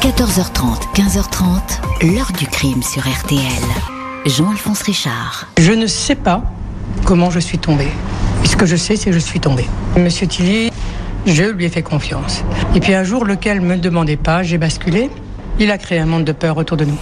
14h30, 0.00 0.94
15h30, 0.94 2.14
l'heure 2.14 2.32
du 2.32 2.46
crime 2.46 2.82
sur 2.82 3.02
RTL. 3.02 3.38
Jean-Alphonse 4.24 4.80
Richard. 4.80 5.46
Je 5.58 5.72
ne 5.72 5.86
sais 5.86 6.14
pas 6.14 6.42
comment 7.04 7.28
je 7.30 7.38
suis 7.38 7.58
tombé. 7.58 7.86
Ce 8.44 8.56
que 8.56 8.64
je 8.64 8.76
sais, 8.76 8.96
c'est 8.96 9.10
que 9.10 9.12
je 9.12 9.18
suis 9.18 9.40
tombé. 9.40 9.66
Monsieur 9.98 10.26
Tilly, 10.26 10.70
je 11.26 11.44
lui 11.44 11.66
ai 11.66 11.68
fait 11.68 11.82
confiance. 11.82 12.42
Et 12.74 12.80
puis 12.80 12.94
un 12.94 13.04
jour, 13.04 13.26
lequel 13.26 13.60
me 13.60 13.76
demandait 13.76 14.16
pas, 14.16 14.42
j'ai 14.42 14.56
basculé. 14.56 15.10
Il 15.58 15.70
a 15.70 15.76
créé 15.76 15.98
un 15.98 16.06
monde 16.06 16.24
de 16.24 16.32
peur 16.32 16.56
autour 16.56 16.78
de 16.78 16.86
nous. 16.86 16.98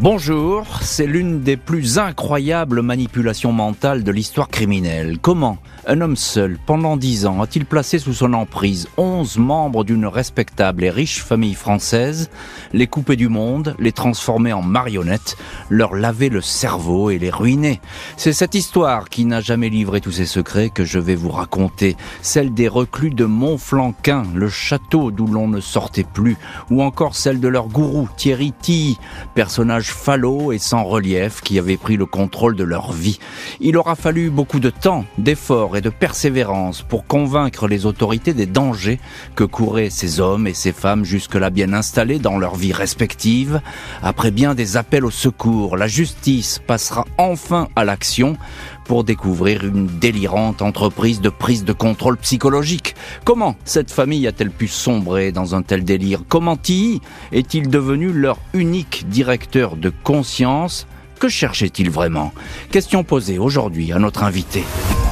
Bonjour, 0.00 0.66
c'est 0.82 1.06
l'une 1.06 1.42
des 1.42 1.56
plus 1.56 1.98
incroyables 1.98 2.82
manipulations 2.82 3.52
mentales 3.52 4.02
de 4.02 4.10
l'histoire 4.10 4.48
criminelle. 4.48 5.18
Comment 5.22 5.58
un 5.86 6.00
homme 6.00 6.16
seul, 6.16 6.58
pendant 6.66 6.96
dix 6.96 7.26
ans, 7.26 7.42
a-t-il 7.42 7.66
placé 7.66 7.98
sous 7.98 8.14
son 8.14 8.32
emprise 8.32 8.88
onze 8.96 9.36
membres 9.36 9.84
d'une 9.84 10.06
respectable 10.06 10.82
et 10.82 10.90
riche 10.90 11.22
famille 11.22 11.54
française, 11.54 12.30
les 12.72 12.86
couper 12.86 13.16
du 13.16 13.28
monde, 13.28 13.76
les 13.78 13.92
transformer 13.92 14.54
en 14.54 14.62
marionnettes, 14.62 15.36
leur 15.68 15.94
laver 15.94 16.30
le 16.30 16.40
cerveau 16.40 17.10
et 17.10 17.18
les 17.18 17.28
ruiner? 17.28 17.80
C'est 18.16 18.32
cette 18.32 18.54
histoire 18.54 19.10
qui 19.10 19.26
n'a 19.26 19.42
jamais 19.42 19.68
livré 19.68 20.00
tous 20.00 20.12
ses 20.12 20.24
secrets 20.24 20.70
que 20.70 20.84
je 20.84 20.98
vais 20.98 21.16
vous 21.16 21.30
raconter, 21.30 21.96
celle 22.22 22.54
des 22.54 22.68
reclus 22.68 23.10
de 23.10 23.26
Montflanquin, 23.26 24.24
le 24.34 24.48
château 24.48 25.10
d'où 25.10 25.26
l'on 25.26 25.48
ne 25.48 25.60
sortait 25.60 26.06
plus, 26.10 26.38
ou 26.70 26.82
encore 26.82 27.14
celle 27.14 27.40
de 27.40 27.48
leur 27.48 27.68
gourou 27.68 28.08
Thierry 28.16 28.54
Tilly, 28.62 28.98
personnage 29.34 29.83
falot 29.90 30.52
et 30.52 30.58
sans 30.58 30.84
relief 30.84 31.40
qui 31.40 31.58
avait 31.58 31.76
pris 31.76 31.96
le 31.96 32.06
contrôle 32.06 32.56
de 32.56 32.64
leur 32.64 32.92
vie. 32.92 33.18
Il 33.60 33.76
aura 33.76 33.94
fallu 33.94 34.30
beaucoup 34.30 34.60
de 34.60 34.70
temps, 34.70 35.04
d'efforts 35.18 35.76
et 35.76 35.80
de 35.80 35.90
persévérance 35.90 36.82
pour 36.82 37.06
convaincre 37.06 37.68
les 37.68 37.86
autorités 37.86 38.34
des 38.34 38.46
dangers 38.46 39.00
que 39.36 39.44
couraient 39.44 39.90
ces 39.90 40.20
hommes 40.20 40.46
et 40.46 40.54
ces 40.54 40.72
femmes 40.72 41.04
jusque-là 41.04 41.50
bien 41.50 41.72
installés 41.72 42.18
dans 42.18 42.38
leur 42.38 42.56
vie 42.56 42.72
respective. 42.72 43.60
Après 44.02 44.30
bien 44.30 44.54
des 44.54 44.76
appels 44.76 45.04
au 45.04 45.10
secours, 45.10 45.76
la 45.76 45.86
justice 45.86 46.60
passera 46.66 47.04
enfin 47.18 47.68
à 47.76 47.84
l'action 47.84 48.36
pour 48.84 49.04
découvrir 49.04 49.64
une 49.64 49.86
délirante 49.86 50.62
entreprise 50.62 51.20
de 51.20 51.28
prise 51.28 51.64
de 51.64 51.72
contrôle 51.72 52.16
psychologique. 52.18 52.94
Comment 53.24 53.56
cette 53.64 53.90
famille 53.90 54.26
a-t-elle 54.26 54.50
pu 54.50 54.68
sombrer 54.68 55.32
dans 55.32 55.54
un 55.54 55.62
tel 55.62 55.84
délire? 55.84 56.22
Comment 56.28 56.56
Tilly 56.56 57.00
est-il 57.32 57.68
devenu 57.68 58.12
leur 58.12 58.38
unique 58.52 59.08
directeur 59.08 59.76
de 59.76 59.92
conscience? 60.02 60.86
Que 61.18 61.28
cherchait-il 61.28 61.90
vraiment? 61.90 62.32
Question 62.70 63.04
posée 63.04 63.38
aujourd'hui 63.38 63.92
à 63.92 63.98
notre 63.98 64.24
invité. 64.24 64.64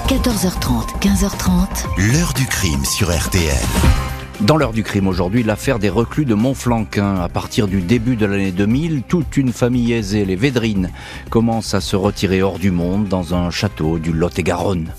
14h30, 0.08 1.00
15h30. 1.00 2.12
L'heure 2.12 2.32
du 2.34 2.46
crime 2.46 2.84
sur 2.84 3.10
RTL. 3.10 4.11
Dans 4.46 4.56
l'heure 4.56 4.72
du 4.72 4.82
crime 4.82 5.06
aujourd'hui, 5.06 5.44
l'affaire 5.44 5.78
des 5.78 5.88
reclus 5.88 6.24
de 6.24 6.34
Montflanquin. 6.34 7.14
À 7.14 7.28
partir 7.28 7.68
du 7.68 7.80
début 7.80 8.16
de 8.16 8.26
l'année 8.26 8.50
2000, 8.50 9.02
toute 9.06 9.36
une 9.36 9.52
famille 9.52 9.92
aisée, 9.92 10.24
les 10.24 10.34
Védrines, 10.34 10.90
commence 11.30 11.74
à 11.74 11.80
se 11.80 11.94
retirer 11.94 12.42
hors 12.42 12.58
du 12.58 12.72
monde 12.72 13.06
dans 13.06 13.36
un 13.36 13.50
château 13.50 14.00
du 14.00 14.12
Lot-et-Garonne. 14.12 14.92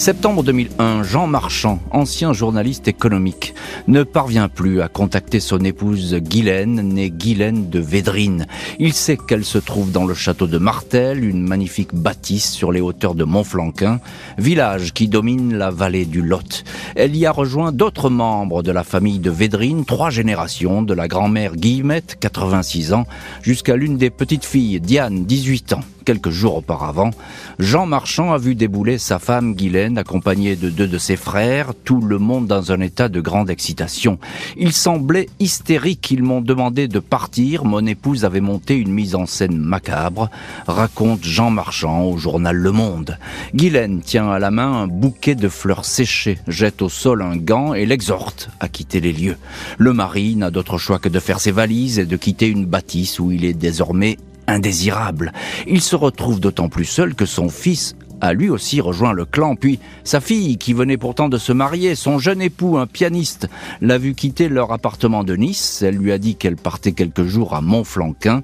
Septembre 0.00 0.42
2001, 0.42 1.02
Jean 1.02 1.26
Marchand, 1.26 1.78
ancien 1.90 2.32
journaliste 2.32 2.88
économique, 2.88 3.52
ne 3.86 4.02
parvient 4.02 4.48
plus 4.48 4.80
à 4.80 4.88
contacter 4.88 5.40
son 5.40 5.58
épouse 5.58 6.14
Guylaine, 6.14 6.80
née 6.80 7.10
Guylaine 7.10 7.68
de 7.68 7.80
Védrine. 7.80 8.46
Il 8.78 8.94
sait 8.94 9.18
qu'elle 9.18 9.44
se 9.44 9.58
trouve 9.58 9.92
dans 9.92 10.06
le 10.06 10.14
château 10.14 10.46
de 10.46 10.56
Martel, 10.56 11.22
une 11.22 11.46
magnifique 11.46 11.94
bâtisse 11.94 12.50
sur 12.50 12.72
les 12.72 12.80
hauteurs 12.80 13.14
de 13.14 13.24
Montflanquin, 13.24 14.00
village 14.38 14.94
qui 14.94 15.06
domine 15.06 15.58
la 15.58 15.70
vallée 15.70 16.06
du 16.06 16.22
Lot. 16.22 16.64
Elle 16.96 17.14
y 17.14 17.26
a 17.26 17.30
rejoint 17.30 17.70
d'autres 17.70 18.08
membres 18.08 18.62
de 18.62 18.72
la 18.72 18.84
famille 18.84 19.18
de 19.18 19.30
Védrine, 19.30 19.84
trois 19.84 20.08
générations, 20.08 20.80
de 20.80 20.94
la 20.94 21.08
grand-mère 21.08 21.56
Guillemette, 21.56 22.16
86 22.18 22.94
ans, 22.94 23.04
jusqu'à 23.42 23.76
l'une 23.76 23.98
des 23.98 24.08
petites 24.08 24.46
filles, 24.46 24.80
Diane, 24.80 25.26
18 25.26 25.74
ans 25.74 25.84
quelques 26.04 26.30
jours 26.30 26.56
auparavant, 26.56 27.10
Jean 27.58 27.86
Marchand 27.86 28.32
a 28.32 28.38
vu 28.38 28.54
débouler 28.54 28.98
sa 28.98 29.18
femme 29.18 29.54
Guylaine 29.54 29.98
accompagnée 29.98 30.56
de 30.56 30.70
deux 30.70 30.88
de 30.88 30.98
ses 30.98 31.16
frères, 31.16 31.72
tout 31.84 32.00
le 32.00 32.18
monde 32.18 32.46
dans 32.46 32.72
un 32.72 32.80
état 32.80 33.08
de 33.08 33.20
grande 33.20 33.50
excitation. 33.50 34.18
Ils 34.56 34.72
semblaient 34.72 35.28
hystériques, 35.38 36.10
ils 36.10 36.22
m'ont 36.22 36.40
demandé 36.40 36.88
de 36.88 36.98
partir, 36.98 37.64
mon 37.64 37.84
épouse 37.86 38.24
avait 38.24 38.40
monté 38.40 38.76
une 38.76 38.92
mise 38.92 39.14
en 39.14 39.26
scène 39.26 39.56
macabre, 39.56 40.30
raconte 40.66 41.24
Jean 41.24 41.50
Marchand 41.50 42.04
au 42.04 42.16
journal 42.16 42.56
Le 42.56 42.72
Monde. 42.72 43.18
Guylaine 43.54 44.00
tient 44.00 44.30
à 44.30 44.38
la 44.38 44.50
main 44.50 44.82
un 44.82 44.86
bouquet 44.86 45.34
de 45.34 45.48
fleurs 45.48 45.84
séchées, 45.84 46.38
jette 46.48 46.82
au 46.82 46.88
sol 46.88 47.22
un 47.22 47.36
gant 47.36 47.74
et 47.74 47.86
l'exhorte 47.86 48.50
à 48.60 48.68
quitter 48.68 49.00
les 49.00 49.12
lieux. 49.12 49.36
Le 49.78 49.92
mari 49.92 50.36
n'a 50.36 50.50
d'autre 50.50 50.78
choix 50.78 50.98
que 50.98 51.08
de 51.08 51.20
faire 51.20 51.40
ses 51.40 51.52
valises 51.52 51.98
et 51.98 52.06
de 52.06 52.16
quitter 52.16 52.48
une 52.48 52.66
bâtisse 52.66 53.18
où 53.20 53.30
il 53.30 53.44
est 53.44 53.54
désormais 53.54 54.18
indésirable. 54.50 55.32
Il 55.66 55.80
se 55.80 55.96
retrouve 55.96 56.40
d'autant 56.40 56.68
plus 56.68 56.84
seul 56.84 57.14
que 57.14 57.26
son 57.26 57.48
fils 57.48 57.94
a 58.20 58.32
lui 58.32 58.50
aussi 58.50 58.80
rejoint 58.80 59.12
le 59.12 59.24
clan, 59.24 59.56
puis 59.56 59.78
sa 60.04 60.20
fille, 60.20 60.58
qui 60.58 60.72
venait 60.72 60.96
pourtant 60.96 61.28
de 61.28 61.38
se 61.38 61.52
marier, 61.52 61.94
son 61.94 62.18
jeune 62.18 62.42
époux, 62.42 62.78
un 62.78 62.86
pianiste, 62.86 63.48
l'a 63.80 63.98
vu 63.98 64.14
quitter 64.14 64.48
leur 64.48 64.72
appartement 64.72 65.24
de 65.24 65.36
Nice, 65.36 65.82
elle 65.82 65.96
lui 65.96 66.12
a 66.12 66.18
dit 66.18 66.36
qu'elle 66.36 66.56
partait 66.56 66.92
quelques 66.92 67.24
jours 67.24 67.54
à 67.54 67.60
Montflanquin, 67.60 68.42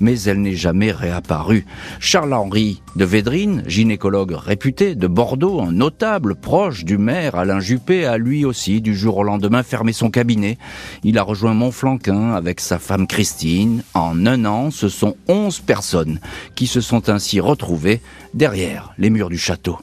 mais 0.00 0.20
elle 0.22 0.40
n'est 0.40 0.54
jamais 0.54 0.92
réapparue. 0.92 1.66
Charles-Henri 2.00 2.82
de 2.96 3.04
Védrine, 3.04 3.62
gynécologue 3.66 4.32
réputé 4.32 4.94
de 4.94 5.06
Bordeaux, 5.06 5.60
un 5.60 5.72
notable 5.72 6.34
proche 6.34 6.84
du 6.84 6.98
maire 6.98 7.34
Alain 7.34 7.60
Juppé, 7.60 8.06
a 8.06 8.18
lui 8.18 8.44
aussi, 8.44 8.80
du 8.80 8.96
jour 8.96 9.18
au 9.18 9.22
lendemain, 9.22 9.62
fermé 9.62 9.92
son 9.92 10.10
cabinet. 10.10 10.58
Il 11.04 11.18
a 11.18 11.22
rejoint 11.22 11.54
Montflanquin 11.54 12.32
avec 12.32 12.60
sa 12.60 12.78
femme 12.78 13.06
Christine. 13.06 13.82
En 13.94 14.26
un 14.26 14.44
an, 14.44 14.70
ce 14.70 14.88
sont 14.88 15.16
onze 15.28 15.60
personnes 15.60 16.20
qui 16.54 16.66
se 16.66 16.80
sont 16.80 17.08
ainsi 17.08 17.40
retrouvées 17.40 18.00
derrière 18.34 18.92
les 18.98 19.10
murs 19.10 19.17
du 19.26 19.38
château. 19.38 19.78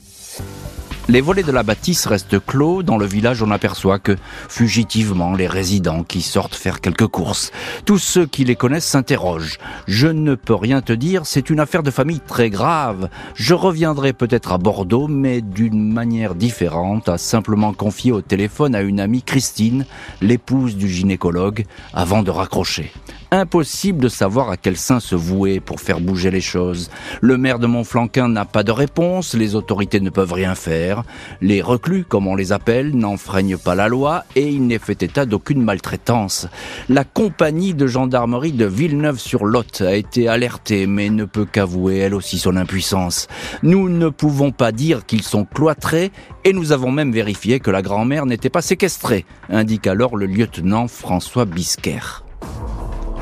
Les 1.08 1.22
volets 1.22 1.44
de 1.44 1.52
la 1.52 1.62
bâtisse 1.62 2.08
restent 2.08 2.44
clos. 2.44 2.82
Dans 2.82 2.98
le 2.98 3.06
village, 3.06 3.44
on 3.44 3.52
aperçoit 3.52 4.00
que, 4.00 4.16
fugitivement, 4.50 5.36
les 5.36 5.46
résidents 5.46 6.04
qui 6.04 6.24
sortent 6.24 6.56
faire 6.56 6.82
quelques 6.82 7.06
courses. 7.06 7.52
Tous 7.86 8.00
ceux 8.00 8.26
qui 8.26 8.44
les 8.44 8.56
connaissent 8.56 8.88
s'interrogent. 8.88 9.60
Je 9.88 10.08
ne 10.08 10.34
peux 10.34 10.56
rien 10.56 10.82
te 10.82 10.94
dire, 10.94 11.28
c'est 11.28 11.52
une 11.52 11.60
affaire 11.60 11.84
de 11.84 11.92
famille 11.92 12.22
très 12.22 12.50
grave. 12.50 13.10
Je 13.36 13.54
reviendrai 13.54 14.14
peut-être 14.14 14.52
à 14.52 14.58
Bordeaux, 14.58 15.08
mais 15.08 15.42
d'une 15.42 15.94
manière 15.94 16.34
différente, 16.34 17.08
à 17.08 17.20
simplement 17.20 17.74
confier 17.74 18.12
au 18.12 18.22
téléphone 18.22 18.74
à 18.74 18.82
une 18.82 19.00
amie 19.00 19.22
Christine, 19.22 19.86
l'épouse 20.22 20.76
du 20.76 20.90
gynécologue, 20.90 21.66
avant 21.94 22.24
de 22.24 22.32
raccrocher. 22.32 22.92
Impossible 23.36 24.02
de 24.02 24.08
savoir 24.08 24.50
à 24.50 24.56
quel 24.56 24.78
sein 24.78 25.02
se 25.02 25.14
vouer 25.14 25.60
pour 25.60 25.82
faire 25.82 26.00
bouger 26.00 26.32
les 26.32 26.40
choses. 26.40 26.90
Le 27.20 27.38
maire 27.38 27.60
de 27.60 27.68
Montflanquin 27.68 28.30
n'a 28.30 28.46
pas 28.46 28.64
de 28.64 28.72
réponse, 28.72 29.34
les 29.34 29.56
autorités 29.56 30.00
ne 30.00 30.10
peuvent 30.10 30.32
rien 30.32 30.56
faire. 30.56 31.04
Les 31.42 31.62
reclus, 31.62 32.06
comme 32.06 32.28
on 32.28 32.38
les 32.38 32.54
appelle, 32.54 32.96
n'enfreignent 32.96 33.58
pas 33.58 33.76
la 33.76 33.90
loi 33.90 34.24
et 34.38 34.48
il 34.48 34.66
n'est 34.66 34.80
fait 34.80 35.04
état 35.04 35.26
d'aucune 35.26 35.62
maltraitance. 35.62 36.48
La 36.88 37.04
compagnie 37.04 37.74
de 37.74 37.88
gendarmerie 37.88 38.54
de 38.54 38.64
Villeneuve-sur-Lot 38.66 39.82
a 39.82 39.96
été 39.96 40.30
alertée 40.30 40.88
mais 40.88 41.10
ne 41.10 41.26
peut 41.26 41.46
qu'avouer 41.46 41.98
elle 41.98 42.14
aussi 42.14 42.40
son 42.40 42.56
impuissance. 42.56 43.28
Nous 43.64 43.90
ne 43.90 44.08
pouvons 44.08 44.52
pas 44.52 44.72
dire 44.72 45.06
qu'ils 45.06 45.24
sont 45.24 45.44
cloîtrés 45.44 46.14
et 46.46 46.54
nous 46.54 46.72
avons 46.72 46.90
même 46.90 47.12
vérifié 47.12 47.60
que 47.60 47.70
la 47.70 47.82
grand-mère 47.82 48.26
n'était 48.26 48.50
pas 48.50 48.62
séquestrée, 48.62 49.26
indique 49.50 49.88
alors 49.88 50.16
le 50.16 50.26
lieutenant 50.26 50.88
François 50.88 51.44
Bisquer. 51.44 52.24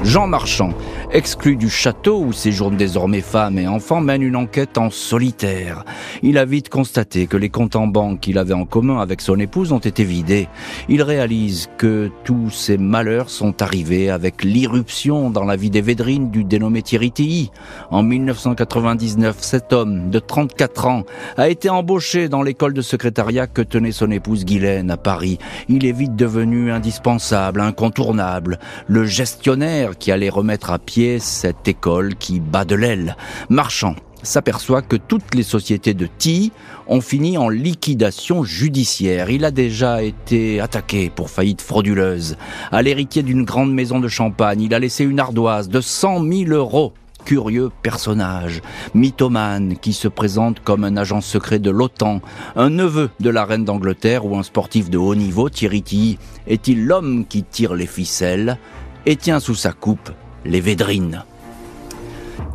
Jean 0.03 0.28
Marchand, 0.28 0.74
exclu 1.12 1.56
du 1.56 1.69
château 1.69 2.19
où 2.19 2.34
séjournent 2.34 2.75
désormais 2.75 3.22
femmes 3.22 3.58
et 3.58 3.68
enfants, 3.68 4.02
mène 4.02 4.22
une 4.22 4.36
enquête 4.36 4.78
en 4.78 4.90
solitaire. 4.90 5.86
Il 6.22 6.38
a 6.38 6.44
vite 6.44 6.68
constaté 6.68 7.25
que 7.25 7.38
les 7.38 7.50
comptes 7.50 7.78
en 7.78 7.88
banque 7.88 8.19
qu'il 8.19 8.38
avait 8.38 8.53
en 8.53 8.66
commun 8.66 9.00
avec 9.00 9.22
son 9.22 9.40
épouse 9.40 9.72
ont 9.72 9.80
été 9.80 10.03
vidés. 10.03 10.50
Il 10.90 11.02
réalise 11.02 11.69
que 11.78 12.12
tous 12.25 12.50
ces 12.50 12.78
malheurs 12.78 13.30
sont 13.30 13.62
arrivés 13.62 14.10
avec 14.10 14.44
l'irruption 14.44 15.30
dans 15.30 15.45
la 15.45 15.56
vie 15.56 15.69
des 15.69 15.81
Védrines 15.81 16.30
du 16.30 16.44
dénommé 16.44 16.81
Thierry 16.81 17.12
Tilly. 17.12 17.51
En 17.89 18.04
1999, 18.04 19.38
cet 19.39 19.72
homme 19.72 20.10
de 20.10 20.19
34 20.19 20.86
ans 20.86 21.04
a 21.38 21.48
été 21.48 21.69
embauché 21.69 22.28
dans 22.28 22.44
l'école 22.44 22.74
de 22.74 22.81
secrétariat 22.81 23.48
que 23.48 23.62
tenait 23.62 23.94
son 23.94 24.12
épouse 24.12 24.44
Guylaine 24.44 24.92
à 24.92 24.98
Paris. 24.98 25.38
Il 25.69 25.86
est 25.86 25.94
vite 25.94 26.18
devenu 26.18 26.72
indispensable, 26.72 27.62
incontournable, 27.62 28.60
le 28.88 29.06
gestionnaire 29.06 29.93
qui 29.98 30.12
allait 30.12 30.30
remettre 30.30 30.72
à 30.72 30.80
pied 30.80 31.19
cette 31.19 31.68
école 31.68 32.16
qui 32.16 32.40
bat 32.40 32.66
de 32.66 32.75
l'aile. 32.75 33.18
Marchand 33.50 33.95
s'aperçoit 34.24 34.81
que 34.81 34.95
toutes 34.95 35.36
les 35.36 35.44
sociétés 35.44 35.94
de 35.94 36.07
Tilly 36.18 36.51
ont 36.88 37.01
fini 37.01 37.38
en 37.38 37.50
liquidation 37.50 38.44
judiciaire. 38.44 39.30
Il 39.30 39.45
a 39.45 39.51
déjà 39.51 40.01
été 40.01 40.60
attaqué 40.60 41.12
pour 41.13 41.30
faillite 41.30 41.62
frauduleuse. 41.62 42.38
À 42.72 42.81
l'héritier 42.81 43.24
d'une 43.24 43.44
grande 43.44 43.74
maison 43.74 44.00
de 44.00 44.07
champagne, 44.07 44.62
il 44.62 44.74
a 44.74 44.80
laissé 44.80 45.04
une 45.04 45.19
ardoise 45.19 45.69
de 45.69 45.81
100 45.81 46.24
000 46.24 46.51
euros 46.51 46.94
curieux 47.24 47.72
personnage, 47.81 48.62
mythomane 48.94 49.78
qui 49.78 49.94
se 49.94 50.07
présente 50.07 50.60
comme 50.60 50.84
un 50.84 50.98
agent 50.98 51.22
secret 51.22 51.60
de 51.60 51.69
l'OTAN, 51.69 52.22
un 52.56 52.69
neveu 52.69 53.10
de 53.22 53.30
la 53.30 53.45
reine 53.45 53.63
d'Angleterre 53.66 54.25
ou 54.25 54.36
un 54.38 54.44
sportif 54.44 54.90
de 54.90 54.98
haut 54.98 55.16
niveau, 55.16 55.50
Thierry 55.50 55.81
Tilly, 55.81 56.18
est-il 56.48 56.86
l'homme 56.86 57.25
qui 57.25 57.44
tire 57.44 57.75
les 57.75 57.88
ficelles? 57.88 58.57
Et 59.06 59.16
tient 59.16 59.40
sous 59.40 59.56
sa 59.56 59.72
coupe 59.72 60.12
les 60.46 60.62
Védrines. 60.62 61.24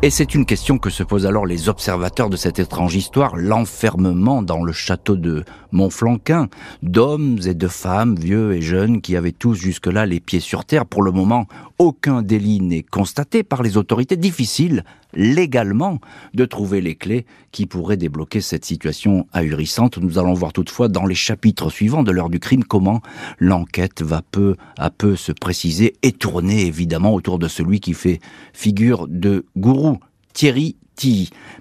Et 0.03 0.11
c'est 0.11 0.35
une 0.35 0.47
question 0.47 0.79
que 0.79 0.91
se 0.91 1.03
posent 1.03 1.27
alors 1.27 1.45
les 1.45 1.69
observateurs 1.69 2.31
de 2.31 2.37
cette 2.37 2.59
étrange 2.59 2.95
histoire, 2.95 3.37
l'enfermement 3.37 4.43
dans 4.43 4.63
le 4.63 4.73
château 4.73 5.17
de 5.17 5.45
Montflanquin 5.73 6.49
d'hommes 6.83 7.39
et 7.47 7.55
de 7.55 7.69
femmes, 7.69 8.17
vieux 8.17 8.53
et 8.55 8.63
jeunes, 8.63 9.01
qui 9.01 9.17
avaient 9.17 9.33
tous 9.33 9.55
jusque-là 9.55 10.07
les 10.07 10.21
pieds 10.21 10.41
sur 10.41 10.65
terre. 10.65 10.87
Pour 10.87 11.03
le 11.03 11.13
moment, 11.13 11.47
aucun 11.79 12.23
délit 12.23 12.61
n'est 12.61 12.83
constaté 12.83 13.43
par 13.43 13.63
les 13.63 13.77
autorités. 13.77 14.17
Difficile, 14.17 14.85
légalement, 15.15 15.99
de 16.35 16.45
trouver 16.45 16.81
les 16.81 16.95
clés 16.95 17.27
qui 17.53 17.67
pourraient 17.67 17.97
débloquer 17.97 18.41
cette 18.41 18.65
situation 18.65 19.27
ahurissante. 19.33 19.99
Nous 19.99 20.19
allons 20.19 20.35
voir 20.35 20.53
toutefois 20.53 20.89
dans 20.89 21.07
les 21.07 21.15
chapitres 21.15 21.71
suivants 21.71 22.03
de 22.03 22.13
l'heure 22.13 22.31
du 22.31 22.41
crime 22.41 22.65
comment 22.65 23.01
l'enquête 23.39 24.03
va 24.03 24.23
peu 24.23 24.57
à 24.77 24.91
peu 24.91 25.17
se 25.17 25.33
préciser 25.33 25.95
et 26.03 26.13
tourner 26.13 26.67
évidemment 26.67 27.15
autour 27.15 27.39
de 27.39 27.49
celui 27.49 27.81
qui 27.81 27.95
fait 27.95 28.21
figure 28.53 29.07
de 29.09 29.45
gourou 29.57 29.99
Thierry. 30.33 30.77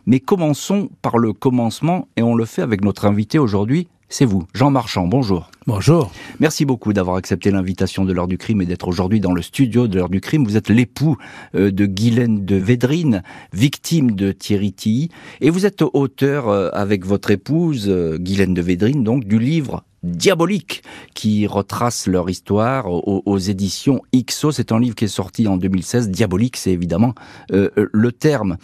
Mais 0.06 0.19
commençons 0.19 0.89
par 1.01 1.18
le 1.18 1.33
commencement 1.33 2.07
et 2.15 2.24
on 2.24 2.36
le 2.36 2.45
fait 2.45 2.62
avec 2.62 2.83
notre 2.83 3.06
invité 3.06 3.38
aujourd'hui, 3.39 3.88
c'est 4.09 4.25
vous, 4.25 4.45
Jean 4.54 4.71
Marchand. 4.71 5.06
Bonjour. 5.07 5.50
Bonjour. 5.65 6.12
Merci 6.39 6.63
beaucoup 6.63 6.94
d'avoir 6.94 7.18
accepté 7.18 7.51
l'invitation 7.51 8.06
de 8.06 8.13
l'heure 8.13 8.27
du 8.27 8.38
crime 8.38 8.62
et 8.62 8.65
d'être 8.65 8.88
aujourd'hui 8.88 9.19
dans 9.19 9.33
le 9.33 9.42
studio 9.42 9.88
de 9.88 9.98
l'heure 9.98 10.09
du 10.09 10.21
crime. 10.21 10.45
Vous 10.45 10.56
êtes 10.56 10.69
l'époux 10.69 11.18
euh, 11.56 11.71
de 11.71 11.86
Guylaine 11.86 12.45
de 12.45 12.56
Védrine, 12.56 13.21
victime 13.51 14.12
de 14.12 14.31
Thierry 14.31 14.71
Tilly, 14.71 15.09
et 15.42 15.50
vous 15.50 15.65
êtes 15.65 15.81
auteur 15.81 16.48
euh, 16.48 16.69
avec 16.71 17.06
votre 17.06 17.31
épouse 17.31 17.88
euh, 17.89 18.18
Guylaine 18.18 18.54
de 18.54 18.62
Védrine, 18.62 19.04
donc 19.04 19.25
du 19.25 19.39
livre 19.39 19.83
Diabolique, 20.04 20.83
qui 21.13 21.48
retrace 21.48 22.07
leur 22.07 22.30
histoire 22.30 22.86
aux, 22.88 23.38
éditions 23.38 24.01
XO. 24.15 24.51
C'est 24.51 24.71
un 24.71 24.80
livre 24.80 24.95
qui 24.95 25.06
est 25.06 25.10
sorti 25.10 25.48
en 25.48 25.57
2016. 25.57 26.10
Diabolique, 26.10 26.56
c'est 26.56 26.71
évidemment 26.71 27.13
euh, 27.51 27.69
le 27.75 28.12
terme. 28.12 28.57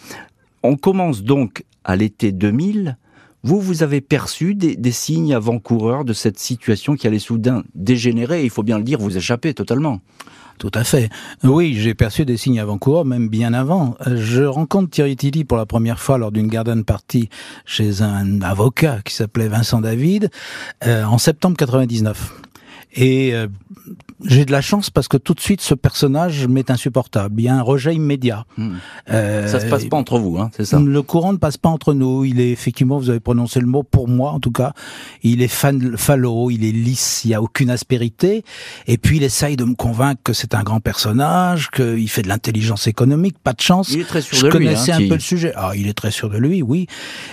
On 0.62 0.76
commence 0.76 1.22
donc 1.22 1.64
à 1.84 1.96
l'été 1.96 2.32
2000. 2.32 2.96
Vous, 3.44 3.60
vous 3.60 3.82
avez 3.82 4.00
perçu 4.00 4.54
des, 4.54 4.74
des 4.74 4.90
signes 4.90 5.34
avant-coureurs 5.34 6.04
de 6.04 6.12
cette 6.12 6.38
situation 6.38 6.96
qui 6.96 7.06
allait 7.06 7.18
soudain 7.18 7.62
dégénérer, 7.74 8.42
il 8.42 8.50
faut 8.50 8.62
bien 8.62 8.78
le 8.78 8.84
dire, 8.84 8.98
vous 8.98 9.16
échapper 9.16 9.54
totalement. 9.54 10.00
Tout 10.58 10.70
à 10.74 10.84
fait. 10.84 11.10
Oui, 11.42 11.74
j'ai 11.74 11.94
perçu 11.94 12.24
des 12.24 12.36
signes 12.36 12.60
avant-coureurs, 12.60 13.04
même 13.04 13.28
bien 13.28 13.52
avant. 13.52 13.96
Je 14.06 14.44
rencontre 14.44 14.90
Thierry 14.90 15.16
Tilly 15.16 15.44
pour 15.44 15.58
la 15.58 15.66
première 15.66 15.98
fois 15.98 16.16
lors 16.16 16.32
d'une 16.32 16.48
garden 16.48 16.84
party 16.84 17.28
chez 17.66 18.02
un 18.02 18.40
avocat 18.40 19.00
qui 19.04 19.14
s'appelait 19.14 19.48
Vincent 19.48 19.80
David 19.80 20.30
euh, 20.86 21.04
en 21.04 21.18
septembre 21.18 21.56
99. 21.56 22.32
Et 22.94 23.34
euh, 23.34 23.48
j'ai 24.24 24.44
de 24.44 24.52
la 24.52 24.60
chance 24.60 24.88
parce 24.88 25.08
que 25.08 25.16
tout 25.16 25.34
de 25.34 25.40
suite 25.40 25.60
ce 25.60 25.74
personnage 25.74 26.46
m'est 26.46 26.70
insupportable. 26.70 27.40
Il 27.40 27.44
y 27.44 27.48
a 27.48 27.54
un 27.54 27.62
rejet 27.62 27.94
immédiat. 27.94 28.44
Hmm. 28.56 28.74
Euh, 29.10 29.48
ça 29.48 29.60
se 29.60 29.66
passe 29.66 29.84
pas 29.86 29.96
entre 29.96 30.18
vous, 30.18 30.38
hein, 30.38 30.50
c'est 30.56 30.64
ça 30.64 30.78
Le 30.78 31.02
courant 31.02 31.32
ne 31.32 31.38
passe 31.38 31.56
pas 31.56 31.68
entre 31.68 31.92
nous. 31.92 32.24
Il 32.24 32.40
est 32.40 32.50
effectivement, 32.50 32.98
vous 32.98 33.10
avez 33.10 33.20
prononcé 33.20 33.60
le 33.60 33.66
mot 33.66 33.82
pour 33.82 34.08
moi 34.08 34.30
en 34.30 34.40
tout 34.40 34.52
cas. 34.52 34.72
Il 35.22 35.42
est 35.42 35.48
fan, 35.48 35.96
falot, 35.96 36.50
il 36.50 36.64
est 36.64 36.72
lisse, 36.72 37.22
il 37.24 37.32
y 37.32 37.34
a 37.34 37.42
aucune 37.42 37.70
aspérité. 37.70 38.44
Et 38.86 38.96
puis 38.96 39.16
il 39.16 39.24
essaye 39.24 39.56
de 39.56 39.64
me 39.64 39.74
convaincre 39.74 40.20
que 40.22 40.32
c'est 40.32 40.54
un 40.54 40.62
grand 40.62 40.80
personnage, 40.80 41.70
qu'il 41.70 42.08
fait 42.08 42.22
de 42.22 42.28
l'intelligence 42.28 42.86
économique. 42.86 43.38
Pas 43.42 43.52
de 43.54 43.60
chance. 43.60 43.90
Il 43.90 44.00
est 44.00 44.04
très 44.04 44.20
sûr 44.20 44.36
Je 44.36 44.42
de 44.42 44.46
lui. 44.46 44.52
connaissais 44.66 44.92
hein, 44.92 44.98
un 45.02 45.08
peu 45.08 45.14
le 45.14 45.20
sujet. 45.20 45.52
Ah, 45.56 45.72
il 45.74 45.88
est 45.88 45.94
très 45.94 46.12
sûr 46.12 46.30
de 46.30 46.38
lui, 46.38 46.62
oui. 46.62 46.86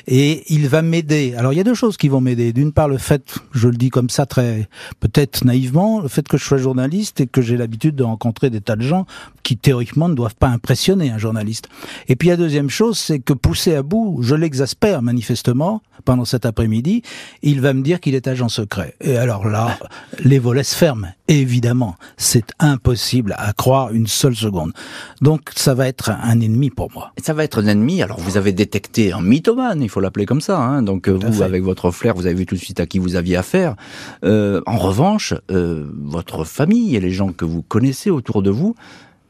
Et 0.08 0.44
il 0.52 0.68
va 0.68 0.82
m'aider. 0.82 1.36
Alors 1.38 1.54
il 1.54 1.58
y 1.58 1.62
a 1.62 1.64
deux 1.64 1.76
choses 1.76 1.98
qui 1.98 2.10
vont 2.10 2.22
m'aider. 2.22 2.52
D'une 2.52 2.72
part 2.72 2.88
le 2.88 2.98
fait, 2.98 3.36
je 3.52 3.68
le 3.68 3.76
dis 3.76 3.90
comme 3.92 4.10
ça 4.10 4.26
très 4.26 4.68
peut-être 5.00 5.46
naïvement, 5.52 6.00
le 6.00 6.08
fait 6.08 6.26
que 6.26 6.38
je 6.38 6.46
sois 6.46 6.58
journaliste 6.58 7.20
et 7.20 7.28
que 7.28 7.42
j'ai 7.42 7.58
l'habitude 7.58 7.96
de 7.96 8.04
rencontrer 8.04 8.50
des 8.50 8.62
tas 8.62 8.78
de 8.78 8.84
gens 8.84 9.06
qui 9.44 9.58
théoriquement 9.58 10.08
ne 10.08 10.16
doivent 10.16 10.36
pas 10.36 10.48
impressionner 10.48 11.10
un 11.10 11.18
journaliste. 11.18 11.68
Et 12.08 12.16
puis 12.16 12.30
la 12.30 12.38
deuxième 12.38 12.70
chose, 12.70 12.98
c'est 12.98 13.20
que 13.20 13.34
poussé 13.34 13.76
à 13.76 13.84
bout, 13.84 14.20
je 14.22 14.36
l'exaspère 14.36 15.02
manifestement 15.02 15.82
pendant 16.06 16.26
cet 16.26 16.46
après-midi, 16.46 17.04
il 17.42 17.62
va 17.62 17.74
me 17.74 17.82
dire 17.82 18.00
qu'il 18.00 18.16
est 18.16 18.28
agent 18.28 18.50
secret. 18.50 18.96
Et 19.02 19.18
alors 19.18 19.48
là, 19.48 19.78
les 20.24 20.40
volets 20.40 20.64
se 20.64 20.76
ferment. 20.76 21.08
Évidemment, 21.28 21.96
c'est 22.18 22.52
impossible 22.60 23.36
à 23.38 23.54
croire 23.54 23.94
une 23.94 24.08
seule 24.08 24.36
seconde. 24.36 24.74
Donc 25.22 25.52
ça 25.56 25.74
va 25.74 25.88
être 25.88 26.10
un 26.10 26.40
ennemi 26.42 26.70
pour 26.70 26.92
moi. 26.92 27.12
Ça 27.22 27.34
va 27.34 27.44
être 27.44 27.62
un 27.62 27.68
ennemi. 27.68 28.02
Alors 28.02 28.20
vous 28.20 28.38
avez 28.38 28.52
détecté 28.52 29.14
un 29.14 29.22
mythomane, 29.22 29.82
il 29.82 29.90
faut 29.90 30.00
l'appeler 30.00 30.26
comme 30.26 30.42
ça. 30.42 30.58
Hein. 30.58 30.82
Donc 30.82 31.08
vous, 31.08 31.42
avec 31.42 31.64
votre 31.64 31.92
flair, 31.92 32.16
vous 32.16 32.26
avez 32.26 32.36
vu 32.36 32.46
tout 32.46 32.56
de 32.56 32.60
suite 32.60 32.80
à 32.80 32.86
qui 32.86 33.00
vous 33.00 33.16
aviez 33.16 33.38
affaire. 33.38 33.76
Euh, 34.24 34.62
en 34.66 34.78
revanche, 34.78 35.34
euh, 35.50 35.90
votre 35.96 36.44
famille 36.44 36.96
et 36.96 37.00
les 37.00 37.12
gens 37.12 37.32
que 37.32 37.46
vous 37.46 37.62
connaissez 37.62 38.10
autour 38.10 38.42
de 38.42 38.50
vous, 38.50 38.76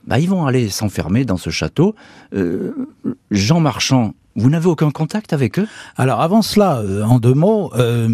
bah, 0.05 0.19
ils 0.19 0.29
vont 0.29 0.45
aller 0.45 0.69
s'enfermer 0.69 1.25
dans 1.25 1.37
ce 1.37 1.49
château. 1.49 1.95
Euh, 2.33 2.73
Jean 3.29 3.59
Marchand, 3.59 4.13
vous 4.35 4.49
n'avez 4.49 4.67
aucun 4.67 4.91
contact 4.91 5.33
avec 5.33 5.59
eux? 5.59 5.67
Alors 5.97 6.21
avant 6.21 6.41
cela, 6.41 6.77
euh, 6.77 7.03
en 7.03 7.19
deux 7.19 7.33
mots, 7.33 7.71
euh, 7.75 8.07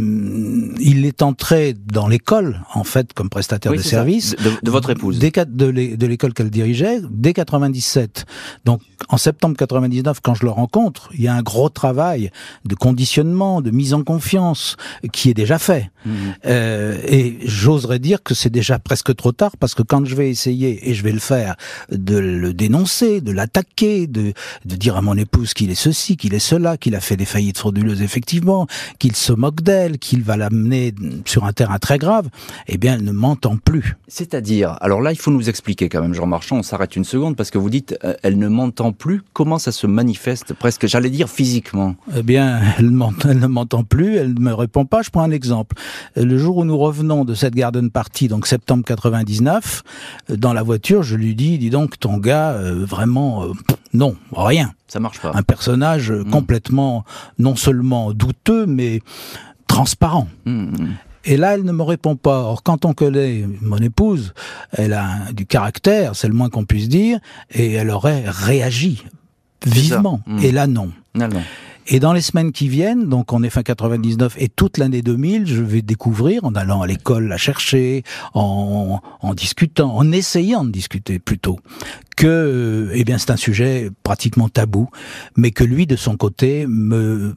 il 0.80 1.06
est 1.06 1.22
entré 1.22 1.74
dans 1.74 2.08
l'école, 2.08 2.62
en 2.74 2.84
fait, 2.84 3.14
comme 3.14 3.30
prestataire 3.30 3.72
de 3.72 3.78
service. 3.78 4.36
De, 4.64 4.72
votre 4.72 4.90
épouse 4.90 5.19
De 5.19 6.06
l'école 6.06 6.34
qu'elle 6.34 6.50
dirigeait, 6.50 7.00
dès 7.10 7.34
97. 7.34 8.25
Donc 8.66 8.81
en 9.10 9.18
septembre 9.18 9.56
99, 9.56 10.19
quand 10.22 10.34
je 10.34 10.44
le 10.44 10.52
rencontre, 10.52 11.10
il 11.14 11.22
y 11.22 11.28
a 11.28 11.34
un 11.34 11.42
gros 11.42 11.69
travail 11.69 12.31
de 12.66 12.75
conditionnement, 12.75 13.62
de 13.62 13.72
mise 13.72 13.94
en 13.94 14.04
confiance, 14.04 14.75
qui 15.13 15.30
est 15.30 15.34
déjà 15.34 15.60
fait. 15.60 15.92
Mmh. 16.06 16.12
Euh, 16.46 16.98
et 17.08 17.38
j'oserais 17.44 18.00
dire 18.00 18.24
que 18.24 18.34
c'est 18.34 18.50
déjà 18.50 18.80
presque 18.80 19.16
trop 19.16 19.31
tard, 19.31 19.56
parce 19.58 19.75
que 19.75 19.84
quand 19.84 20.06
je 20.06 20.16
vais 20.16 20.30
essayer, 20.30 20.90
et 20.90 20.94
je 20.94 21.04
vais 21.04 21.12
le 21.12 21.20
faire, 21.20 21.56
de 21.92 22.18
le 22.18 22.54
dénoncer, 22.54 23.22
de 23.22 23.31
l'attaquer, 23.31 24.08
de, 24.08 24.34
de 24.66 24.75
dire 24.75 24.98
à 24.98 25.02
mon 25.02 25.16
épouse 25.16 25.54
qu'il 25.54 25.70
est 25.70 25.75
ceci, 25.75 26.06
qu'il 26.15 26.33
est 26.33 26.39
cela, 26.39 26.77
qu'il 26.77 26.95
a 26.95 27.00
fait 27.00 27.18
des 27.18 27.25
faillites 27.25 27.57
frauduleuses 27.57 28.01
effectivement, 28.01 28.68
qu'il 29.00 29.15
se 29.15 29.33
moque 29.33 29.62
d'elle, 29.62 29.98
qu'il 29.98 30.24
va 30.24 30.38
l'amener 30.38 30.94
sur 31.25 31.45
un 31.45 31.54
terrain 31.54 31.80
très 31.80 31.98
grave, 31.98 32.30
eh 32.68 32.77
bien 32.77 32.94
elle 32.94 33.04
ne 33.04 33.12
m'entend 33.12 33.57
plus. 33.57 33.98
C'est-à-dire, 34.07 34.77
alors 34.81 35.01
là 35.01 35.12
il 35.12 35.18
faut 35.18 35.31
nous 35.31 35.50
expliquer 35.50 35.89
quand 35.89 36.01
même 36.01 36.13
Jean 36.13 36.27
Marchand, 36.27 36.57
on 36.57 36.63
s'arrête 36.63 36.95
une 36.95 37.04
seconde 37.04 37.36
parce 37.36 37.51
que 37.51 37.57
vous 37.57 37.69
dites 37.69 37.98
euh, 38.04 38.13
elle 38.24 38.38
ne 38.38 38.48
m'entend 38.48 38.94
plus, 38.94 39.21
comment 39.33 39.59
ça 39.59 39.71
se 39.71 39.88
manifeste 39.88 40.54
presque, 40.54 40.88
j'allais 40.88 41.09
dire 41.09 41.30
physiquement? 41.30 41.95
Eh 42.15 42.24
bien 42.24 42.62
elle, 42.77 42.92
elle 43.27 43.39
ne 43.39 43.48
m'entend 43.48 43.83
plus, 43.83 44.15
elle 44.15 44.33
ne 44.36 44.39
me 44.39 44.53
répond 44.53 44.86
pas, 44.86 45.01
je 45.01 45.10
prends 45.10 45.24
un 45.24 45.31
exemple. 45.31 45.75
Le 46.15 46.38
jour 46.38 46.57
où 46.57 46.65
nous 46.65 46.77
revenons 46.77 47.25
de 47.25 47.33
cette 47.33 47.56
garden 47.56 47.89
party, 47.89 48.27
donc 48.27 48.48
septembre 48.48 48.83
99, 48.86 49.83
euh, 50.30 50.38
dans 50.38 50.53
la 50.53 50.63
voiture 50.63 51.03
je 51.03 51.15
lui 51.15 51.36
dis, 51.36 51.57
dis 51.57 51.69
donc 51.69 52.00
ton 52.00 52.18
gars, 52.18 52.51
euh, 52.51 52.86
vraiment, 52.86 53.48
non, 53.94 54.15
rien. 54.32 54.74
Ça 54.88 55.00
marche 55.00 55.20
pas. 55.20 55.32
Un 55.34 55.44
personnage 55.44 56.12
hmm. 56.12 56.29
complètement, 56.29 57.06
non 57.39 57.56
seulement 57.56 58.13
douteux, 58.13 58.65
mais 58.65 59.01
transparent. 59.67 60.27
Hmm, 60.46 60.65
hmm. 60.65 60.94
Et 61.25 61.36
là, 61.36 61.56
elle 61.56 61.63
ne 61.63 61.72
me 61.74 61.84
répond 61.84 62.15
pas. 62.15 62.39
Or, 62.39 62.63
quand 62.63 62.86
on 62.86 62.94
connaît 62.94 63.46
mon 63.62 63.77
épouse, 63.77 64.34
elle 64.72 64.94
a 64.94 65.32
du 65.34 65.46
caractère, 65.46 66.15
c'est 66.15 66.27
le 66.27 66.34
moins 66.34 66.50
qu'on 66.50 66.65
puisse 66.65 66.88
dire, 66.88 67.20
et 67.51 67.74
elle 67.74 67.89
aurait 67.89 68.24
réagi 68.25 69.03
vivement. 69.65 70.22
Et 70.41 70.51
là, 70.51 70.67
non. 70.67 70.91
Non, 71.15 71.27
non. 71.27 71.41
Et 71.89 72.00
dans 72.01 72.12
les 72.12 72.22
semaines 72.22 72.51
qui 72.51 72.67
viennent, 72.67 73.08
donc 73.08 73.32
on 73.32 73.44
est 73.44 73.50
fin 73.50 73.63
99 73.63 74.36
et 74.38 74.50
toute 74.50 74.77
l'année 74.77 75.01
2000, 75.01 75.48
je 75.48 75.62
vais 75.62 75.82
découvrir 75.82 76.44
en 76.44 76.53
allant 76.53 76.82
à 76.82 76.88
l'école 76.88 77.27
la 77.27 77.38
chercher, 77.38 78.03
en, 78.34 79.00
en 79.22 79.34
discutant, 79.34 79.96
en 79.96 80.12
essayant 80.12 80.65
de 80.65 80.72
discuter 80.72 81.17
plutôt, 81.17 81.60
que 82.17 82.89
eh 82.94 83.06
bien 83.06 83.17
c'est 83.17 83.32
un 83.32 83.38
sujet 83.38 83.89
pratiquement 84.03 84.50
tabou, 84.50 84.89
mais 85.38 85.51
que 85.51 85.63
lui 85.63 85.88
de 85.88 85.96
son 85.96 86.17
côté 86.17 86.65
me 86.67 87.34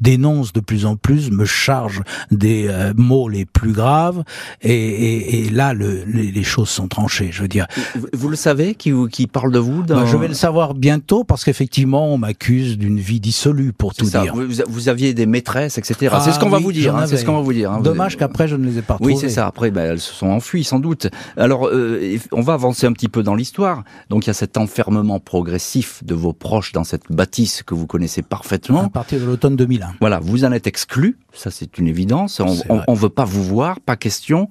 dénonce 0.00 0.52
de 0.52 0.60
plus 0.60 0.86
en 0.86 0.96
plus, 0.96 1.30
me 1.30 1.44
charge 1.44 2.02
des 2.30 2.66
euh, 2.68 2.92
mots 2.96 3.28
les 3.28 3.44
plus 3.44 3.72
graves, 3.72 4.22
et, 4.62 4.72
et, 4.72 5.46
et 5.46 5.50
là, 5.50 5.72
le, 5.72 6.04
les, 6.04 6.42
choses 6.42 6.68
sont 6.68 6.88
tranchées. 6.88 7.30
Je 7.32 7.42
veux 7.42 7.48
dire. 7.48 7.66
Vous, 8.12 8.28
le 8.28 8.36
savez, 8.36 8.74
qui, 8.74 8.92
qui 9.10 9.26
parle 9.26 9.52
de 9.52 9.58
vous 9.58 9.82
dans... 9.82 10.06
Je 10.06 10.16
vais 10.16 10.28
le 10.28 10.34
savoir 10.34 10.74
bientôt, 10.74 11.24
parce 11.24 11.44
qu'effectivement, 11.44 12.12
on 12.12 12.18
m'accuse 12.18 12.78
d'une 12.78 12.98
vie 12.98 13.20
dissolue, 13.20 13.72
pour 13.72 13.94
tout 13.94 14.06
dire. 14.06 14.34
Vous, 14.34 14.46
vous, 14.68 14.88
aviez 14.88 15.14
des 15.14 15.26
maîtresses, 15.26 15.78
etc. 15.78 16.16
c'est 16.24 16.32
ce 16.32 16.38
qu'on 16.38 16.48
va 16.48 16.58
vous 16.58 16.72
dire. 16.72 16.96
Hein, 16.96 17.06
c'est 17.06 17.16
ce 17.16 17.24
qu'on 17.24 17.36
va 17.36 17.42
vous 17.42 17.52
dire. 17.52 17.72
Hein, 17.72 17.80
Dommage 17.80 18.16
qu'après, 18.16 18.48
je 18.48 18.56
ne 18.56 18.66
les 18.66 18.78
ai 18.78 18.82
pas 18.82 18.94
retrouvées. 18.94 19.14
Oui, 19.14 19.20
c'est 19.20 19.28
ça. 19.28 19.46
Après, 19.46 19.70
ben, 19.70 19.92
elles 19.92 20.00
se 20.00 20.12
sont 20.12 20.28
enfuies, 20.28 20.64
sans 20.64 20.78
doute. 20.78 21.08
Alors, 21.36 21.68
euh, 21.68 22.16
on 22.32 22.40
va 22.40 22.54
avancer 22.54 22.86
un 22.86 22.92
petit 22.92 23.08
peu 23.08 23.22
dans 23.22 23.34
l'histoire. 23.34 23.84
Donc, 24.08 24.26
il 24.26 24.28
y 24.28 24.30
a 24.30 24.34
cet 24.34 24.56
enfermement 24.56 25.20
progressif 25.20 26.02
de 26.04 26.14
vos 26.14 26.32
proches 26.32 26.72
dans 26.72 26.84
cette 26.84 27.10
bâtisse 27.10 27.62
que 27.62 27.74
vous 27.74 27.86
connaissez 27.86 28.22
parfaitement. 28.22 28.84
À 28.84 28.88
partir 28.88 29.20
de 29.20 29.24
l'automne 29.24 29.56
2001. 29.56 29.89
Voilà, 30.00 30.20
vous 30.20 30.44
en 30.44 30.52
êtes 30.52 30.66
exclu, 30.66 31.18
ça 31.32 31.50
c'est 31.50 31.78
une 31.78 31.88
évidence. 31.88 32.40
On 32.40 32.92
ne 32.92 32.98
veut 32.98 33.08
pas 33.08 33.24
vous 33.24 33.44
voir, 33.44 33.80
pas 33.80 33.96
question. 33.96 34.48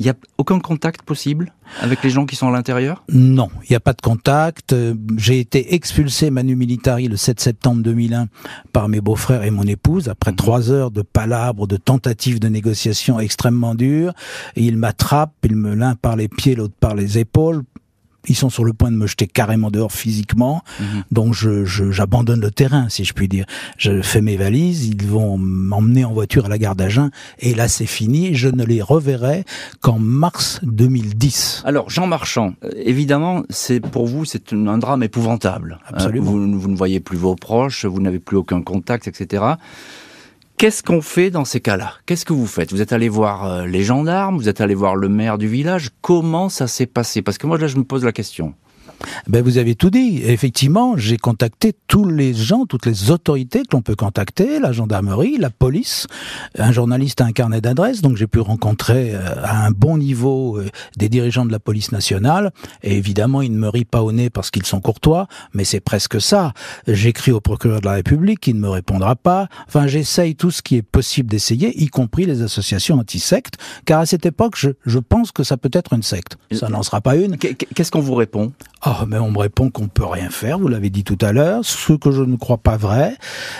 Il 0.00 0.04
n'y 0.04 0.10
a 0.10 0.14
aucun 0.36 0.60
contact 0.60 1.02
possible 1.02 1.52
avec 1.80 2.04
les 2.04 2.10
gens 2.10 2.24
qui 2.24 2.36
sont 2.36 2.46
à 2.46 2.52
l'intérieur? 2.52 3.02
Non, 3.12 3.48
il 3.64 3.70
n'y 3.70 3.76
a 3.76 3.80
pas 3.80 3.94
de 3.94 4.00
contact. 4.00 4.74
J'ai 5.16 5.40
été 5.40 5.74
expulsé 5.74 6.30
Manu 6.30 6.54
Militari 6.54 7.08
le 7.08 7.16
7 7.16 7.40
septembre 7.40 7.82
2001 7.82 8.28
par 8.72 8.88
mes 8.88 9.00
beaux-frères 9.00 9.42
et 9.42 9.50
mon 9.50 9.64
épouse 9.64 10.08
après 10.08 10.30
mhm. 10.30 10.36
trois 10.36 10.70
heures 10.70 10.92
de 10.92 11.02
palabres, 11.02 11.66
de 11.66 11.76
tentatives 11.76 12.38
de 12.38 12.46
négociation 12.46 13.18
extrêmement 13.18 13.74
dures. 13.74 14.12
Et 14.54 14.62
ils 14.62 14.76
m'attrapent, 14.76 15.34
ils 15.42 15.56
me 15.56 15.74
l'un 15.74 15.96
par 15.96 16.14
les 16.14 16.28
pieds, 16.28 16.54
l'autre 16.54 16.76
par 16.78 16.94
les 16.94 17.18
épaules 17.18 17.64
ils 18.28 18.36
sont 18.36 18.50
sur 18.50 18.64
le 18.64 18.72
point 18.72 18.90
de 18.90 18.96
me 18.96 19.06
jeter 19.06 19.26
carrément 19.26 19.70
dehors 19.70 19.92
physiquement. 19.92 20.62
Mhm. 20.80 21.04
Donc 21.10 21.34
je, 21.34 21.64
j'abandonne 21.64 22.40
le 22.40 22.50
terrain, 22.50 22.88
si 22.88 23.04
je 23.04 23.12
puis 23.12 23.28
dire. 23.28 23.46
Je 23.76 24.02
fais 24.02 24.20
mes 24.20 24.36
valises, 24.36 24.86
ils 24.86 25.06
vont 25.06 25.38
m'emmener 25.38 26.04
en 26.04 26.12
voiture 26.12 26.46
à 26.46 26.48
la 26.48 26.58
gare 26.58 26.76
d'Agen, 26.76 27.10
et 27.38 27.54
là 27.54 27.68
c'est 27.68 27.86
fini. 27.86 28.34
Je 28.34 28.48
ne 28.48 28.64
les 28.64 28.82
reverrai 28.82 29.44
qu'en 29.80 29.98
mars 29.98 30.60
2010. 30.62 31.62
Alors 31.64 31.90
Jean 31.90 32.06
Marchand, 32.06 32.54
euh, 32.64 32.70
évidemment, 32.76 33.42
c'est 33.50 33.80
pour 33.80 34.06
vous 34.06 34.24
c'est 34.24 34.52
un 34.52 34.78
drame 34.78 35.02
épouvantable. 35.02 35.78
Euh, 35.86 35.94
Absolument. 35.94 36.30
vous, 36.30 36.58
vous 36.58 36.68
ne 36.68 36.76
voyez 36.76 37.00
plus 37.00 37.18
vos 37.18 37.34
proches, 37.34 37.84
vous 37.84 38.00
n'avez 38.00 38.18
plus 38.18 38.36
aucun 38.36 38.62
contact, 38.62 39.08
etc. 39.08 39.42
Qu'est-ce 40.58 40.82
qu'on 40.82 41.02
fait 41.02 41.30
dans 41.30 41.44
ces 41.44 41.60
cas-là? 41.60 41.94
Qu'est-ce 42.04 42.24
que 42.24 42.32
vous 42.32 42.48
faites? 42.48 42.72
Vous 42.72 42.82
êtes 42.82 42.92
allé 42.92 43.08
voir 43.08 43.44
euh, 43.44 43.66
les 43.66 43.84
gendarmes, 43.84 44.36
vous 44.36 44.48
êtes 44.48 44.60
allé 44.60 44.74
voir 44.74 44.96
le 44.96 45.08
maire 45.08 45.38
du 45.38 45.46
village? 45.46 45.90
Comment 46.00 46.48
ça 46.48 46.66
s'est 46.66 46.86
passé? 46.86 47.22
Parce 47.22 47.38
que 47.38 47.46
moi 47.46 47.58
là, 47.58 47.68
je 47.68 47.76
me 47.76 47.84
pose 47.84 48.04
la 48.04 48.10
question. 48.10 48.54
Ben 49.26 49.42
vous 49.42 49.58
avez 49.58 49.74
tout 49.74 49.90
dit. 49.90 50.22
Effectivement, 50.24 50.96
j'ai 50.96 51.16
contacté 51.16 51.74
tous 51.86 52.08
les 52.08 52.34
gens, 52.34 52.66
toutes 52.66 52.86
les 52.86 53.10
autorités 53.10 53.60
que 53.60 53.74
l'on 53.76 53.82
peut 53.82 53.96
contacter, 53.96 54.58
la 54.58 54.72
gendarmerie, 54.72 55.36
la 55.38 55.50
police. 55.50 56.06
Un 56.58 56.72
journaliste 56.72 57.20
a 57.20 57.24
un 57.24 57.32
carnet 57.32 57.60
d'adresses, 57.60 58.02
donc 58.02 58.16
j'ai 58.16 58.26
pu 58.26 58.40
rencontrer 58.40 59.14
euh, 59.14 59.20
à 59.42 59.66
un 59.66 59.70
bon 59.70 59.98
niveau 59.98 60.58
euh, 60.58 60.68
des 60.96 61.08
dirigeants 61.08 61.46
de 61.46 61.52
la 61.52 61.58
police 61.58 61.92
nationale. 61.92 62.52
Et 62.82 62.96
évidemment, 62.96 63.42
ils 63.42 63.52
ne 63.52 63.58
me 63.58 63.68
rient 63.68 63.84
pas 63.84 64.02
au 64.02 64.12
nez 64.12 64.30
parce 64.30 64.50
qu'ils 64.50 64.66
sont 64.66 64.80
courtois, 64.80 65.28
mais 65.52 65.64
c'est 65.64 65.80
presque 65.80 66.20
ça. 66.20 66.52
J'écris 66.86 67.32
au 67.32 67.40
procureur 67.40 67.80
de 67.80 67.86
la 67.86 67.92
République, 67.92 68.46
il 68.46 68.56
ne 68.56 68.60
me 68.60 68.68
répondra 68.68 69.16
pas. 69.16 69.48
Enfin, 69.66 69.86
j'essaye 69.86 70.34
tout 70.34 70.50
ce 70.50 70.62
qui 70.62 70.76
est 70.76 70.82
possible 70.82 71.30
d'essayer, 71.30 71.80
y 71.80 71.88
compris 71.88 72.26
les 72.26 72.42
associations 72.42 72.98
anti-sectes, 72.98 73.54
car 73.84 74.00
à 74.00 74.06
cette 74.06 74.26
époque, 74.26 74.54
je, 74.56 74.70
je 74.84 74.98
pense 74.98 75.32
que 75.32 75.42
ça 75.42 75.56
peut 75.56 75.70
être 75.72 75.92
une 75.92 76.02
secte. 76.02 76.38
Ça 76.52 76.68
n'en 76.68 76.82
sera 76.82 77.00
pas 77.00 77.16
une. 77.16 77.36
Qu'est-ce 77.36 77.90
qu'on 77.90 78.00
vous 78.00 78.14
répond? 78.14 78.52
Ah, 78.90 79.04
mais 79.06 79.18
on 79.18 79.30
me 79.30 79.38
répond 79.38 79.68
qu'on 79.68 79.88
peut 79.88 80.06
rien 80.06 80.30
faire. 80.30 80.58
Vous 80.58 80.66
l'avez 80.66 80.88
dit 80.88 81.04
tout 81.04 81.18
à 81.20 81.32
l'heure, 81.32 81.62
ce 81.62 81.92
que 81.92 82.10
je 82.10 82.22
ne 82.22 82.36
crois 82.36 82.56
pas 82.56 82.78
vrai. 82.78 83.18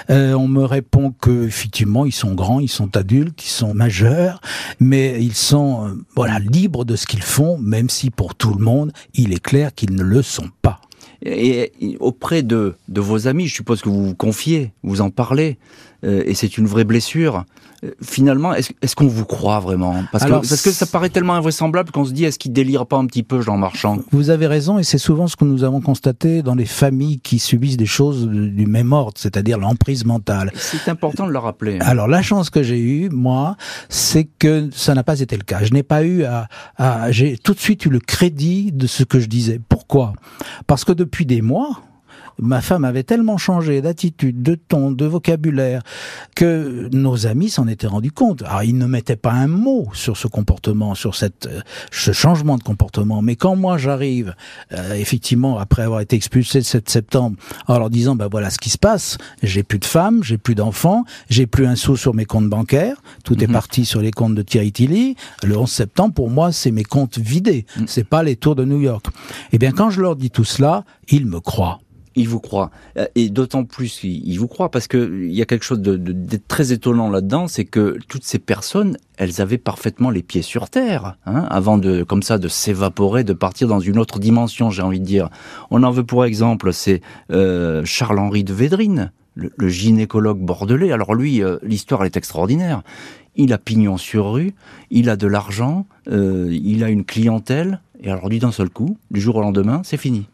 Euh, 0.08 0.32
on 0.32 0.49
me 0.49 0.64
répond 0.64 1.12
que 1.12 1.44
effectivement 1.44 2.06
ils 2.06 2.12
sont 2.12 2.32
grands, 2.32 2.61
ils 2.61 2.70
sont 2.70 2.97
adultes, 2.97 3.44
ils 3.44 3.50
sont 3.50 3.75
majeurs, 3.75 4.40
mais 4.80 5.23
ils 5.23 5.35
sont 5.35 5.87
euh, 5.87 6.02
voilà 6.16 6.38
libres 6.38 6.87
de 6.87 6.97
ce 6.97 7.06
qu'ils 7.06 7.23
font, 7.23 7.58
même 7.58 7.90
si 7.90 8.08
pour 8.08 8.37
tout 8.37 8.54
le 8.54 8.64
monde 8.64 8.90
il 9.12 9.35
est 9.35 9.42
clair 9.42 9.75
qu'ils 9.75 9.94
ne 9.94 10.02
le 10.02 10.23
sont 10.23 10.49
pas. 10.62 10.80
Et, 11.20 11.73
auprès 12.00 12.42
de, 12.42 12.76
de 12.88 13.00
vos 13.02 13.28
amis, 13.28 13.49
je 13.49 13.54
suppose 13.54 13.82
que 13.82 13.90
vous 13.90 14.06
vous 14.06 14.14
confiez, 14.14 14.73
vous 14.82 15.02
en 15.02 15.11
parlez, 15.11 15.58
euh, 16.04 16.22
et 16.26 16.34
c'est 16.34 16.58
une 16.58 16.66
vraie 16.66 16.84
blessure. 16.84 17.44
Euh, 17.84 17.90
finalement, 18.02 18.54
est-ce 18.54 18.96
qu'on 18.96 19.06
vous 19.06 19.24
croit 19.24 19.60
vraiment? 19.60 20.02
Parce 20.10 20.24
que, 20.24 20.30
parce 20.30 20.62
que 20.62 20.70
ça 20.70 20.86
paraît 20.86 21.10
tellement 21.10 21.34
invraisemblable 21.34 21.90
qu'on 21.90 22.04
se 22.04 22.12
dit, 22.12 22.24
est-ce 22.24 22.38
qu'il 22.38 22.52
délire 22.52 22.86
pas 22.86 22.96
un 22.96 23.06
petit 23.06 23.22
peu, 23.22 23.40
Jean 23.40 23.56
Marchand? 23.56 23.98
Vous 24.10 24.30
avez 24.30 24.46
raison, 24.46 24.78
et 24.78 24.84
c'est 24.84 24.98
souvent 24.98 25.28
ce 25.28 25.36
que 25.36 25.44
nous 25.44 25.64
avons 25.64 25.80
constaté 25.80 26.42
dans 26.42 26.54
les 26.54 26.66
familles 26.66 27.20
qui 27.20 27.38
subissent 27.38 27.76
des 27.76 27.86
choses 27.86 28.26
du 28.26 28.66
même 28.66 28.92
ordre, 28.92 29.14
c'est-à-dire 29.16 29.58
l'emprise 29.58 30.04
mentale. 30.04 30.52
C'est 30.56 30.88
important 30.88 31.26
de 31.26 31.32
le 31.32 31.38
rappeler. 31.38 31.78
Alors 31.80 32.08
la 32.08 32.22
chance 32.22 32.50
que 32.50 32.62
j'ai 32.62 32.80
eue, 32.80 33.10
moi, 33.10 33.56
c'est 33.88 34.24
que 34.24 34.70
ça 34.72 34.94
n'a 34.94 35.04
pas 35.04 35.20
été 35.20 35.36
le 35.36 35.44
cas. 35.44 35.62
Je 35.62 35.72
n'ai 35.72 35.82
pas 35.82 36.02
eu 36.02 36.24
à, 36.24 36.48
à 36.76 37.10
j'ai 37.12 37.36
tout 37.38 37.54
de 37.54 37.60
suite 37.60 37.84
eu 37.86 37.90
le 37.90 38.00
crédit 38.00 38.72
de 38.72 38.86
ce 38.86 39.04
que 39.04 39.20
je 39.20 39.26
disais. 39.26 39.60
Pourquoi? 39.68 40.14
Parce 40.66 40.84
que 40.84 40.92
depuis 40.92 41.26
des 41.26 41.42
mois, 41.42 41.80
ma 42.40 42.61
femme 42.61 42.85
avait 42.85 43.02
tellement 43.02 43.37
changé 43.37 43.80
d'attitude, 43.83 44.42
de 44.42 44.54
ton, 44.54 44.90
de 44.90 45.04
vocabulaire, 45.04 45.83
que 46.35 46.88
nos 46.92 47.26
amis 47.26 47.50
s'en 47.50 47.66
étaient 47.68 47.87
rendus 47.87 48.12
compte. 48.12 48.42
Alors, 48.42 48.62
ils 48.62 48.76
ne 48.76 48.87
mettaient 48.87 49.16
pas 49.16 49.33
un 49.33 49.47
mot 49.47 49.88
sur 49.92 50.16
ce 50.16 50.28
comportement, 50.28 50.95
sur 50.95 51.14
cette, 51.14 51.47
euh, 51.47 51.61
ce 51.90 52.12
changement 52.12 52.57
de 52.57 52.62
comportement. 52.62 53.23
Mais 53.23 53.37
quand 53.37 53.57
moi 53.57 53.78
j'arrive, 53.78 54.35
euh, 54.73 54.95
effectivement, 54.95 55.59
après 55.59 55.83
avoir 55.83 56.00
été 56.00 56.16
expulsé 56.16 56.59
le 56.59 56.64
7 56.64 56.88
septembre, 56.88 57.37
en 57.66 57.78
leur 57.78 57.90
disant, 57.90 58.14
ben 58.14 58.28
voilà 58.30 58.50
ce 58.50 58.59
qui 58.59 58.71
se 58.71 58.78
passe, 58.78 59.18
j'ai 59.42 59.62
plus 59.62 59.78
de 59.78 59.85
femmes, 59.85 60.23
j'ai 60.23 60.38
plus 60.38 60.54
d'enfants, 60.54 61.04
j'ai 61.28 61.47
plus 61.47 61.66
un 61.66 61.76
sou 61.76 61.97
sur 61.97 62.14
mes 62.14 62.25
comptes 62.25 62.49
bancaires, 62.49 62.97
tout 63.25 63.42
est 63.42 63.47
mhm. 63.47 63.52
parti 63.52 63.85
sur 63.85 64.00
les 64.00 64.11
comptes 64.11 64.35
de 64.35 64.42
Thierry 64.42 64.73
Tilly. 64.73 65.16
Le 65.42 65.57
11 65.57 65.71
septembre, 65.71 66.14
pour 66.14 66.30
moi, 66.30 66.52
c'est 66.52 66.71
mes 66.71 66.85
comptes 66.85 67.18
vidés. 67.18 67.66
Mhm. 67.76 67.87
C'est 67.88 68.09
pas 68.09 68.23
les 68.23 68.37
tours 68.37 68.54
de 68.54 68.64
New 68.64 68.80
York. 68.80 69.07
Eh 69.52 69.59
bien, 69.59 69.73
quand 69.73 69.90
je 69.90 70.00
leur 70.00 70.16
dis 70.16 70.30
tout 70.30 70.45
cela, 70.45 70.85
ils 71.09 71.26
me 71.26 71.40
croient 71.40 71.80
il 72.18 72.28
vous 72.28 72.40
croit. 72.40 72.70
Euh, 72.96 73.06
et 73.14 73.30
d'autant 73.30 73.64
plus, 73.64 74.02
il 74.02 74.37
vous 74.37 74.48
croit 74.48 74.70
parce 74.70 74.88
que 74.88 75.25
il 75.25 75.32
y 75.32 75.40
a 75.40 75.46
quelque 75.46 75.64
chose 75.64 75.80
de, 75.80 75.96
très 76.48 76.72
étonnant 76.72 77.10
là-dedans, 77.10 77.48
c'est 77.48 77.64
que 77.64 77.98
toutes 78.08 78.25
ces 78.25 78.38
personnes, 78.38 78.96
elles 79.16 79.40
avaient 79.40 79.58
parfaitement 79.58 80.10
les 80.10 80.22
pieds 80.22 80.42
sur 80.42 80.68
terre, 80.68 81.16
hein, 81.26 81.46
avant 81.48 81.78
de, 81.78 82.02
comme 82.02 82.22
ça, 82.22 82.38
de 82.38 82.48
s'évaporer, 82.48 83.25
de 83.25 83.32
partir 83.32 83.68
dans 83.68 83.80
une 83.80 83.98
autre 83.98 84.18
dimension, 84.18 84.70
j'ai 84.70 84.82
envie 84.82 85.00
de 85.00 85.04
dire. 85.04 85.30
On 85.70 85.82
en 85.82 85.90
veut 85.90 86.04
pour 86.04 86.25
exemple, 86.25 86.72
c'est 86.72 87.00
euh, 87.30 87.84
Charles-Henri 87.84 88.44
de 88.44 88.52
Védrine, 88.52 89.12
le, 89.34 89.68
gynécologue 89.68 90.40
bordelais. 90.40 90.90
Alors 90.90 91.14
lui, 91.14 91.42
euh, 91.42 91.58
l'histoire 91.62 92.04
est 92.04 92.16
extraordinaire. 92.16 92.82
Il 93.37 93.52
a 93.52 93.58
pignon 93.58 93.96
sur 93.96 94.32
rue, 94.32 94.54
il 94.90 95.08
a 95.08 95.16
de 95.16 95.28
l'argent, 95.28 95.87
il 96.10 96.82
a 96.82 96.88
une 96.88 97.04
clientèle, 97.04 97.80
et 98.00 98.10
alors 98.10 98.28
du 98.28 98.40
d'un 98.40 98.50
seul 98.50 98.68
coup, 98.68 98.98
du 99.12 99.20
jour 99.20 99.37
au 99.37 99.40
lendemain, 99.40 99.82
c'est 99.84 99.96
fini. 99.96 100.26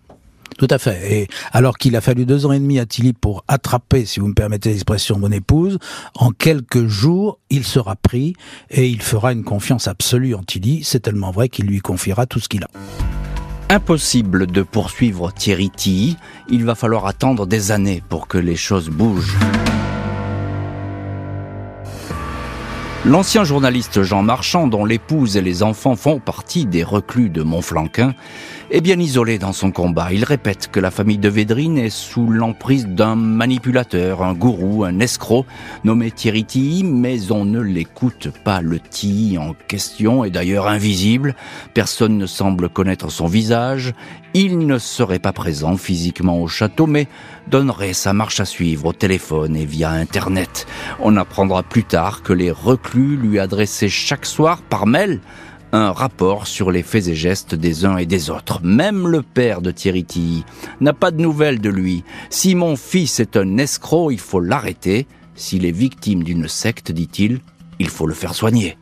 Tout 0.59 0.69
à 0.71 0.79
fait. 0.79 1.13
Et 1.13 1.29
alors 1.53 1.79
qu'il 1.79 1.97
a 1.97 2.01
fallu 2.01 2.27
deux 2.27 2.47
ans 2.47 2.53
et 2.53 2.61
demi 2.61 2.79
à 2.79 2.87
Tilly 2.87 3.13
pour 3.13 3.45
attraper, 3.49 4.05
si 4.05 4.21
vous 4.21 4.29
me 4.29 4.35
permettez 4.35 4.71
l'expression, 4.71 5.19
mon 5.19 5.31
épouse, 5.31 5.79
en 6.15 6.31
quelques 6.31 6.87
jours, 6.87 7.39
il 7.51 7.65
sera 7.65 7.97
pris 7.97 8.35
et 8.71 8.89
il 8.89 9.03
fera 9.03 9.33
une 9.33 9.45
confiance 9.45 9.89
absolue 9.89 10.35
en 10.35 10.43
Tilly. 10.43 10.85
C'est 10.85 11.01
tellement 11.01 11.31
vrai 11.33 11.49
qu'il 11.49 11.67
lui 11.67 11.81
confiera 11.81 12.27
tout 12.27 12.41
ce 12.41 12.49
qu'il 12.49 12.65
a. 12.65 12.69
Impossible 13.71 14.47
de 14.47 14.63
poursuivre 14.63 15.33
Thierry 15.33 15.71
Tilly. 15.71 16.17
Il 16.49 16.65
va 16.65 16.75
falloir 16.75 17.07
attendre 17.07 17.47
des 17.47 17.73
années 17.73 18.03
pour 18.09 18.29
que 18.29 18.39
les 18.39 18.57
choses 18.57 18.91
bougent. 18.91 19.37
L'ancien 23.07 23.45
journaliste 23.45 24.03
Jean 24.03 24.23
Marchand, 24.23 24.67
dont 24.67 24.87
l'épouse 24.87 25.37
et 25.37 25.43
les 25.43 25.63
enfants 25.63 25.95
font 25.95 26.21
partie 26.21 26.65
des 26.65 26.83
reclus 26.83 27.29
de 27.29 27.43
Montflanquin, 27.43 28.15
est 28.71 28.81
bien 28.81 28.99
isolé 28.99 29.39
dans 29.39 29.53
son 29.53 29.73
combat. 29.73 30.11
Il 30.11 30.25
répète 30.25 30.71
que 30.73 30.81
la 30.81 30.91
famille 30.91 31.19
de 31.19 31.29
Védrine 31.29 31.77
est 31.77 31.91
sous 31.91 32.31
l'emprise 32.31 32.87
d'un 32.87 33.15
manipulateur, 33.15 34.23
un 34.23 34.33
gourou, 34.33 34.85
un 34.85 35.01
escroc 35.01 35.45
nommé 35.85 36.13
Thierry 36.13 36.47
Tilly, 36.47 36.83
mais 36.83 37.31
on 37.31 37.45
ne 37.45 37.61
l'écoute 37.61 38.31
pas. 38.43 38.63
Le 38.63 38.81
Tilly 38.81 39.37
en 39.37 39.53
question 39.69 40.25
est 40.25 40.31
d'ailleurs 40.31 40.67
invisible. 40.67 41.37
Personne 41.75 42.17
ne 42.17 42.25
semble 42.25 42.71
connaître 42.71 43.13
son 43.13 43.27
visage. 43.27 43.93
Il 44.37 44.59
ne 44.59 44.79
serait 44.79 45.21
pas 45.21 45.33
présent 45.33 45.77
physiquement 45.77 46.43
au 46.43 46.49
château, 46.49 46.89
mais 46.89 47.07
donnerait 47.47 47.93
sa 47.93 48.13
marche 48.13 48.41
à 48.41 48.45
suivre 48.45 48.87
au 48.87 48.93
téléphone 48.93 49.55
et 49.55 49.65
via 49.65 49.91
Internet. 49.91 50.67
On 50.99 51.17
apprendra 51.17 51.63
plus 51.63 51.85
tard 51.85 52.25
que 52.25 52.33
les 52.33 52.51
reclus 52.51 53.17
lui 53.17 53.39
adressaient 53.39 53.89
chaque 53.89 54.27
soir 54.27 54.61
par 54.63 54.89
mail 54.89 55.21
un 55.71 55.93
rapport 55.93 56.49
sur 56.49 56.73
les 56.73 56.83
faits 56.83 57.07
et 57.07 57.15
gestes 57.15 57.55
des 57.55 57.85
uns 57.85 57.97
et 57.97 58.07
des 58.07 58.29
autres. 58.29 58.61
Même 58.65 59.07
le 59.07 59.23
père 59.23 59.63
de 59.63 59.71
Thierry 59.71 60.05
Tilly 60.05 60.45
n'a 60.81 60.93
pas 60.93 61.13
de 61.13 61.23
nouvelles 61.23 61.61
de 61.61 61.71
lui. 61.71 62.03
Si 62.29 62.57
mon 62.57 62.75
fils 62.75 63.21
est 63.21 63.37
un 63.37 63.57
escroc, 63.59 64.11
il 64.11 64.21
faut 64.21 64.41
l'arrêter. 64.41 65.07
S'il 65.37 65.65
est 65.65 65.73
victime 65.73 66.25
d'une 66.25 66.49
secte, 66.49 66.91
dit-il, 66.91 67.41
il 67.79 67.89
faut 67.89 68.07
le 68.07 68.15
faire 68.15 68.35
soigner. 68.35 68.79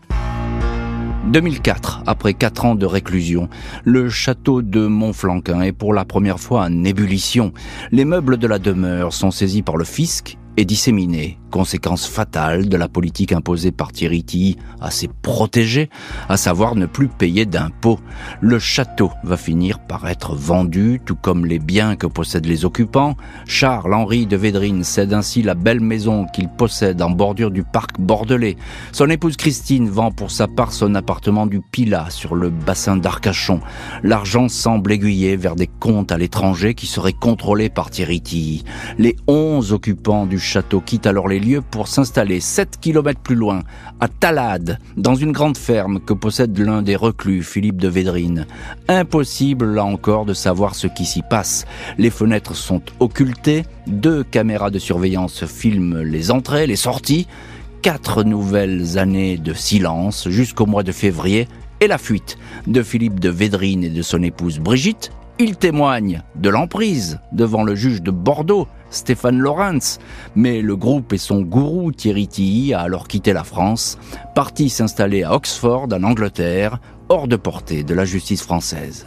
2004, 1.30 2.02
après 2.06 2.34
quatre 2.34 2.64
ans 2.64 2.74
de 2.74 2.84
réclusion, 2.84 3.48
le 3.84 4.10
château 4.10 4.60
de 4.60 4.86
Montflanquin 4.86 5.62
est 5.62 5.72
pour 5.72 5.94
la 5.94 6.04
première 6.04 6.40
fois 6.40 6.62
en 6.62 6.84
ébullition. 6.84 7.52
Les 7.92 8.04
meubles 8.04 8.38
de 8.38 8.46
la 8.46 8.58
demeure 8.58 9.12
sont 9.12 9.30
saisis 9.30 9.62
par 9.62 9.76
le 9.76 9.84
fisc 9.84 10.36
et 10.56 10.64
disséminés 10.64 11.38
conséquence 11.52 12.06
fatale 12.06 12.68
de 12.68 12.76
la 12.76 12.88
politique 12.88 13.30
imposée 13.30 13.70
par 13.70 13.92
Thierry 13.92 14.56
à 14.80 14.90
ses 14.90 15.08
protégés, 15.08 15.90
à 16.28 16.36
savoir 16.36 16.74
ne 16.74 16.86
plus 16.86 17.08
payer 17.08 17.44
d'impôts. 17.44 18.00
Le 18.40 18.58
château 18.58 19.10
va 19.22 19.36
finir 19.36 19.78
par 19.80 20.08
être 20.08 20.34
vendu, 20.34 21.00
tout 21.04 21.14
comme 21.14 21.44
les 21.44 21.58
biens 21.58 21.96
que 21.96 22.06
possèdent 22.06 22.46
les 22.46 22.64
occupants. 22.64 23.16
Charles-Henri 23.46 24.26
de 24.26 24.36
Védrine 24.36 24.82
cède 24.82 25.12
ainsi 25.12 25.42
la 25.42 25.54
belle 25.54 25.80
maison 25.80 26.24
qu'il 26.32 26.48
possède 26.48 27.02
en 27.02 27.10
bordure 27.10 27.50
du 27.50 27.64
parc 27.64 28.00
bordelais. 28.00 28.56
Son 28.92 29.10
épouse 29.10 29.36
Christine 29.36 29.90
vend 29.90 30.10
pour 30.10 30.30
sa 30.30 30.48
part 30.48 30.72
son 30.72 30.94
appartement 30.94 31.46
du 31.46 31.60
Pilat 31.60 32.08
sur 32.08 32.34
le 32.34 32.48
bassin 32.48 32.96
d'Arcachon. 32.96 33.60
L'argent 34.02 34.48
semble 34.48 34.92
aiguiller 34.92 35.36
vers 35.36 35.56
des 35.56 35.66
comptes 35.66 36.12
à 36.12 36.18
l'étranger 36.18 36.74
qui 36.74 36.86
seraient 36.86 37.12
contrôlés 37.12 37.68
par 37.68 37.90
Thierry 37.90 38.62
Les 38.98 39.16
onze 39.26 39.72
occupants 39.72 40.24
du 40.24 40.38
château 40.42 40.80
quittent 40.80 41.06
alors 41.06 41.28
les 41.28 41.40
lieu 41.40 41.62
pour 41.62 41.88
s'installer 41.88 42.40
7 42.40 42.78
km 42.80 43.20
plus 43.20 43.34
loin, 43.34 43.62
à 44.00 44.08
Talade, 44.08 44.78
dans 44.96 45.14
une 45.14 45.32
grande 45.32 45.56
ferme 45.56 46.00
que 46.00 46.12
possède 46.12 46.58
l'un 46.58 46.82
des 46.82 46.96
reclus, 46.96 47.42
Philippe 47.42 47.80
de 47.80 47.88
Védrine. 47.88 48.46
Impossible, 48.88 49.66
là 49.74 49.84
encore, 49.84 50.26
de 50.26 50.34
savoir 50.34 50.74
ce 50.74 50.86
qui 50.86 51.04
s'y 51.04 51.22
passe. 51.22 51.64
Les 51.98 52.10
fenêtres 52.10 52.54
sont 52.54 52.82
occultées, 53.00 53.64
deux 53.86 54.24
caméras 54.24 54.70
de 54.70 54.78
surveillance 54.78 55.44
filment 55.46 56.02
les 56.02 56.30
entrées, 56.30 56.66
les 56.66 56.76
sorties, 56.76 57.26
quatre 57.82 58.22
nouvelles 58.22 58.98
années 58.98 59.38
de 59.38 59.54
silence 59.54 60.28
jusqu'au 60.28 60.66
mois 60.66 60.82
de 60.82 60.92
février 60.92 61.48
et 61.80 61.88
la 61.88 61.98
fuite 61.98 62.38
de 62.68 62.82
Philippe 62.82 63.18
de 63.18 63.28
Védrine 63.28 63.82
et 63.82 63.90
de 63.90 64.02
son 64.02 64.22
épouse 64.22 64.60
Brigitte, 64.60 65.10
Il 65.40 65.56
témoigne 65.56 66.22
de 66.36 66.48
l'emprise 66.48 67.18
devant 67.32 67.64
le 67.64 67.74
juge 67.74 68.02
de 68.02 68.12
Bordeaux, 68.12 68.68
Stéphane 68.92 69.40
Lawrence, 69.40 69.98
mais 70.36 70.62
le 70.62 70.76
groupe 70.76 71.12
et 71.12 71.18
son 71.18 71.42
gourou 71.42 71.90
Thierry 71.90 72.28
Tilly 72.28 72.74
a 72.74 72.80
alors 72.80 73.08
quitté 73.08 73.32
la 73.32 73.42
France, 73.42 73.98
parti 74.34 74.70
s'installer 74.70 75.24
à 75.24 75.34
Oxford, 75.34 75.88
en 75.92 76.02
Angleterre, 76.04 76.78
hors 77.08 77.26
de 77.26 77.36
portée 77.36 77.82
de 77.82 77.94
la 77.94 78.04
justice 78.04 78.42
française. 78.42 79.06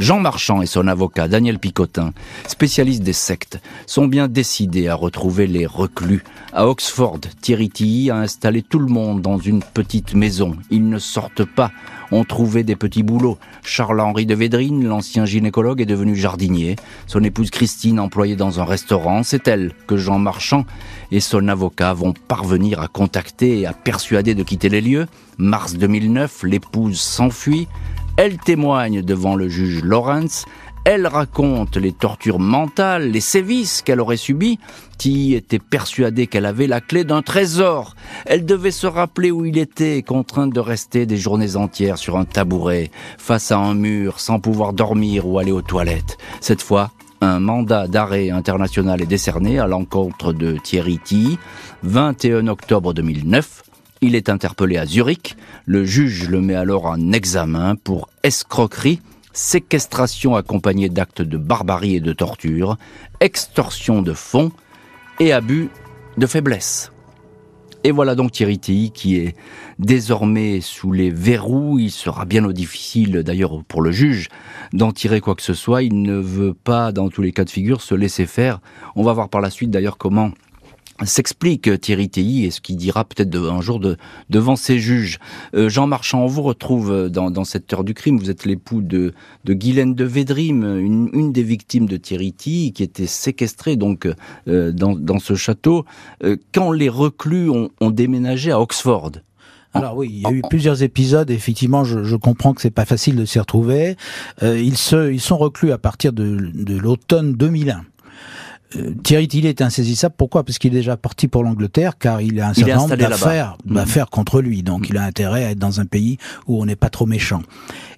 Jean 0.00 0.18
Marchand 0.18 0.62
et 0.62 0.66
son 0.66 0.86
avocat 0.86 1.28
Daniel 1.28 1.58
Picotin, 1.58 2.14
spécialistes 2.46 3.02
des 3.02 3.12
sectes, 3.12 3.60
sont 3.86 4.06
bien 4.06 4.28
décidés 4.28 4.88
à 4.88 4.94
retrouver 4.94 5.46
les 5.46 5.66
reclus. 5.66 6.24
À 6.54 6.66
Oxford, 6.66 7.20
Thierry 7.42 7.68
Tilly 7.68 8.10
a 8.10 8.16
installé 8.16 8.62
tout 8.62 8.78
le 8.78 8.86
monde 8.86 9.20
dans 9.20 9.36
une 9.36 9.62
petite 9.62 10.14
maison. 10.14 10.56
Ils 10.70 10.88
ne 10.88 10.98
sortent 10.98 11.44
pas, 11.44 11.70
ont 12.12 12.24
trouvé 12.24 12.62
des 12.62 12.76
petits 12.76 13.02
boulots. 13.02 13.38
Charles-Henri 13.62 14.26
de 14.26 14.34
Védrine, 14.34 14.84
l'ancien 14.84 15.24
gynécologue, 15.24 15.80
est 15.80 15.86
devenu 15.86 16.16
jardinier. 16.16 16.76
Son 17.06 17.22
épouse 17.22 17.50
Christine, 17.50 18.00
employée 18.00 18.36
dans 18.36 18.60
un 18.60 18.64
restaurant, 18.64 19.22
c'est 19.22 19.48
elle 19.48 19.72
que 19.86 19.96
Jean 19.96 20.18
Marchand 20.18 20.64
et 21.12 21.20
son 21.20 21.48
avocat 21.48 21.92
vont 21.92 22.14
parvenir 22.28 22.80
à 22.80 22.88
contacter 22.88 23.60
et 23.60 23.66
à 23.66 23.72
persuader 23.72 24.34
de 24.34 24.42
quitter 24.42 24.68
les 24.68 24.80
lieux. 24.80 25.06
Mars 25.38 25.74
2009, 25.74 26.44
l'épouse 26.44 27.00
s'enfuit. 27.00 27.68
Elle 28.16 28.36
témoigne 28.38 29.02
devant 29.02 29.34
le 29.34 29.48
juge 29.48 29.82
Lawrence. 29.82 30.44
Elle 30.84 31.06
raconte 31.06 31.76
les 31.76 31.92
tortures 31.92 32.38
mentales, 32.38 33.10
les 33.10 33.20
sévices 33.20 33.82
qu'elle 33.82 34.00
aurait 34.00 34.16
subis. 34.16 34.58
T 34.96 35.32
était 35.32 35.58
persuadée 35.58 36.26
qu'elle 36.26 36.46
avait 36.46 36.66
la 36.66 36.80
clé 36.80 37.04
d'un 37.04 37.20
trésor. 37.20 37.94
Elle 38.24 38.46
devait 38.46 38.70
se 38.70 38.86
rappeler 38.86 39.30
où 39.30 39.44
il 39.44 39.58
était, 39.58 40.02
contrainte 40.02 40.54
de 40.54 40.60
rester 40.60 41.04
des 41.04 41.18
journées 41.18 41.56
entières 41.56 41.98
sur 41.98 42.16
un 42.16 42.24
tabouret, 42.24 42.90
face 43.18 43.52
à 43.52 43.58
un 43.58 43.74
mur, 43.74 44.20
sans 44.20 44.40
pouvoir 44.40 44.72
dormir 44.72 45.26
ou 45.26 45.38
aller 45.38 45.52
aux 45.52 45.62
toilettes. 45.62 46.16
Cette 46.40 46.62
fois, 46.62 46.90
un 47.20 47.40
mandat 47.40 47.86
d'arrêt 47.86 48.30
international 48.30 49.02
est 49.02 49.06
décerné 49.06 49.58
à 49.58 49.66
l'encontre 49.66 50.32
de 50.32 50.56
Thierry 50.56 50.98
T. 50.98 51.38
21 51.82 52.46
octobre 52.46 52.94
2009. 52.94 53.64
Il 54.00 54.14
est 54.14 54.30
interpellé 54.30 54.78
à 54.78 54.86
Zurich. 54.86 55.36
Le 55.66 55.84
juge 55.84 56.30
le 56.30 56.40
met 56.40 56.54
alors 56.54 56.86
en 56.86 57.12
examen 57.12 57.76
pour 57.76 58.08
escroquerie, 58.22 59.02
séquestration 59.32 60.36
accompagnée 60.36 60.88
d'actes 60.88 61.22
de 61.22 61.36
barbarie 61.36 61.96
et 61.96 62.00
de 62.00 62.12
torture, 62.12 62.76
extorsion 63.20 64.02
de 64.02 64.12
fonds 64.12 64.52
et 65.18 65.32
abus 65.32 65.68
de 66.16 66.26
faiblesse. 66.26 66.92
Et 67.82 67.92
voilà 67.92 68.14
donc 68.14 68.32
Thierry 68.32 68.58
Tilly 68.58 68.90
qui 68.90 69.16
est 69.16 69.34
désormais 69.78 70.60
sous 70.60 70.92
les 70.92 71.10
verrous. 71.10 71.78
Il 71.78 71.90
sera 71.90 72.26
bien 72.26 72.46
difficile 72.48 73.22
d'ailleurs 73.22 73.64
pour 73.64 73.80
le 73.80 73.90
juge 73.90 74.28
d'en 74.74 74.92
tirer 74.92 75.20
quoi 75.20 75.34
que 75.34 75.42
ce 75.42 75.54
soit. 75.54 75.82
Il 75.82 76.02
ne 76.02 76.16
veut 76.16 76.52
pas, 76.52 76.92
dans 76.92 77.08
tous 77.08 77.22
les 77.22 77.32
cas 77.32 77.44
de 77.44 77.50
figure, 77.50 77.80
se 77.80 77.94
laisser 77.94 78.26
faire. 78.26 78.60
On 78.96 79.02
va 79.02 79.14
voir 79.14 79.30
par 79.30 79.40
la 79.40 79.48
suite 79.48 79.70
d'ailleurs 79.70 79.96
comment 79.96 80.32
s'explique 81.06 81.68
euh, 81.68 81.78
Thierry 81.78 82.08
Tilly 82.08 82.44
et 82.44 82.50
ce 82.50 82.60
qu'il 82.60 82.76
dira 82.76 83.04
peut-être 83.04 83.36
un 83.36 83.60
jour 83.60 83.80
de, 83.80 83.96
devant 84.28 84.56
ses 84.56 84.78
juges. 84.78 85.18
Euh, 85.54 85.68
Jean 85.68 85.86
Marchand, 85.86 86.24
on 86.24 86.26
vous 86.26 86.42
retrouve 86.42 86.90
euh, 86.90 87.08
dans, 87.08 87.44
cette 87.44 87.72
heure 87.72 87.84
du 87.84 87.94
crime. 87.94 88.18
Vous 88.18 88.30
êtes 88.30 88.44
l'époux 88.44 88.82
de, 88.82 89.14
de 89.44 89.54
Guylaine 89.54 89.94
de 89.94 90.04
Védrime, 90.04 90.78
une, 90.78 91.32
des 91.32 91.42
victimes 91.42 91.86
de 91.86 91.96
Thierry 91.96 92.32
Tilly, 92.32 92.72
qui 92.72 92.82
était 92.82 93.06
séquestrée 93.06 93.76
donc 93.76 94.08
dans, 94.46 95.18
ce 95.18 95.34
château. 95.34 95.84
quand 96.52 96.72
les 96.72 96.88
reclus 96.88 97.50
ont, 97.50 97.90
déménagé 97.90 98.50
à 98.50 98.60
Oxford, 98.60 99.12
alors 99.72 99.96
oui, 99.96 100.08
il 100.12 100.20
y 100.20 100.26
a 100.26 100.32
eu 100.32 100.42
plusieurs 100.48 100.82
épisodes. 100.82 101.30
Effectivement, 101.30 101.84
je, 101.84 102.16
comprends 102.16 102.54
que 102.54 102.60
c'est 102.60 102.70
pas 102.70 102.84
facile 102.84 103.16
de 103.16 103.24
s'y 103.24 103.38
retrouver. 103.38 103.96
ils, 104.42 104.76
se, 104.76 105.12
ils 105.12 105.20
sont 105.20 105.38
reclus 105.38 105.72
à 105.72 105.78
partir 105.78 106.12
de, 106.12 106.50
de 106.54 106.76
l'automne 106.76 107.34
2001. 107.34 107.84
Euh, 108.76 108.94
Thierry 109.02 109.28
Tillet 109.28 109.50
est 109.50 109.62
insaisissable. 109.62 110.14
Pourquoi? 110.16 110.44
Parce 110.44 110.58
qu'il 110.58 110.72
est 110.72 110.78
déjà 110.78 110.96
parti 110.96 111.28
pour 111.28 111.42
l'Angleterre, 111.42 111.98
car 111.98 112.20
il 112.20 112.40
a 112.40 112.48
un 112.48 112.54
certain 112.54 112.76
nombre 112.76 112.96
d'affaires, 112.96 113.56
mmh. 113.64 114.04
contre 114.10 114.40
lui. 114.40 114.62
Donc 114.62 114.82
mmh. 114.82 114.90
il 114.90 114.96
a 114.98 115.02
intérêt 115.02 115.44
à 115.44 115.50
être 115.50 115.58
dans 115.58 115.80
un 115.80 115.86
pays 115.86 116.18
où 116.46 116.60
on 116.60 116.66
n'est 116.66 116.76
pas 116.76 116.90
trop 116.90 117.06
méchant. 117.06 117.42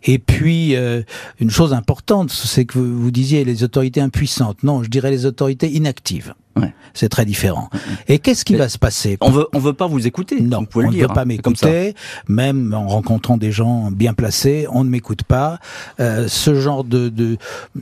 Et 0.04 0.18
puis, 0.18 0.74
euh, 0.76 1.02
une 1.40 1.50
chose 1.50 1.72
importante, 1.72 2.30
c'est 2.30 2.64
que 2.64 2.78
vous, 2.78 3.10
disiez 3.10 3.44
les 3.44 3.62
autorités 3.62 4.00
impuissantes. 4.00 4.62
Non, 4.62 4.82
je 4.82 4.88
dirais 4.88 5.10
les 5.10 5.26
autorités 5.26 5.70
inactives. 5.70 6.34
Ouais. 6.56 6.74
C'est 6.92 7.08
très 7.08 7.24
différent. 7.24 7.70
Et 8.08 8.18
qu'est-ce 8.18 8.44
qui 8.44 8.56
va 8.56 8.68
se 8.68 8.78
passer 8.78 9.16
On 9.22 9.30
veut, 9.30 9.46
on 9.54 9.58
veut 9.58 9.72
pas 9.72 9.86
vous 9.86 10.06
écouter. 10.06 10.40
Non, 10.40 10.66
on 10.74 10.82
ne 10.82 11.00
veut 11.00 11.06
pas 11.06 11.22
hein. 11.22 11.24
m'écouter. 11.24 11.94
Même 12.28 12.74
en 12.74 12.86
rencontrant 12.88 13.38
des 13.38 13.52
gens 13.52 13.90
bien 13.90 14.12
placés, 14.12 14.66
on 14.70 14.84
ne 14.84 14.90
m'écoute 14.90 15.22
pas. 15.22 15.58
Euh, 16.00 16.28
ce 16.28 16.54
genre 16.54 16.84
de 16.84 17.10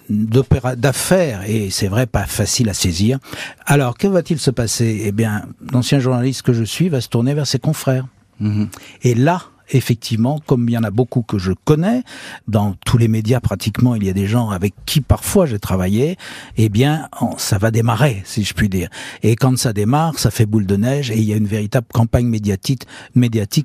d'affaires 0.09 1.43
et 1.49 1.71
c'est 1.71 1.89
vrai 1.89 2.07
pas 2.07 2.27
facile 2.27 2.69
à 2.69 2.75
saisir. 2.75 3.19
Alors, 3.67 3.99
que 3.99 4.07
va-t-il 4.07 4.39
se 4.39 4.53
passer? 4.53 5.03
Eh 5.05 5.13
bien, 5.13 5.47
l'ancien 5.73 5.99
journaliste 5.99 6.43
que 6.43 6.53
je 6.53 6.65
suis 6.65 6.89
va 6.89 7.01
se 7.01 7.09
tourner 7.09 7.35
vers 7.35 7.49
ses 7.49 7.59
confrères. 7.59 8.07
Mm-hmm. 8.41 8.69
Et 9.03 9.15
là, 9.15 9.43
effectivement, 9.71 10.41
comme 10.47 10.69
il 10.69 10.73
y 10.73 10.79
en 10.79 10.85
a 10.85 10.91
beaucoup 10.91 11.23
que 11.23 11.39
je 11.39 11.53
connais, 11.65 12.03
dans 12.49 12.75
tous 12.85 12.99
les 12.99 13.09
médias 13.09 13.41
pratiquement, 13.41 13.95
il 13.95 14.05
y 14.05 14.11
a 14.11 14.13
des 14.13 14.27
gens 14.27 14.51
avec 14.51 14.75
qui 14.87 15.01
parfois 15.01 15.47
j'ai 15.47 15.59
travaillé, 15.59 16.17
eh 16.57 16.69
bien, 16.69 17.09
ça 17.39 17.59
va 17.59 17.71
démarrer, 17.71 18.23
si 18.25 18.45
je 18.45 18.55
puis 18.55 18.69
dire. 18.69 18.89
Et 19.23 19.37
quand 19.37 19.57
ça 19.59 19.73
démarre, 19.73 20.19
ça 20.19 20.31
fait 20.31 20.47
boule 20.47 20.67
de 20.67 20.77
neige 20.77 21.11
et 21.11 21.19
il 21.19 21.25
y 21.25 21.33
a 21.33 21.37
une 21.37 21.47
véritable 21.47 21.87
campagne 21.93 22.27
médiatique, 22.27 22.87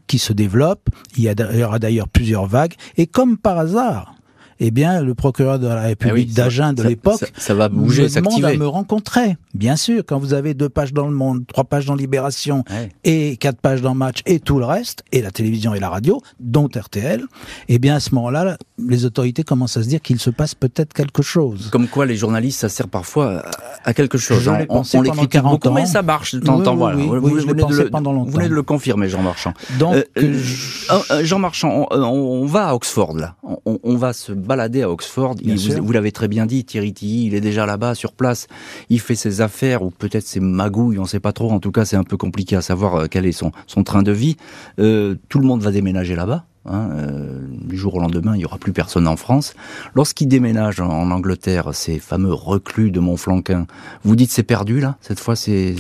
qui 0.07 0.19
se 0.19 0.33
développe. 0.33 0.89
Il 1.17 1.23
y, 1.23 1.27
il 1.27 1.59
y 1.59 1.63
aura 1.63 1.79
d'ailleurs 1.79 2.07
plusieurs 2.07 2.45
vagues. 2.45 2.73
Et 2.97 3.07
comme 3.07 3.37
par 3.37 3.57
hasard, 3.57 4.15
eh 4.59 4.71
bien, 4.71 5.01
le 5.01 5.13
procureur 5.15 5.59
de 5.59 5.67
la 5.67 5.81
République 5.81 6.29
ah 6.33 6.35
d'Agen 6.35 6.73
de 6.73 6.83
l'époque 6.83 7.31
ça, 7.37 7.53
va 7.53 7.69
bouger, 7.69 8.03
me 8.03 8.09
demande 8.09 8.45
à 8.45 8.55
me 8.55 8.67
rencontrer. 8.67 9.37
Bien 9.53 9.75
sûr, 9.75 10.03
quand 10.05 10.19
vous 10.19 10.33
avez 10.33 10.53
deux 10.53 10.69
pages 10.69 10.93
dans 10.93 11.07
Le 11.07 11.13
Monde, 11.13 11.45
trois 11.47 11.63
pages 11.63 11.85
dans 11.85 11.95
Libération 11.95 12.63
et 13.03 13.37
quatre 13.37 13.59
pages 13.59 13.81
dans 13.81 13.95
Match 13.95 14.21
et 14.25 14.39
tout 14.39 14.59
le 14.59 14.65
reste, 14.65 15.03
et 15.11 15.21
la 15.21 15.31
télévision 15.31 15.73
et 15.73 15.79
la 15.79 15.89
radio, 15.89 16.21
dont 16.39 16.67
RTL, 16.73 17.25
eh 17.67 17.79
bien, 17.79 17.95
à 17.95 17.99
ce 17.99 18.13
moment-là, 18.15 18.57
les 18.77 19.05
autorités 19.05 19.43
commencent 19.43 19.77
à 19.77 19.83
se 19.83 19.87
dire 19.87 20.01
qu'il 20.01 20.19
se 20.19 20.29
passe 20.29 20.55
peut-être 20.55 20.93
quelque 20.93 21.21
chose. 21.21 21.69
Comme 21.71 21.87
quoi, 21.87 22.05
les 22.05 22.15
journalistes, 22.15 22.59
ça 22.59 22.69
sert 22.69 22.87
parfois 22.87 23.43
à 23.83 23.93
quelque 23.93 24.17
chose. 24.17 24.41
Je 24.41 24.49
on, 24.69 24.83
on, 24.93 25.01
les 25.01 25.09
critique 25.09 25.41
beaucoup, 25.41 25.71
mais 25.71 25.85
ça 25.85 26.01
marche 26.01 26.35
de 26.35 26.39
temps 26.39 26.59
en 26.59 26.63
temps. 26.63 26.75
Voilà. 26.75 26.97
vous, 26.97 27.39
je 27.39 27.45
venez 27.45 27.63
de 27.63 27.75
le, 27.75 27.89
pendant 27.89 28.13
longtemps. 28.13 28.31
vous 28.31 28.37
venez 28.37 28.49
de 28.49 28.53
le 28.53 28.63
confirmer, 28.63 29.09
Jean 29.09 29.21
Marchand. 29.21 29.53
Donc, 29.79 29.95
euh, 29.95 30.05
euh, 30.17 31.23
Jean 31.23 31.39
Marchand, 31.39 31.87
on, 31.91 32.45
va 32.45 32.69
à 32.69 32.75
Oxford 32.75 33.15
là. 33.15 33.35
On, 33.43 33.79
on 33.83 33.95
va 33.95 34.13
se 34.13 34.31
balader 34.45 34.83
à 34.83 34.89
Oxford. 34.89 35.35
vous, 35.43 35.91
l'avez 35.91 36.11
très 36.11 36.27
bien 36.27 36.45
dit, 36.45 36.63
Thierry 36.63 36.93
Tilly, 36.93 37.25
il 37.27 37.35
est 37.35 37.41
déjà 37.41 37.65
là-bas, 37.65 37.95
sur 37.95 38.13
place. 38.13 38.47
Il 38.89 38.99
fait 38.99 39.15
ses 39.15 39.41
affaires, 39.41 39.83
ou 39.83 39.91
peut-être 39.91 40.25
ses 40.25 40.39
magouilles, 40.39 40.99
on 40.99 41.03
ne 41.03 41.07
sait 41.07 41.19
pas 41.19 41.33
trop. 41.33 41.51
En 41.51 41.59
tout 41.59 41.71
cas, 41.71 41.85
c'est 41.85 41.97
un 41.97 42.03
peu 42.03 42.17
compliqué 42.17 42.55
à 42.55 42.61
savoir 42.61 42.95
euh, 42.95 43.05
quel 43.09 43.25
est 43.25 43.31
son, 43.31 43.51
son 43.67 43.83
train 43.83 44.03
de 44.03 44.11
vie. 44.11 44.37
Euh, 44.79 45.15
tout 45.29 45.39
le 45.39 45.45
monde 45.45 45.61
va 45.61 45.71
déménager 45.71 46.15
là-bas. 46.15 46.45
Hein, 46.67 46.89
euh, 46.93 47.41
du 47.61 47.77
jour 47.77 47.93
au 47.93 47.99
lendemain, 47.99 48.33
il 48.33 48.39
n'y 48.39 48.45
aura 48.45 48.57
plus 48.57 48.73
personne 48.73 49.07
en 49.07 49.17
France. 49.17 49.53
Lorsqu'il 49.93 50.27
déménage 50.27 50.79
en, 50.79 51.11
Angleterre, 51.11 51.69
ces 51.73 51.99
fameux 51.99 52.33
reclus 52.33 52.89
de 52.89 52.99
Montflanquin, 52.99 53.67
vous 54.03 54.15
dites 54.15 54.31
c'est 54.31 54.41
perdu 54.41 54.79
là 54.79 54.97
Cette 55.01 55.19
fois, 55.19 55.35
c'est 55.35 55.75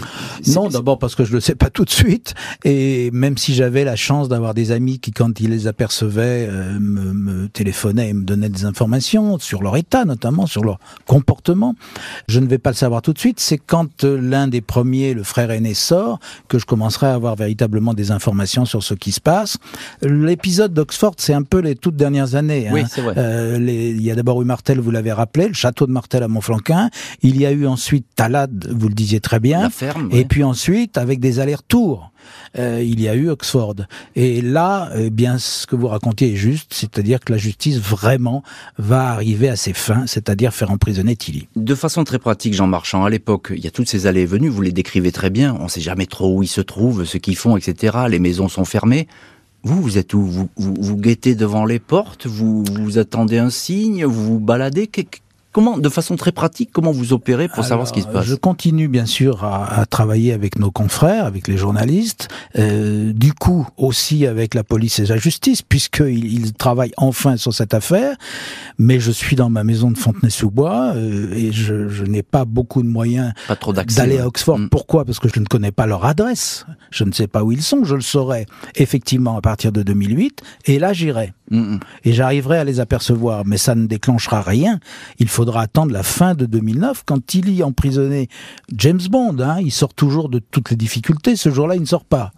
non. 0.47 0.69
D'abord 0.69 0.99
parce 0.99 1.15
que 1.15 1.25
je 1.25 1.33
le 1.33 1.39
sais 1.39 1.55
pas 1.55 1.71
tout 1.71 1.85
de 1.85 1.89
suite, 1.89 2.35
et 2.63 3.09
même 3.11 3.35
si 3.35 3.55
j'avais 3.55 3.83
la 3.83 3.95
chance 3.95 4.29
d'avoir 4.29 4.53
des 4.53 4.71
amis 4.71 4.99
qui, 4.99 5.11
quand 5.11 5.39
ils 5.39 5.49
les 5.49 5.65
apercevaient, 5.65 6.47
euh, 6.49 6.79
me, 6.79 7.13
me, 7.13 7.47
téléphonaient 7.47 8.09
et 8.09 8.13
me 8.13 8.23
donnaient 8.23 8.49
des 8.49 8.65
informations 8.65 9.39
sur 9.39 9.63
leur 9.63 9.77
état, 9.77 10.05
notamment 10.05 10.45
sur 10.45 10.63
leur 10.63 10.77
comportement, 11.07 11.75
je 12.27 12.39
ne 12.39 12.45
vais 12.45 12.59
pas 12.59 12.69
le 12.69 12.75
savoir 12.75 13.01
tout 13.01 13.13
de 13.13 13.19
suite. 13.19 13.39
C'est 13.39 13.57
quand 13.57 14.03
euh, 14.03 14.19
l'un 14.21 14.47
des 14.47 14.61
premiers, 14.61 15.15
le 15.15 15.23
frère 15.23 15.49
aîné, 15.49 15.73
sort 15.73 16.19
que 16.47 16.59
je 16.59 16.67
commencerai 16.67 17.07
à 17.07 17.15
avoir 17.15 17.35
véritablement 17.35 17.95
des 17.95 18.11
informations 18.11 18.65
sur 18.65 18.83
ce 18.83 18.93
qui 18.93 19.11
se 19.11 19.21
passe. 19.21 19.57
L'épisode 20.03 20.74
d'Oxford, 20.75 21.15
c'est 21.17 21.33
un 21.33 21.41
peu 21.41 21.59
les 21.59 21.75
toutes 21.75 21.95
dernières 21.95 22.35
années. 22.35 22.69
Oui, 22.71 22.81
hein. 22.81 22.87
c'est 22.89 23.01
vrai. 23.01 23.15
Euh, 23.17 23.57
il 23.59 24.01
y 24.01 24.11
a 24.11 24.15
d'abord 24.15 24.41
eu 24.41 24.45
Martel, 24.45 24.79
vous 24.79 24.91
l'avez 24.91 25.11
rappelé, 25.11 25.47
le 25.47 25.53
château 25.53 25.87
de 25.87 25.91
Martel 25.91 26.21
à 26.21 26.27
Montflanquin. 26.27 26.89
Il 27.23 27.39
y 27.39 27.45
a 27.45 27.51
eu 27.51 27.65
ensuite 27.65 28.05
Talade, 28.15 28.67
vous 28.71 28.87
le 28.87 28.93
disiez 28.93 29.19
très 29.19 29.39
bien. 29.39 29.61
La 29.61 29.69
ferme. 29.69 30.09
Et 30.11 30.25
puis 30.25 30.43
ensuite, 30.43 30.97
avec 30.97 31.19
des 31.19 31.39
allers-retours. 31.39 32.11
Euh, 32.57 32.81
il 32.83 33.01
y 33.01 33.07
a 33.07 33.15
eu 33.15 33.29
Oxford. 33.29 33.75
Et 34.15 34.41
là, 34.41 34.89
eh 34.95 35.09
bien, 35.09 35.37
ce 35.37 35.67
que 35.67 35.75
vous 35.75 35.87
racontiez 35.87 36.33
est 36.33 36.35
juste, 36.35 36.73
c'est-à-dire 36.73 37.19
que 37.19 37.31
la 37.31 37.37
justice 37.37 37.77
vraiment 37.79 38.43
va 38.77 39.09
arriver 39.09 39.49
à 39.49 39.55
ses 39.55 39.73
fins, 39.73 40.07
c'est-à-dire 40.07 40.53
faire 40.53 40.71
emprisonner 40.71 41.15
Tilly. 41.15 41.47
De 41.55 41.75
façon 41.75 42.03
très 42.03 42.19
pratique, 42.19 42.53
Jean 42.53 42.67
Marchand, 42.67 43.05
à 43.05 43.09
l'époque, 43.09 43.51
il 43.55 43.63
y 43.63 43.67
a 43.67 43.71
toutes 43.71 43.89
ces 43.89 44.07
allées 44.07 44.21
et 44.21 44.25
venues, 44.25 44.49
vous 44.49 44.61
les 44.61 44.71
décrivez 44.71 45.11
très 45.11 45.29
bien, 45.29 45.55
on 45.59 45.65
ne 45.65 45.69
sait 45.69 45.81
jamais 45.81 46.05
trop 46.05 46.35
où 46.35 46.43
ils 46.43 46.47
se 46.47 46.61
trouvent, 46.61 47.05
ce 47.05 47.17
qu'ils 47.17 47.35
font, 47.35 47.57
etc. 47.57 47.97
Les 48.09 48.19
maisons 48.19 48.47
sont 48.47 48.65
fermées. 48.65 49.07
Vous, 49.65 49.81
vous 49.81 49.97
êtes 49.97 50.13
où? 50.13 50.21
Vous, 50.21 50.47
vous, 50.57 50.95
guettez 50.95 51.33
devant 51.33 51.65
les 51.65 51.79
portes? 51.79 52.27
Vous, 52.27 52.63
vous 52.63 52.99
attendez 52.99 53.39
un 53.39 53.49
signe? 53.49 54.05
Vous 54.05 54.33
vous 54.33 54.39
baladez? 54.39 54.87
Comment, 55.55 55.77
de 55.77 55.87
façon 55.87 56.17
très 56.17 56.33
pratique, 56.33 56.71
comment 56.73 56.91
vous 56.91 57.13
opérez 57.13 57.47
pour 57.47 57.63
savoir 57.63 57.87
ce 57.87 57.93
qui 57.93 58.01
se 58.01 58.07
passe 58.07 58.25
Je 58.25 58.35
continue 58.35 58.89
bien 58.89 59.05
sûr 59.05 59.45
à, 59.45 59.79
à, 59.79 59.85
travailler 59.85 60.33
avec 60.33 60.59
nos 60.59 60.69
confrères, 60.69 61.25
avec 61.25 61.47
les 61.47 61.55
journalistes, 61.55 62.27
euh, 62.57 63.13
du 63.13 63.31
coup 63.31 63.65
aussi 63.77 64.27
avec 64.27 64.53
la 64.53 64.65
police 64.65 64.99
et 64.99 65.05
la 65.05 65.15
justice, 65.15 65.61
puisqu'ils 65.61 66.25
ils 66.25 66.51
travaillent 66.51 66.91
enfin 66.97 67.37
sur 67.37 67.53
cette 67.53 67.73
affaire. 67.73 68.17
Mais 68.77 68.99
je 68.99 69.11
suis 69.11 69.37
dans 69.37 69.49
ma 69.49 69.63
maison 69.63 69.91
de 69.91 69.97
Fontenay-sous-Bois 69.97 70.91
euh, 70.97 71.33
et 71.33 71.53
je, 71.53 71.87
je 71.87 72.03
n'ai 72.03 72.21
pas 72.21 72.43
beaucoup 72.43 72.83
de 72.83 72.89
moyens 72.89 73.31
d'aller 73.95 74.19
à 74.19 74.27
Oxford. 74.27 74.59
Mm. 74.59 74.67
Pourquoi? 74.67 75.05
Parce 75.05 75.19
que 75.19 75.29
je 75.33 75.39
ne 75.39 75.45
connais 75.45 75.71
pas 75.71 75.85
leur 75.85 76.03
adresse. 76.03 76.65
Je 76.91 77.05
ne 77.05 77.13
sais 77.13 77.27
pas 77.27 77.45
où 77.45 77.53
ils 77.53 77.63
sont. 77.63 77.85
Je 77.85 77.95
le 77.95 78.01
saurai 78.01 78.45
effectivement 78.75 79.37
à 79.37 79.41
partir 79.41 79.71
de 79.71 79.83
2008 79.83 80.41
et 80.65 80.79
là 80.79 80.91
j'irai. 80.91 81.33
Et 81.51 82.13
j'arriverai 82.13 82.57
à 82.57 82.63
les 82.63 82.79
apercevoir, 82.79 83.45
mais 83.45 83.57
ça 83.57 83.75
ne 83.75 83.85
déclenchera 83.85 84.41
rien. 84.41 84.79
Il 85.19 85.27
faudra 85.27 85.61
attendre 85.61 85.91
la 85.91 86.03
fin 86.03 86.33
de 86.33 86.45
2009 86.45 87.03
quand 87.05 87.23
Tilly 87.25 87.63
emprisonné 87.63 88.29
James 88.75 89.01
Bond. 89.09 89.37
Hein, 89.39 89.57
il 89.61 89.71
sort 89.71 89.93
toujours 89.93 90.29
de 90.29 90.39
toutes 90.39 90.71
les 90.71 90.75
difficultés. 90.75 91.35
Ce 91.35 91.49
jour-là, 91.49 91.75
il 91.75 91.81
ne 91.81 91.85
sort 91.85 92.05
pas. 92.05 92.31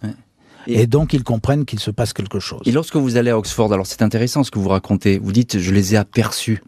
Et, 0.66 0.86
donc 0.86 1.14
ils 1.14 1.24
comprennent 1.24 1.64
qu'il 1.64 1.80
se 1.80 1.90
passe 1.90 2.12
quelque 2.12 2.40
chose. 2.40 2.60
Et 2.66 2.72
lorsque 2.72 2.96
vous 2.96 3.16
allez 3.16 3.30
à 3.30 3.38
Oxford, 3.38 3.72
alors 3.72 3.86
c'est 3.86 4.02
intéressant 4.02 4.44
ce 4.44 4.50
que 4.50 4.58
vous 4.58 4.68
racontez. 4.68 5.18
Vous 5.18 5.32
dites, 5.32 5.58
je 5.58 5.72
les 5.72 5.94
ai 5.94 5.96
aperçus. 5.96 6.62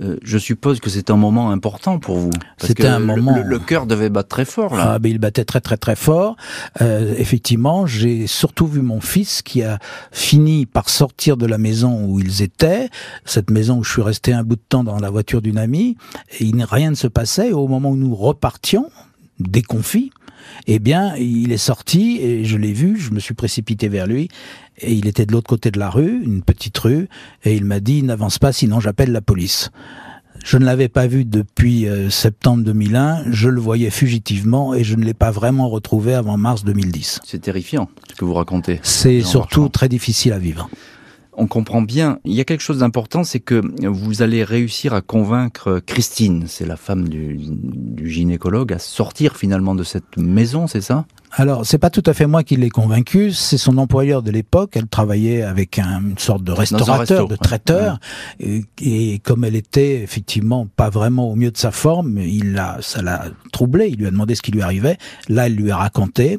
Euh, 0.00 0.18
je 0.22 0.36
suppose 0.36 0.80
que 0.80 0.90
c'est 0.90 1.10
un 1.10 1.16
moment 1.16 1.50
important 1.50 1.98
pour 1.98 2.18
vous. 2.18 2.30
C'était 2.58 2.86
un 2.86 2.98
moment. 2.98 3.34
Le, 3.44 3.58
cœur 3.58 3.86
devait 3.86 4.10
battre 4.10 4.28
très 4.28 4.44
fort 4.44 4.76
là. 4.76 4.92
Ah, 4.94 4.98
mais 5.02 5.10
il 5.10 5.18
battait 5.18 5.44
très 5.44 5.60
très 5.60 5.76
très 5.76 5.96
fort. 5.96 6.36
Euh, 6.82 7.14
effectivement, 7.16 7.86
j'ai 7.86 8.26
surtout 8.26 8.66
vu 8.66 8.82
mon 8.82 9.00
fils 9.00 9.40
qui 9.42 9.62
a 9.62 9.78
fini 10.12 10.66
par 10.66 10.90
sortir 10.90 11.36
de 11.36 11.46
la 11.46 11.56
maison 11.56 12.04
où 12.04 12.20
ils 12.20 12.42
étaient, 12.42 12.90
cette 13.24 13.50
maison 13.50 13.78
où 13.78 13.84
je 13.84 13.92
suis 13.92 14.02
resté 14.02 14.32
un 14.32 14.42
bout 14.42 14.56
de 14.56 14.64
temps 14.68 14.84
dans 14.84 14.98
la 14.98 15.10
voiture 15.10 15.40
d'une 15.40 15.58
amie, 15.58 15.96
et 16.40 16.50
rien 16.68 16.90
ne 16.90 16.96
se 16.96 17.08
passait. 17.08 17.48
Et 17.48 17.52
au 17.52 17.66
moment 17.66 17.90
où 17.90 17.96
nous 17.96 18.14
repartions, 18.14 18.90
déconfits, 19.40 20.10
eh 20.66 20.78
bien, 20.78 21.16
il 21.16 21.52
est 21.52 21.56
sorti 21.56 22.18
et 22.20 22.44
je 22.44 22.56
l'ai 22.56 22.72
vu, 22.72 22.98
je 22.98 23.10
me 23.10 23.20
suis 23.20 23.34
précipité 23.34 23.88
vers 23.88 24.06
lui 24.06 24.28
et 24.78 24.92
il 24.92 25.06
était 25.06 25.26
de 25.26 25.32
l'autre 25.32 25.48
côté 25.48 25.70
de 25.70 25.78
la 25.78 25.90
rue, 25.90 26.22
une 26.22 26.42
petite 26.42 26.76
rue, 26.78 27.08
et 27.44 27.54
il 27.54 27.64
m'a 27.64 27.80
dit 27.80 28.02
n'avance 28.02 28.38
pas 28.38 28.52
sinon 28.52 28.80
j'appelle 28.80 29.12
la 29.12 29.20
police. 29.22 29.70
Je 30.44 30.58
ne 30.58 30.64
l'avais 30.64 30.88
pas 30.88 31.06
vu 31.06 31.24
depuis 31.24 31.88
euh, 31.88 32.10
septembre 32.10 32.62
2001, 32.62 33.32
je 33.32 33.48
le 33.48 33.60
voyais 33.60 33.90
fugitivement 33.90 34.74
et 34.74 34.84
je 34.84 34.94
ne 34.94 35.04
l'ai 35.04 35.14
pas 35.14 35.30
vraiment 35.30 35.68
retrouvé 35.68 36.14
avant 36.14 36.36
mars 36.36 36.62
2010. 36.62 37.20
C'est 37.24 37.40
terrifiant 37.40 37.88
ce 38.08 38.14
que 38.14 38.24
vous 38.24 38.34
racontez. 38.34 38.78
C'est 38.82 39.22
surtout 39.22 39.68
très 39.68 39.88
difficile 39.88 40.32
à 40.32 40.38
vivre 40.38 40.68
on 41.36 41.46
comprend 41.46 41.82
bien. 41.82 42.18
Il 42.24 42.32
y 42.32 42.40
a 42.40 42.44
quelque 42.44 42.62
chose 42.62 42.78
d'important, 42.78 43.24
c'est 43.24 43.40
que 43.40 43.62
vous 43.86 44.22
allez 44.22 44.42
réussir 44.42 44.94
à 44.94 45.02
convaincre 45.02 45.80
Christine, 45.84 46.44
c'est 46.48 46.66
la 46.66 46.76
femme 46.76 47.08
du, 47.08 47.38
gynécologue, 48.02 48.72
à 48.72 48.78
sortir 48.78 49.36
finalement 49.36 49.74
de 49.74 49.84
cette 49.84 50.16
maison, 50.16 50.66
c'est 50.66 50.80
ça? 50.80 51.06
Alors, 51.38 51.66
c'est 51.66 51.76
pas 51.76 51.90
tout 51.90 52.02
à 52.06 52.14
fait 52.14 52.26
moi 52.26 52.42
qui 52.42 52.56
l'ai 52.56 52.70
convaincu, 52.70 53.30
c'est 53.30 53.58
son 53.58 53.76
employeur 53.76 54.22
de 54.22 54.30
l'époque. 54.30 54.72
Elle 54.74 54.86
travaillait 54.86 55.42
avec 55.42 55.78
un, 55.78 56.00
une 56.00 56.18
sorte 56.18 56.42
de 56.42 56.50
restaurateur, 56.50 57.28
de 57.28 57.36
traiteur, 57.36 57.98
et, 58.40 59.18
comme 59.22 59.44
elle 59.44 59.54
était 59.54 60.02
effectivement 60.02 60.66
pas 60.76 60.88
vraiment 60.88 61.30
au 61.30 61.36
mieux 61.36 61.50
de 61.50 61.58
sa 61.58 61.70
forme, 61.70 62.18
il 62.18 62.54
l'a, 62.54 62.78
ça 62.80 63.02
l'a 63.02 63.26
troublé. 63.52 63.88
Il 63.88 63.98
lui 63.98 64.06
a 64.06 64.10
demandé 64.10 64.34
ce 64.34 64.40
qui 64.40 64.50
lui 64.50 64.62
arrivait. 64.62 64.96
Là, 65.28 65.46
elle 65.46 65.56
lui 65.56 65.70
a 65.70 65.76
raconté. 65.76 66.38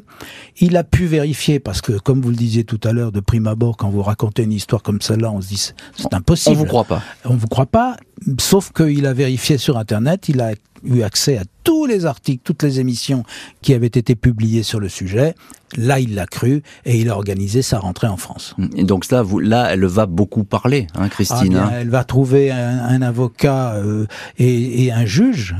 Il 0.58 0.76
a 0.76 0.82
pu 0.82 1.06
vérifier 1.06 1.60
parce 1.60 1.80
que, 1.80 1.92
comme 1.92 2.20
vous 2.20 2.30
le 2.30 2.36
disiez 2.36 2.64
tout 2.64 2.80
à 2.82 2.92
l'heure, 2.92 3.12
de 3.12 3.20
prime 3.20 3.46
abord, 3.46 3.76
quand 3.76 3.90
vous 3.90 4.02
racontez 4.02 4.42
une 4.42 4.52
histoire 4.52 4.82
comme 4.82 5.00
celle-là, 5.00 5.30
on 5.30 5.40
se 5.40 5.48
dit 5.48 5.72
c'est 5.96 6.12
impossible. 6.12 6.56
On 6.56 6.58
vous 6.58 6.66
croit 6.66 6.84
pas. 6.84 7.02
On 7.24 7.36
vous 7.36 7.46
croit 7.46 7.66
pas. 7.66 7.96
Sauf 8.40 8.72
qu'il 8.72 9.06
a 9.06 9.12
vérifié 9.12 9.58
sur 9.58 9.78
Internet. 9.78 10.28
Il 10.28 10.40
a 10.40 10.54
eu 10.82 11.02
accès 11.02 11.38
à 11.38 11.44
tous 11.68 11.84
les 11.84 12.06
articles, 12.06 12.40
toutes 12.42 12.62
les 12.62 12.80
émissions 12.80 13.24
qui 13.60 13.74
avaient 13.74 13.88
été 13.88 14.14
publiées 14.14 14.62
sur 14.62 14.80
le 14.80 14.88
sujet. 14.88 15.34
Là, 15.76 16.00
il 16.00 16.14
l'a 16.14 16.26
cru 16.26 16.62
et 16.84 16.98
il 16.98 17.10
a 17.10 17.14
organisé 17.14 17.60
sa 17.62 17.78
rentrée 17.78 18.06
en 18.06 18.16
France. 18.16 18.56
Et 18.74 18.84
donc 18.84 19.10
là, 19.10 19.22
vous, 19.22 19.38
là, 19.38 19.68
elle 19.70 19.84
va 19.84 20.06
beaucoup 20.06 20.44
parler, 20.44 20.86
hein, 20.94 21.08
Christine. 21.08 21.56
Ah 21.56 21.66
hein. 21.66 21.72
Elle 21.80 21.90
va 21.90 22.04
trouver 22.04 22.50
un, 22.50 23.02
avocat 23.02 23.74
euh, 23.74 24.06
et, 24.38 24.84
et, 24.84 24.92
un 24.92 25.04
juge 25.04 25.54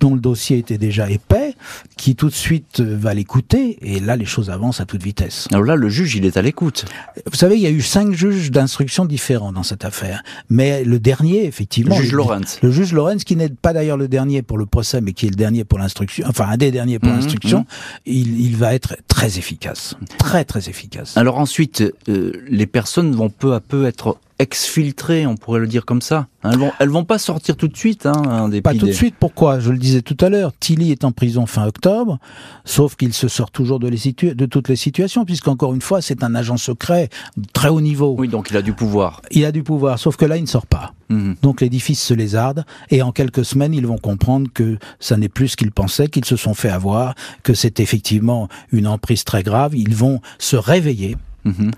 dont 0.00 0.14
le 0.14 0.20
dossier 0.20 0.58
était 0.58 0.78
déjà 0.78 1.10
épais, 1.10 1.54
qui 1.96 2.16
tout 2.16 2.28
de 2.28 2.34
suite 2.34 2.80
va 2.80 3.14
l'écouter. 3.14 3.78
Et 3.80 3.98
là, 3.98 4.16
les 4.16 4.26
choses 4.26 4.50
avancent 4.50 4.80
à 4.80 4.84
toute 4.84 5.02
vitesse. 5.02 5.48
Alors 5.52 5.64
là, 5.64 5.74
le 5.74 5.88
juge, 5.88 6.14
il 6.16 6.26
est 6.26 6.36
à 6.36 6.42
l'écoute. 6.42 6.84
Vous 7.26 7.36
savez, 7.36 7.56
il 7.56 7.62
y 7.62 7.66
a 7.66 7.70
eu 7.70 7.82
cinq 7.82 8.12
juges 8.12 8.50
d'instruction 8.50 9.06
différents 9.06 9.52
dans 9.52 9.62
cette 9.62 9.84
affaire. 9.84 10.22
Mais 10.50 10.84
le 10.84 10.98
dernier, 10.98 11.46
effectivement, 11.46 11.96
le 11.96 12.02
juge 12.02 12.12
Lorenz, 12.12 12.58
le 12.62 12.70
juge 12.70 12.92
Lorenz, 12.92 13.24
qui 13.24 13.36
n'est 13.36 13.48
pas 13.48 13.72
d'ailleurs 13.72 13.96
le 13.96 14.08
dernier 14.08 14.42
pour 14.42 14.58
le 14.58 14.66
procès, 14.66 15.00
mais 15.00 15.12
qui 15.12 15.26
est 15.26 15.30
le 15.30 15.36
dernier 15.36 15.64
pour 15.64 15.78
l'instruction, 15.78 16.26
enfin 16.28 16.46
un 16.48 16.56
des 16.56 16.70
derniers 16.70 16.98
pour 16.98 17.10
mmh, 17.10 17.16
l'instruction, 17.16 17.60
mmh. 17.60 17.64
il, 18.06 18.40
il 18.40 18.56
va 18.56 18.74
être 18.74 18.96
très 19.08 19.38
efficace 19.38 19.45
efficace, 19.46 19.94
très 20.18 20.44
très 20.44 20.68
efficace. 20.68 21.16
Alors 21.16 21.38
ensuite, 21.38 21.84
euh, 22.08 22.32
les 22.48 22.66
personnes 22.66 23.14
vont 23.14 23.30
peu 23.30 23.54
à 23.54 23.60
peu 23.60 23.86
être 23.86 24.18
exfiltrées, 24.38 25.26
on 25.26 25.36
pourrait 25.36 25.60
le 25.60 25.66
dire 25.66 25.84
comme 25.84 26.02
ça. 26.02 26.26
Hein, 26.42 26.50
elles 26.52 26.58
vont, 26.58 26.72
elles 26.78 26.88
vont 26.90 27.04
pas 27.04 27.18
sortir 27.18 27.56
tout 27.56 27.68
de 27.68 27.76
suite. 27.76 28.06
Hein, 28.06 28.50
pas 28.62 28.74
tout 28.74 28.86
de 28.86 28.92
suite. 28.92 29.14
Pourquoi? 29.18 29.60
Je 29.60 29.70
le 29.70 29.78
disais 29.78 30.02
tout 30.02 30.16
à 30.20 30.28
l'heure. 30.28 30.52
Tilly 30.58 30.92
est 30.92 31.04
en 31.04 31.12
prison 31.12 31.46
fin 31.46 31.66
octobre, 31.66 32.18
sauf 32.64 32.96
qu'il 32.96 33.14
se 33.14 33.28
sort 33.28 33.50
toujours 33.50 33.78
de, 33.78 33.88
les 33.88 34.34
de 34.34 34.46
toutes 34.46 34.68
les 34.68 34.76
situations, 34.76 35.24
puisqu'encore 35.24 35.74
une 35.74 35.80
fois, 35.80 36.02
c'est 36.02 36.22
un 36.22 36.34
agent 36.34 36.58
secret 36.58 37.08
très 37.52 37.68
haut 37.68 37.80
niveau. 37.80 38.14
Oui, 38.18 38.28
donc 38.28 38.50
il 38.50 38.56
a 38.56 38.62
du 38.62 38.72
pouvoir. 38.72 39.22
Il 39.30 39.44
a 39.44 39.52
du 39.52 39.62
pouvoir, 39.62 39.98
sauf 39.98 40.16
que 40.16 40.24
là, 40.24 40.36
il 40.36 40.42
ne 40.42 40.48
sort 40.48 40.66
pas. 40.66 40.92
Mhm. 41.08 41.36
Donc 41.42 41.60
l'édifice 41.60 42.02
se 42.02 42.14
lézarde, 42.14 42.64
et 42.90 43.02
en 43.02 43.12
quelques 43.12 43.44
semaines, 43.44 43.74
ils 43.74 43.86
vont 43.86 43.98
comprendre 43.98 44.48
que 44.52 44.78
ça 45.00 45.16
n'est 45.16 45.28
plus 45.28 45.48
ce 45.48 45.56
qu'ils 45.56 45.72
pensaient, 45.72 46.08
qu'ils 46.08 46.24
se 46.24 46.36
sont 46.36 46.54
fait 46.54 46.70
avoir, 46.70 47.14
que 47.42 47.54
c'est 47.54 47.80
effectivement 47.80 48.48
une 48.72 48.86
emprise 48.86 49.24
très 49.24 49.42
grave. 49.42 49.74
Ils 49.74 49.94
vont 49.94 50.20
se 50.38 50.56
réveiller. 50.56 51.16
Mhm 51.44 51.70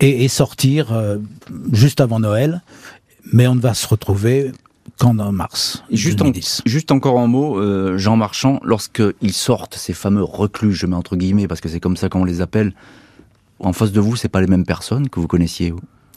et, 0.00 0.28
sortir 0.28 0.92
euh, 0.92 1.18
juste 1.72 2.00
avant 2.00 2.20
Noël, 2.20 2.62
mais 3.32 3.46
on 3.46 3.54
ne 3.54 3.60
va 3.60 3.74
se 3.74 3.86
retrouver 3.86 4.52
qu'en 4.98 5.14
mars 5.14 5.82
juste, 5.90 6.22
juste 6.66 6.92
encore 6.92 7.18
un 7.18 7.26
mot, 7.26 7.58
euh, 7.58 7.96
Jean 7.98 8.16
Marchand, 8.16 8.60
lorsqu'ils 8.62 9.32
sortent, 9.32 9.74
ces 9.76 9.92
fameux 9.92 10.22
reclus, 10.22 10.74
je 10.74 10.86
mets 10.86 10.96
entre 10.96 11.16
guillemets, 11.16 11.48
parce 11.48 11.60
que 11.60 11.68
c'est 11.68 11.80
comme 11.80 11.96
ça 11.96 12.08
qu'on 12.08 12.24
les 12.24 12.40
appelle, 12.40 12.74
en 13.60 13.72
face 13.72 13.92
de 13.92 14.00
vous, 14.00 14.16
c'est 14.16 14.28
pas 14.28 14.40
les 14.40 14.46
mêmes 14.46 14.66
personnes 14.66 15.08
que 15.08 15.20
vous 15.20 15.26
connaissiez 15.26 15.72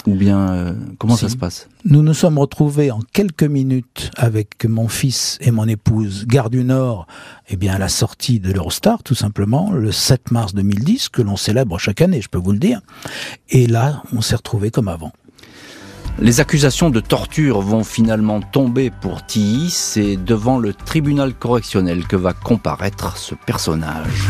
ou 0.06 0.16
bien, 0.16 0.50
euh, 0.50 0.74
comment 0.98 1.16
ça 1.16 1.30
se 1.30 1.38
passe? 1.38 1.68
Nous 1.86 2.02
nous 2.02 2.14
sommes 2.14 2.38
retrouvés 2.38 2.92
en 2.92 3.00
quelques 3.14 3.44
minutes 3.44 4.12
avec 4.16 4.66
mon 4.66 4.88
fils 4.88 5.38
et 5.42 5.52
mon 5.52 5.68
épouse, 5.68 6.26
Gare 6.28 6.50
du 6.50 6.64
Nord, 6.64 7.08
eh 7.50 7.56
bien, 7.56 7.76
à 7.76 7.80
la 7.80 7.90
sortie 7.90 8.40
de 8.40 8.52
l'Eurostar, 8.52 9.04
tout 9.04 9.16
simplement, 9.16 9.72
le 9.72 9.92
7 9.92 10.32
mars 10.32 10.54
2010, 10.54 11.10
que 11.10 11.22
l'on 11.22 11.36
célèbre 11.36 11.78
chaque 11.78 12.02
année, 12.02 12.22
je 12.22 12.30
peux 12.30 12.38
vous 12.38 12.52
le 12.52 12.60
dire. 12.60 12.82
Et 13.50 13.68
là, 13.68 14.04
on 14.14 14.22
s'est 14.22 14.36
retrouvés 14.36 14.72
comme 14.72 14.88
avant. 14.88 15.12
Les 16.20 16.40
accusations 16.40 16.90
de 16.90 17.00
torture 17.00 17.62
vont 17.62 17.84
finalement 17.84 18.42
tomber 18.42 18.90
pour 18.90 19.24
Tilly. 19.26 19.70
C'est 19.70 20.18
devant 20.18 20.58
le 20.58 20.74
tribunal 20.74 21.36
correctionnel 21.36 22.08
que 22.08 22.16
va 22.16 22.34
comparaître 22.34 23.18
ce 23.18 23.36
personnage. 23.36 24.28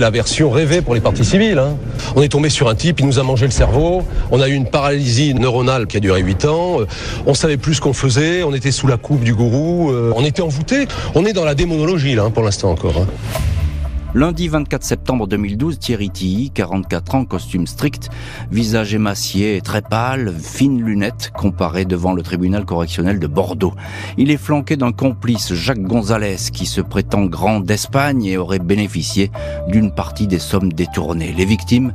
La 0.00 0.08
version 0.08 0.50
rêvée 0.50 0.80
pour 0.80 0.94
les 0.94 1.00
parties 1.02 1.26
civiles. 1.26 1.58
Hein. 1.58 1.76
On 2.16 2.22
est 2.22 2.30
tombé 2.30 2.48
sur 2.48 2.70
un 2.70 2.74
type, 2.74 3.00
il 3.00 3.06
nous 3.06 3.18
a 3.18 3.22
mangé 3.22 3.44
le 3.44 3.50
cerveau, 3.50 4.02
on 4.30 4.40
a 4.40 4.48
eu 4.48 4.54
une 4.54 4.64
paralysie 4.64 5.34
neuronale 5.34 5.86
qui 5.86 5.98
a 5.98 6.00
duré 6.00 6.22
8 6.22 6.46
ans, 6.46 6.78
on 7.26 7.34
savait 7.34 7.58
plus 7.58 7.74
ce 7.74 7.80
qu'on 7.82 7.92
faisait, 7.92 8.42
on 8.42 8.54
était 8.54 8.72
sous 8.72 8.86
la 8.86 8.96
coupe 8.96 9.22
du 9.22 9.34
gourou, 9.34 9.90
euh, 9.90 10.10
on 10.16 10.24
était 10.24 10.40
envoûté. 10.40 10.88
On 11.14 11.26
est 11.26 11.34
dans 11.34 11.44
la 11.44 11.54
démonologie 11.54 12.14
là, 12.14 12.22
hein, 12.22 12.30
pour 12.30 12.44
l'instant 12.44 12.70
encore. 12.70 13.04
Lundi 14.12 14.48
24 14.48 14.82
septembre 14.82 15.28
2012, 15.28 15.78
Thierry 15.78 16.10
Tilly, 16.10 16.50
44 16.50 17.14
ans, 17.14 17.24
costume 17.24 17.68
strict, 17.68 18.10
visage 18.50 18.92
émacié, 18.92 19.60
très 19.62 19.82
pâle, 19.82 20.34
fines 20.36 20.82
lunettes, 20.82 21.30
comparé 21.36 21.84
devant 21.84 22.12
le 22.12 22.22
tribunal 22.22 22.64
correctionnel 22.64 23.20
de 23.20 23.28
Bordeaux. 23.28 23.72
Il 24.18 24.32
est 24.32 24.36
flanqué 24.36 24.76
d'un 24.76 24.90
complice, 24.90 25.54
Jacques 25.54 25.82
Gonzalez, 25.82 26.50
qui 26.52 26.66
se 26.66 26.80
prétend 26.80 27.26
grand 27.26 27.60
d'Espagne 27.60 28.24
et 28.24 28.36
aurait 28.36 28.58
bénéficié 28.58 29.30
d'une 29.68 29.92
partie 29.92 30.26
des 30.26 30.40
sommes 30.40 30.72
détournées. 30.72 31.32
Les 31.32 31.44
victimes 31.44 31.94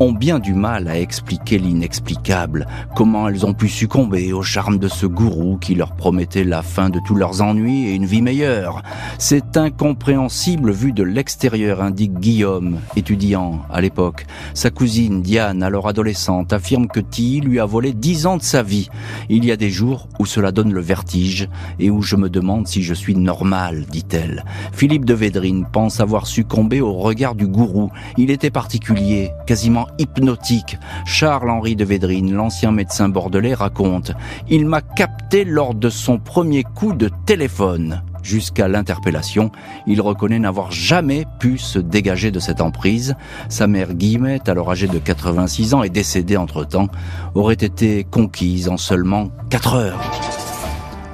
ont 0.00 0.12
bien 0.12 0.38
du 0.38 0.54
mal 0.54 0.88
à 0.88 0.98
expliquer 0.98 1.58
l'inexplicable, 1.58 2.66
comment 2.94 3.28
elles 3.28 3.46
ont 3.46 3.54
pu 3.54 3.68
succomber 3.68 4.32
au 4.32 4.42
charme 4.42 4.78
de 4.78 4.88
ce 4.88 5.06
gourou 5.06 5.58
qui 5.58 5.74
leur 5.74 5.94
promettait 5.94 6.44
la 6.44 6.62
fin 6.62 6.90
de 6.90 7.00
tous 7.06 7.14
leurs 7.14 7.42
ennuis 7.42 7.88
et 7.88 7.94
une 7.94 8.06
vie 8.06 8.22
meilleure. 8.22 8.82
C'est 9.18 9.56
incompréhensible 9.56 10.70
vu 10.70 10.92
de 10.92 11.02
l'extérieur, 11.02 11.82
indique 11.82 12.18
Guillaume, 12.18 12.78
étudiant 12.96 13.60
à 13.70 13.80
l'époque. 13.80 14.26
Sa 14.54 14.70
cousine 14.70 15.22
Diane, 15.22 15.62
alors 15.62 15.88
adolescente, 15.88 16.52
affirme 16.52 16.88
que 16.88 17.00
Tilly 17.00 17.40
lui 17.40 17.60
a 17.60 17.64
volé 17.64 17.92
dix 17.92 18.26
ans 18.26 18.36
de 18.36 18.42
sa 18.42 18.62
vie. 18.62 18.88
Il 19.28 19.44
y 19.44 19.52
a 19.52 19.56
des 19.56 19.70
jours 19.70 20.08
où 20.18 20.26
cela 20.26 20.52
donne 20.52 20.72
le 20.72 20.80
vertige 20.80 21.48
et 21.78 21.90
où 21.90 22.02
je 22.02 22.16
me 22.16 22.28
demande 22.28 22.66
si 22.66 22.82
je 22.82 22.94
suis 22.94 23.14
normal, 23.14 23.86
dit-elle. 23.90 24.44
Philippe 24.72 25.04
de 25.04 25.14
Védrine 25.14 25.66
pense 25.72 26.00
avoir 26.00 26.26
succombé 26.26 26.80
au 26.80 26.92
regard 26.94 27.34
du 27.34 27.46
gourou. 27.46 27.90
Il 28.16 28.30
était 28.30 28.50
particulier, 28.50 29.30
quasiment 29.46 29.85
hypnotique. 29.98 30.78
Charles-Henri 31.04 31.76
de 31.76 31.84
Védrine, 31.84 32.32
l'ancien 32.32 32.72
médecin 32.72 33.08
bordelais, 33.08 33.54
raconte 33.54 34.12
Il 34.48 34.66
m'a 34.66 34.80
capté 34.80 35.44
lors 35.44 35.74
de 35.74 35.90
son 35.90 36.18
premier 36.18 36.62
coup 36.62 36.92
de 36.92 37.10
téléphone. 37.26 38.02
Jusqu'à 38.22 38.66
l'interpellation, 38.66 39.52
il 39.86 40.00
reconnaît 40.00 40.40
n'avoir 40.40 40.72
jamais 40.72 41.26
pu 41.38 41.58
se 41.58 41.78
dégager 41.78 42.32
de 42.32 42.40
cette 42.40 42.60
emprise. 42.60 43.14
Sa 43.48 43.68
mère 43.68 43.94
Guillemette, 43.94 44.48
alors 44.48 44.70
âgée 44.70 44.88
de 44.88 44.98
86 44.98 45.74
ans 45.74 45.84
et 45.84 45.90
décédée 45.90 46.36
entre-temps, 46.36 46.88
aurait 47.36 47.54
été 47.54 48.02
conquise 48.02 48.68
en 48.68 48.78
seulement 48.78 49.28
4 49.50 49.74
heures. 49.74 50.35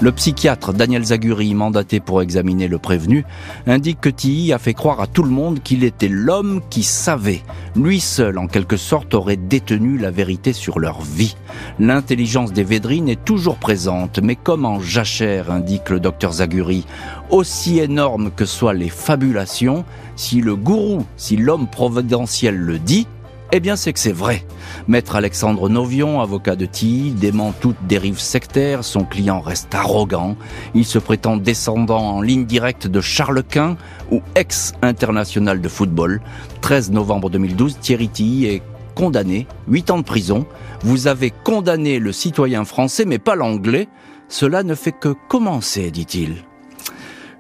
Le 0.03 0.11
psychiatre 0.11 0.73
Daniel 0.73 1.05
Zaguri, 1.05 1.55
mandaté 1.55 2.01
pour 2.01 2.23
examiner 2.23 2.67
le 2.67 2.79
prévenu, 2.79 3.25
indique 3.69 4.01
que 4.01 4.09
Tilly 4.09 4.53
a 4.53 4.59
fait 4.59 4.75
croire 4.75 5.01
à 5.01 5.07
tout 5.07 5.23
le 5.23 5.31
monde 5.31 5.63
qu'il 5.63 5.85
était 5.85 6.09
l'homme 6.09 6.61
qui 6.71 6.83
savait. 6.83 7.43
Lui 7.77 8.01
seul, 8.01 8.37
en 8.37 8.49
quelque 8.49 8.77
sorte, 8.77 9.15
aurait 9.15 9.37
détenu 9.37 9.99
la 9.99 10.11
vérité 10.11 10.53
sur 10.53 10.81
leur 10.81 11.03
vie. 11.03 11.37
L'intelligence 11.79 12.53
des 12.53 12.65
Védrines 12.65 13.09
est 13.09 13.25
toujours 13.25 13.59
présente, 13.59 14.19
mais 14.21 14.35
comme 14.35 14.65
en 14.65 14.81
jachère, 14.81 15.53
indique 15.53 15.89
le 15.89 16.01
docteur 16.01 16.33
Zaguri, 16.33 16.85
aussi 17.31 17.79
énorme 17.79 18.33
que 18.35 18.45
soient 18.45 18.75
les 18.75 18.89
fabulations, 18.89 19.85
si 20.17 20.41
le 20.41 20.57
gourou, 20.57 21.07
si 21.17 21.37
l'homme 21.37 21.69
providentiel 21.69 22.57
le 22.57 22.81
dit, 22.81 23.07
eh 23.55 23.61
bien, 23.61 23.77
c'est 23.77 23.93
que 23.93 23.99
c'est 23.99 24.13
vrai. 24.13 24.47
Maître 24.89 25.15
Alexandre 25.15 25.69
Novion, 25.69 26.23
avocat 26.23 26.57
de 26.57 26.65
Tilly, 26.65 27.11
dément 27.11 27.53
toute 27.53 27.77
dérive 27.87 28.19
sectaire, 28.19 28.83
son 28.83 29.05
client 29.05 29.41
reste 29.41 29.75
arrogant, 29.75 30.37
il 30.75 30.87
se 30.87 30.99
prétend 30.99 31.37
descendant 31.37 32.01
en 32.01 32.23
ligne 32.23 32.47
directe 32.47 32.87
de 32.87 33.03
Charles 33.03 33.43
Quint 33.43 33.77
ou 34.11 34.23
ex-international 34.37 35.61
de 35.61 35.69
football. 35.69 36.23
13 36.63 36.93
novembre 36.93 37.29
2012, 37.29 37.79
Thierry 37.79 38.09
Tilly 38.09 38.47
est 38.47 38.63
condamné, 38.95 39.47
8 39.69 39.91
ans 39.91 39.99
de 39.99 40.05
prison. 40.05 40.47
Vous 40.81 41.07
avez 41.07 41.31
condamné 41.31 41.99
le 41.99 42.13
citoyen 42.13 42.65
français, 42.65 43.05
mais 43.05 43.19
pas 43.19 43.35
l'anglais. 43.35 43.87
Cela 44.29 44.63
ne 44.63 44.75
fait 44.75 44.93
que 44.93 45.15
commencer, 45.29 45.91
dit-il. 45.91 46.37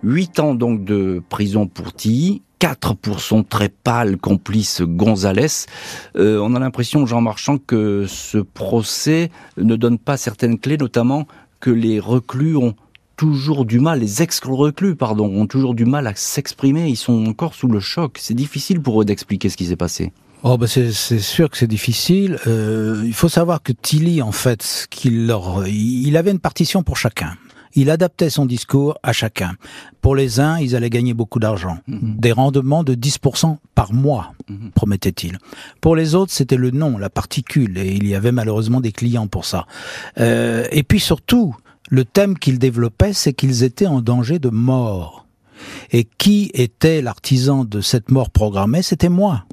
8 0.03 0.40
ans 0.40 0.55
donc 0.55 0.85
de 0.85 1.22
prison 1.31 1.66
pour 1.68 1.94
Tilly, 1.94 2.42
4 2.62 2.94
pour 2.94 3.18
son 3.18 3.42
très 3.42 3.68
pâle 3.68 4.18
complice 4.18 4.83
Gonzalez. 4.83 5.66
Euh, 6.14 6.38
on 6.38 6.55
a 6.55 6.61
l'impression, 6.61 7.07
Jean 7.07 7.20
Marchand, 7.20 7.59
que 7.59 8.07
ce 8.07 8.38
procès 8.38 9.33
ne 9.57 9.75
donne 9.75 9.98
pas 9.98 10.16
certaines 10.16 10.61
clés, 10.61 10.77
notamment 10.77 11.27
que 11.59 11.70
les 11.70 11.98
reclus 11.98 12.57
ont 12.57 12.77
toujours 13.16 13.64
du 13.64 13.81
mal, 13.81 13.98
les 13.98 14.22
ex-reclus, 14.22 14.94
pardon, 14.94 15.25
ont 15.25 15.48
toujours 15.48 15.75
du 15.75 15.87
mal 15.87 16.07
à 16.07 16.14
s'exprimer, 16.14 16.88
ils 16.88 16.94
sont 16.94 17.27
encore 17.27 17.55
sous 17.55 17.66
le 17.66 17.81
choc. 17.81 18.18
C'est 18.20 18.33
difficile 18.33 18.81
pour 18.81 19.03
eux 19.03 19.05
d'expliquer 19.05 19.48
ce 19.48 19.57
qui 19.57 19.66
s'est 19.66 19.75
passé. 19.75 20.12
Oh 20.44 20.57
bah 20.57 20.68
c'est 20.68 20.92
sûr 20.92 21.51
que 21.51 21.57
c'est 21.57 21.66
difficile. 21.66 22.38
Euh, 22.46 23.03
il 23.05 23.12
faut 23.12 23.29
savoir 23.29 23.64
que 23.64 23.72
Tilly, 23.72 24.22
en 24.22 24.31
fait, 24.31 24.87
qu'il 24.88 25.27
leur, 25.27 25.66
il 25.66 26.16
avait 26.16 26.31
une 26.31 26.38
partition 26.38 26.85
pour 26.85 26.96
chacun 26.96 27.37
il 27.75 27.91
adaptait 27.91 28.31
son 28.31 28.47
discours 28.47 28.99
à 29.03 29.13
chacun. 29.13 29.55
Pour 30.01 30.17
les 30.17 30.41
uns, 30.41 30.59
ils 30.59 30.77
allaient 30.77 30.91
gagner 30.91 31.15
beaucoup 31.15 31.39
d'argent, 31.39 31.79
mhm. 31.87 32.17
des 32.19 32.33
rendements 32.33 32.85
de 32.85 32.95
10% 32.95 33.57
par 33.75 33.93
mois, 33.93 34.33
mhm. 34.49 34.71
promettait-il. 34.73 35.39
Pour 35.81 35.97
les 35.97 36.15
autres, 36.15 36.33
c'était 36.33 36.57
le 36.57 36.71
nom, 36.71 36.99
la 36.99 37.11
particule, 37.11 37.79
et 37.79 37.95
il 37.95 38.07
y 38.07 38.15
avait 38.15 38.33
malheureusement 38.33 38.81
des 38.81 38.93
clients 38.93 39.27
pour 39.27 39.45
ça. 39.45 39.67
Euh, 40.19 40.67
et 40.71 40.83
puis 40.83 41.01
surtout, 41.01 41.55
le 41.91 42.05
thème 42.05 42.39
qu'ils 42.39 42.59
développaient, 42.59 43.13
c'est 43.13 43.33
qu'ils 43.33 43.65
étaient 43.65 43.87
en 43.87 44.01
danger 44.01 44.39
de 44.39 44.49
mort. 44.49 45.27
Et 45.93 46.09
qui 46.19 46.51
était 46.55 47.03
l'artisan 47.03 47.65
de 47.65 47.81
cette 47.81 48.11
mort 48.11 48.31
programmée 48.31 48.83
C'était 48.83 49.09
moi. 49.09 49.45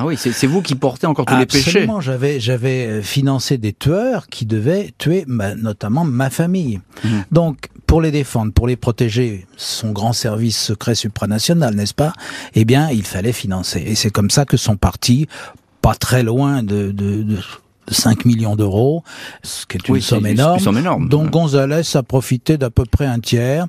Ah 0.00 0.06
oui, 0.06 0.16
c'est 0.16 0.46
vous 0.46 0.62
qui 0.62 0.76
portez 0.76 1.08
encore 1.08 1.26
tous 1.26 1.36
les 1.36 1.44
péchés. 1.44 1.70
Absolument, 1.70 2.00
j'avais 2.00 2.38
j'avais 2.38 2.86
euh, 2.86 3.02
financé 3.02 3.58
des 3.58 3.72
tueurs 3.72 4.28
qui 4.28 4.46
devaient 4.46 4.92
tuer 4.96 5.24
notamment 5.26 6.04
ma 6.04 6.30
famille. 6.30 6.80
Mhm. 7.02 7.24
Donc 7.32 7.68
pour 7.88 8.00
les 8.00 8.12
défendre, 8.12 8.52
pour 8.52 8.68
les 8.68 8.76
protéger, 8.76 9.46
son 9.56 9.90
grand 9.90 10.12
service 10.12 10.56
secret 10.56 10.94
supranational, 10.94 11.74
n'est-ce 11.74 11.94
pas? 11.94 12.12
Eh 12.54 12.64
bien, 12.64 12.90
il 12.90 13.02
fallait 13.02 13.32
financer. 13.32 13.82
Et 13.84 13.96
c'est 13.96 14.10
comme 14.10 14.30
ça 14.30 14.44
que 14.44 14.56
son 14.56 14.76
parti, 14.76 15.26
pas 15.82 15.96
très 15.96 16.22
loin 16.22 16.62
de, 16.62 16.92
de, 16.92 17.24
de 17.24 17.38
5 17.90 18.24
millions 18.24 18.54
d'euros, 18.54 19.02
ce 19.42 19.66
qui 19.66 19.78
est 19.78 19.88
une 19.88 20.00
somme 20.00 20.26
énorme. 20.26 20.78
énorme. 20.78 21.08
Donc 21.08 21.30
Gonzalez 21.30 21.82
a 21.96 22.02
profité 22.04 22.56
d'à 22.56 22.70
peu 22.70 22.84
près 22.84 23.06
un 23.06 23.18
tiers 23.18 23.66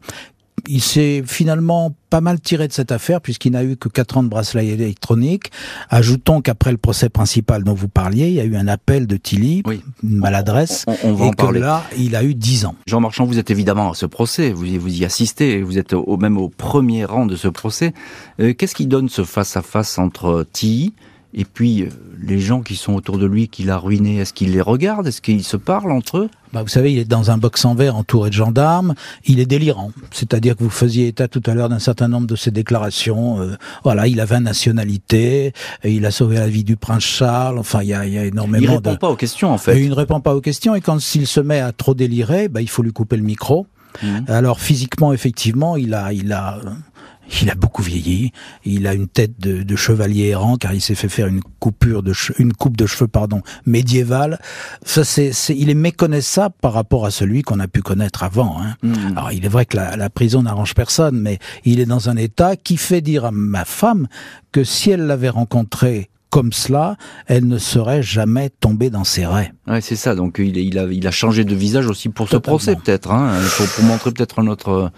il 0.67 0.81
s'est 0.81 1.23
finalement 1.25 1.95
pas 2.09 2.21
mal 2.21 2.39
tiré 2.39 2.67
de 2.67 2.73
cette 2.73 2.91
affaire 2.91 3.21
puisqu'il 3.21 3.51
n'a 3.51 3.63
eu 3.63 3.77
que 3.77 3.89
4 3.89 4.17
ans 4.17 4.23
de 4.23 4.29
bracelet 4.29 4.67
électronique. 4.67 5.51
Ajoutons 5.89 6.41
qu'après 6.41 6.71
le 6.71 6.77
procès 6.77 7.09
principal 7.09 7.63
dont 7.63 7.73
vous 7.73 7.87
parliez, 7.87 8.27
il 8.27 8.33
y 8.33 8.39
a 8.39 8.45
eu 8.45 8.55
un 8.55 8.67
appel 8.67 9.07
de 9.07 9.17
Tilly, 9.17 9.63
une 10.03 10.17
maladresse, 10.17 10.85
on, 11.03 11.13
va 11.13 11.25
et 11.25 11.27
en 11.29 11.31
que 11.31 11.57
là, 11.57 11.83
il 11.97 12.15
a 12.15 12.23
eu 12.23 12.35
10 12.35 12.65
ans. 12.65 12.75
Jean 12.87 12.99
Marchand, 12.99 13.25
vous 13.25 13.39
êtes 13.39 13.51
évidemment 13.51 13.91
à 13.91 13.95
ce 13.95 14.05
procès, 14.05 14.51
vous, 14.51 14.65
vous 14.79 15.01
y 15.01 15.05
assistez, 15.05 15.61
vous 15.61 15.77
êtes 15.77 15.93
au, 15.93 16.17
même 16.17 16.37
au 16.37 16.49
premier 16.49 17.05
rang 17.05 17.25
de 17.25 17.35
ce 17.35 17.47
procès. 17.47 17.93
Euh, 18.39 18.53
qu'est-ce 18.53 18.75
qui 18.75 18.87
donne 18.87 19.09
ce 19.09 19.23
face-à-face 19.23 19.97
entre 19.99 20.45
Tilly 20.51 20.93
et 21.33 21.45
puis, 21.45 21.83
euh, 21.83 21.89
les 22.21 22.39
gens 22.39 22.61
qui 22.61 22.75
sont 22.75 22.93
autour 22.93 23.19
de 23.19 23.25
lui, 23.25 23.49
qui 23.49 23.63
l'a 23.63 23.77
ruiné, 23.77 24.17
est-ce 24.17 24.33
qu'ils 24.33 24.51
les 24.51 24.61
regardent? 24.61 25.07
Est-ce 25.07 25.21
qu'ils 25.21 25.43
se 25.43 25.57
parlent 25.57 25.91
entre 25.91 26.17
eux? 26.17 26.29
Bah, 26.53 26.63
Vous 26.63 26.69
savez, 26.69 26.91
il 26.91 26.97
est 26.97 27.05
dans 27.05 27.29
un 27.29 27.37
box 27.37 27.65
en 27.65 27.75
verre 27.75 27.95
entouré 27.95 28.29
de 28.31 28.35
gendarmes. 28.35 28.95
Il 29.25 29.39
est 29.39 29.45
délirant. 29.45 29.91
C'est-à-dire 30.11 30.55
que 30.55 30.63
vous 30.63 30.71
faisiez 30.71 31.07
état 31.07 31.27
tout 31.27 31.43
à 31.45 31.53
l'heure 31.53 31.69
d'un 31.69 31.77
certain 31.79 32.07
nombre 32.07 32.25
de 32.25 32.35
ses 32.35 32.49
déclarations. 32.49 33.39
Euh, 33.41 33.55
voilà, 33.83 34.07
il 34.07 34.19
avait 34.19 34.37
une 34.37 34.43
nationalité, 34.43 35.53
il 35.83 36.05
a 36.07 36.11
sauvé 36.11 36.37
la 36.37 36.47
vie 36.47 36.63
du 36.63 36.77
prince 36.77 37.03
Charles. 37.03 37.59
Enfin, 37.59 37.83
il 37.83 37.89
y 37.89 37.93
a, 37.93 38.07
il 38.07 38.13
y 38.13 38.17
a 38.17 38.25
énormément 38.25 38.63
Il 38.63 38.69
répond 38.69 38.95
pas 38.95 39.09
aux 39.09 39.15
questions, 39.15 39.51
en 39.51 39.59
fait. 39.59 39.79
il 39.79 39.89
ne 39.89 39.95
répond 39.95 40.21
pas 40.21 40.35
aux 40.35 40.41
questions. 40.41 40.73
Et 40.73 40.81
quand 40.81 40.99
s'il 40.99 41.27
se 41.27 41.39
met 41.39 41.59
à 41.59 41.71
trop 41.71 41.93
délirer, 41.93 42.47
bah, 42.47 42.61
il 42.61 42.69
faut 42.69 42.81
lui 42.81 42.91
couper 42.91 43.17
le 43.17 43.23
micro. 43.23 43.67
Mmh. 44.03 44.19
Alors 44.27 44.59
physiquement, 44.59 45.13
effectivement, 45.13 45.75
il 45.75 45.93
a, 45.93 46.13
il 46.13 46.31
a 46.31 46.59
il 47.41 47.49
a 47.49 47.55
beaucoup 47.55 47.81
vieilli. 47.81 48.31
Il 48.65 48.87
a 48.87 48.93
une 48.93 49.07
tête 49.07 49.39
de, 49.39 49.75
chevalier 49.75 50.27
errant 50.27 50.57
car 50.57 50.73
il 50.73 50.81
s'est 50.81 50.95
fait 50.95 51.09
faire 51.09 51.27
une 51.27 51.41
coupure 51.59 52.03
de 52.03 52.13
une 52.37 52.53
coupe 52.53 52.75
de 52.75 52.85
cheveux 52.85 53.07
pardon 53.07 53.41
médiévale. 53.65 54.39
Ça 54.83 55.03
c'est, 55.03 55.31
il 55.49 55.69
est 55.69 55.75
méconnaissable 55.75 56.55
par 56.61 56.73
rapport 56.73 57.05
à 57.05 57.11
celui 57.11 57.43
qu'on 57.43 57.59
a 57.59 57.67
pu 57.67 57.81
connaître 57.81 58.23
avant. 58.23 58.61
Hein. 58.61 58.75
Mmh. 58.83 59.17
Alors 59.17 59.31
il 59.31 59.45
est 59.45 59.49
vrai 59.49 59.65
que 59.65 59.77
la, 59.77 59.95
la 59.95 60.09
prison 60.09 60.43
n'arrange 60.43 60.75
personne, 60.75 61.19
mais 61.19 61.39
il 61.63 61.79
est 61.79 61.85
dans 61.85 62.09
un 62.09 62.17
état 62.17 62.55
qui 62.55 62.77
fait 62.77 63.01
dire 63.01 63.25
à 63.25 63.31
ma 63.31 63.65
femme 63.65 64.07
que 64.51 64.63
si 64.63 64.91
elle 64.91 65.05
l'avait 65.05 65.29
rencontré 65.29 66.09
comme 66.29 66.53
cela, 66.53 66.95
elle 67.25 67.47
ne 67.47 67.57
serait 67.57 68.03
jamais 68.03 68.49
tombée 68.49 68.89
dans 68.89 69.03
ses 69.03 69.25
raies. 69.25 69.51
Ouais, 69.67 69.81
c'est 69.81 69.95
ça. 69.95 70.15
Donc 70.15 70.35
il, 70.39 70.57
il, 70.57 70.77
a, 70.77 70.85
il 70.85 71.07
a 71.07 71.11
changé 71.11 71.43
de 71.43 71.55
visage 71.55 71.87
aussi 71.87 72.09
pour 72.09 72.29
ce 72.29 72.37
procès, 72.37 72.75
peut-être, 72.75 73.11
hein, 73.11 73.39
pour, 73.57 73.67
pour, 73.67 73.83
montrer 73.83 74.11
peut-être 74.11 74.39
un 74.39 74.47
autre, 74.47 74.91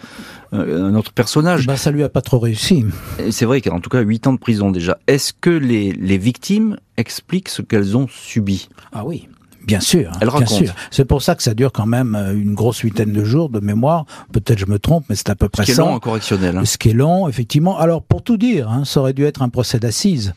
euh, 0.54 0.89
un 0.89 0.96
autre 0.96 1.13
personnage. 1.13 1.67
Bah, 1.67 1.78
ça 1.78 1.91
lui 1.91 2.04
a 2.04 2.10
pas 2.10 2.22
trop 2.22 2.39
réussi. 2.39 2.86
C'est 3.30 3.46
vrai 3.46 3.62
qu'en 3.62 3.80
tout 3.80 3.89
cas, 3.89 4.02
huit 4.02 4.28
ans 4.28 4.34
de 4.34 4.39
prison 4.39 4.72
déjà. 4.72 4.98
Est-ce 5.08 5.34
que 5.34 5.50
les, 5.50 5.94
les 5.94 6.17
victimes 6.17 6.78
expliquent 6.98 7.50
ce 7.50 7.62
qu'elles 7.62 7.96
ont 7.96 8.08
subi? 8.10 8.70
Ah 8.91 9.06
oui. 9.06 9.28
Bien 9.65 9.80
sûr, 9.80 10.12
Elle 10.21 10.30
bien 10.30 10.45
sûr. 10.45 10.74
C'est 10.89 11.06
pour 11.06 11.21
ça 11.21 11.36
que 11.36 11.43
ça 11.43 11.54
dure 11.54 11.71
quand 11.71 11.86
même 11.86 12.15
euh, 12.15 12.34
une 12.34 12.56
grosse 12.56 12.80
huitaine 12.80 13.12
de 13.12 13.24
jours 13.24 13.50
de 13.50 13.60
mémoire. 13.60 14.06
Peut-être 14.32 14.58
je 14.58 14.65
me 14.65 14.80
trompe, 14.80 15.06
mais 15.10 15.15
c'est 15.15 15.30
à 15.30 15.36
peu 15.36 15.50
près 15.50 15.65
ça. 15.65 15.74
Ce 15.74 15.76
qui 15.76 15.82
est 15.82 15.84
long 15.84 15.93
en 15.93 16.00
correctionnel. 16.00 16.58
Hein. 16.58 16.65
Ce 16.65 16.78
qui 16.78 16.89
est 16.89 16.93
long, 16.93 17.28
effectivement. 17.28 17.78
Alors 17.78 18.02
pour 18.02 18.24
tout 18.24 18.38
dire, 18.38 18.69
hein, 18.69 18.84
ça 18.86 19.00
aurait 19.00 19.13
dû 19.13 19.26
être 19.26 19.41
un 19.41 19.50
procès 19.50 19.80
d'assises. 19.80 20.34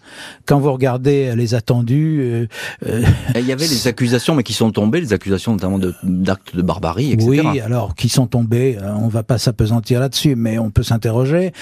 Quand 0.47 0.59
vous 0.59 0.73
regardez 0.73 1.35
les 1.37 1.55
attendus, 1.55 2.21
euh, 2.21 2.47
euh 2.87 3.03
il 3.35 3.47
y 3.47 3.53
avait 3.53 3.67
les 3.67 3.89
accusations, 3.89 4.35
mais 4.35 4.43
qui 4.43 4.53
sont 4.53 4.71
tombées, 4.71 5.01
les 5.01 5.13
accusations 5.13 5.53
notamment 5.53 5.79
d'actes 6.03 6.55
de, 6.55 6.63
barbarie, 6.63 7.13
etc. 7.13 7.29
Oui, 7.29 7.61
alors 7.61 7.95
qui 7.95 8.09
sont 8.09 8.27
tombées. 8.27 8.77
Euh, 8.81 8.93
on 8.95 9.09
va 9.09 9.23
pas 9.23 9.39
s'apesantir 9.39 10.01
là-dessus, 10.01 10.37
mais 10.37 10.59
on 10.59 10.71
peut 10.71 10.83
s'interroger. 10.83 11.53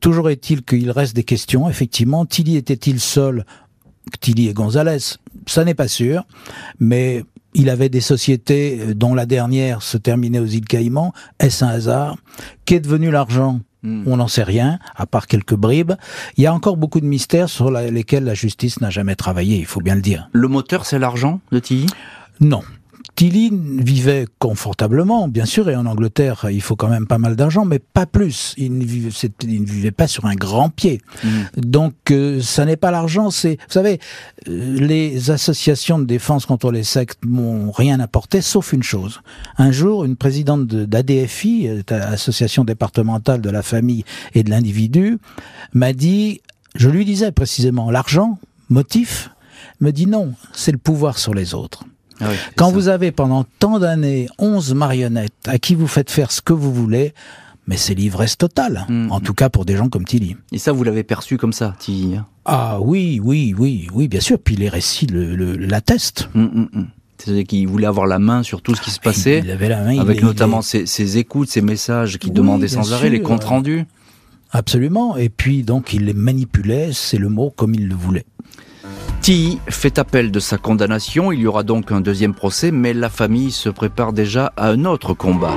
toujours 0.00 0.30
est-il 0.30 0.62
qu'il 0.62 0.90
reste 0.90 1.14
des 1.16 1.24
questions. 1.24 1.68
Effectivement, 1.68 2.26
Tilly 2.26 2.56
était-il 2.56 3.00
seul 3.00 3.44
Tilly 4.20 4.48
et 4.48 4.54
Gonzalez, 4.54 5.16
ça 5.46 5.64
n'est 5.64 5.74
pas 5.74 5.88
sûr, 5.88 6.24
mais 6.78 7.24
il 7.54 7.70
avait 7.70 7.88
des 7.88 8.00
sociétés 8.00 8.78
euh, 8.80 8.94
dont 8.94 9.14
la 9.14 9.26
dernière 9.26 9.82
se 9.82 9.96
terminait 9.96 10.38
aux 10.38 10.46
îles 10.46 10.66
Caïmans. 10.66 11.12
Est-ce 11.38 11.64
un 11.64 11.68
hasard? 11.68 12.16
Qu'est 12.64 12.80
devenu 12.80 13.10
l'argent? 13.10 13.60
Hmm. 13.82 14.02
On 14.06 14.16
n'en 14.16 14.28
sait 14.28 14.42
rien, 14.42 14.78
à 14.96 15.06
part 15.06 15.26
quelques 15.26 15.54
bribes. 15.54 15.92
Il 16.36 16.42
y 16.42 16.46
a 16.46 16.52
encore 16.52 16.76
beaucoup 16.76 17.00
de 17.00 17.06
mystères 17.06 17.48
sur 17.48 17.70
lesquels 17.70 18.24
la 18.24 18.34
justice 18.34 18.80
n'a 18.80 18.90
jamais 18.90 19.14
travaillé, 19.14 19.58
il 19.58 19.66
faut 19.66 19.80
bien 19.80 19.94
le 19.94 20.02
dire. 20.02 20.28
Le 20.32 20.48
moteur, 20.48 20.84
c'est 20.84 20.98
l'argent 20.98 21.40
de 21.52 21.58
Tilly? 21.58 21.86
Non. 22.40 22.62
Tilly 23.18 23.50
vivait 23.52 24.26
confortablement, 24.38 25.26
bien 25.26 25.44
sûr, 25.44 25.68
et 25.68 25.74
en 25.74 25.86
Angleterre, 25.86 26.46
il 26.52 26.62
faut 26.62 26.76
quand 26.76 26.86
même 26.86 27.08
pas 27.08 27.18
mal 27.18 27.34
d'argent, 27.34 27.64
mais 27.64 27.80
pas 27.80 28.06
plus. 28.06 28.54
Il 28.58 28.78
ne 28.78 28.84
vivait, 28.84 29.10
il 29.42 29.62
ne 29.62 29.66
vivait 29.66 29.90
pas 29.90 30.06
sur 30.06 30.26
un 30.26 30.36
grand 30.36 30.68
pied. 30.70 31.00
Mmh. 31.24 31.28
Donc, 31.56 31.94
euh, 32.12 32.40
ça 32.40 32.64
n'est 32.64 32.76
pas 32.76 32.92
l'argent, 32.92 33.32
c'est, 33.32 33.56
vous 33.56 33.72
savez, 33.72 33.98
euh, 34.46 34.78
les 34.78 35.32
associations 35.32 35.98
de 35.98 36.04
défense 36.04 36.46
contre 36.46 36.70
les 36.70 36.84
sectes 36.84 37.18
m'ont 37.26 37.72
rien 37.72 37.98
apporté, 37.98 38.40
sauf 38.40 38.72
une 38.72 38.84
chose. 38.84 39.20
Un 39.56 39.72
jour, 39.72 40.04
une 40.04 40.14
présidente 40.14 40.68
d'ADFI, 40.68 41.66
euh, 41.66 41.82
Association 41.90 42.62
départementale 42.62 43.40
de 43.40 43.50
la 43.50 43.62
famille 43.62 44.04
et 44.36 44.44
de 44.44 44.50
l'individu, 44.50 45.18
m'a 45.72 45.92
dit, 45.92 46.40
je 46.76 46.88
lui 46.88 47.04
disais 47.04 47.32
précisément, 47.32 47.90
l'argent, 47.90 48.38
motif, 48.68 49.30
me 49.80 49.90
dit 49.90 50.06
non, 50.06 50.34
c'est 50.52 50.70
le 50.70 50.78
pouvoir 50.78 51.18
sur 51.18 51.34
les 51.34 51.52
autres. 51.52 51.84
Ah 52.20 52.26
oui, 52.30 52.36
Quand 52.56 52.68
ça. 52.68 52.72
vous 52.74 52.88
avez 52.88 53.12
pendant 53.12 53.44
tant 53.58 53.78
d'années 53.78 54.28
11 54.38 54.74
marionnettes 54.74 55.32
à 55.46 55.58
qui 55.58 55.74
vous 55.74 55.86
faites 55.86 56.10
faire 56.10 56.30
ce 56.32 56.40
que 56.40 56.52
vous 56.52 56.72
voulez, 56.72 57.12
mais 57.66 57.76
c'est 57.76 57.94
l'ivresse 57.94 58.36
totale. 58.38 58.86
Mm. 58.88 59.10
En 59.12 59.20
tout 59.20 59.34
cas 59.34 59.48
pour 59.50 59.64
des 59.64 59.76
gens 59.76 59.88
comme 59.88 60.04
Tilly. 60.04 60.36
Et 60.52 60.58
ça, 60.58 60.72
vous 60.72 60.84
l'avez 60.84 61.02
perçu 61.04 61.36
comme 61.36 61.52
ça, 61.52 61.74
Tilly 61.78 62.16
hein? 62.16 62.26
Ah 62.44 62.78
oui, 62.80 63.20
oui, 63.22 63.54
oui, 63.58 63.88
oui, 63.92 64.08
bien 64.08 64.20
sûr. 64.20 64.38
Puis 64.38 64.56
les 64.56 64.68
récits 64.70 65.06
le- 65.06 65.36
le- 65.36 65.56
l'attestent. 65.56 66.28
Hum, 66.34 66.50
hum, 66.54 66.68
hum. 66.74 66.86
C'est-à-dire 67.18 67.44
qu'il 67.44 67.66
voulait 67.68 67.86
avoir 67.86 68.06
la 68.06 68.18
main 68.20 68.42
sur 68.44 68.62
tout 68.62 68.74
ce 68.76 68.80
qui 68.80 68.90
se 68.92 69.00
passait, 69.00 69.40
Il 69.44 69.50
avait 69.50 69.68
la 69.68 69.82
main, 69.82 69.98
avec 69.98 70.20
il 70.20 70.24
notamment 70.24 70.62
ses, 70.62 70.86
ses 70.86 71.18
écoutes, 71.18 71.48
ses 71.50 71.60
messages 71.62 72.16
qui 72.18 72.28
Oui, 72.28 72.32
demandaient 72.32 72.66
bien 72.68 72.82
sans 72.82 72.92
arrêt, 72.92 73.10
les 73.10 73.20
comptes 73.22 73.42
rendus. 73.44 73.84
Absolument. 74.50 75.16
Et 75.16 75.28
puis 75.28 75.62
donc 75.62 75.92
il 75.92 76.04
les 76.06 76.14
manipulait, 76.14 76.90
c'est 76.92 77.18
le 77.18 77.28
mot, 77.28 77.50
comme 77.54 77.74
il 77.74 77.88
le 77.88 77.94
voulait. 77.94 78.24
Tilly 79.20 79.58
fait 79.68 79.98
appel 79.98 80.30
de 80.30 80.40
sa 80.40 80.58
condamnation, 80.58 81.32
il 81.32 81.40
y 81.40 81.46
aura 81.46 81.62
donc 81.62 81.92
un 81.92 82.00
deuxième 82.00 82.34
procès, 82.34 82.70
mais 82.70 82.94
la 82.94 83.10
famille 83.10 83.50
se 83.50 83.68
prépare 83.68 84.12
déjà 84.12 84.52
à 84.56 84.68
un 84.68 84.84
autre 84.84 85.14
combat. 85.14 85.54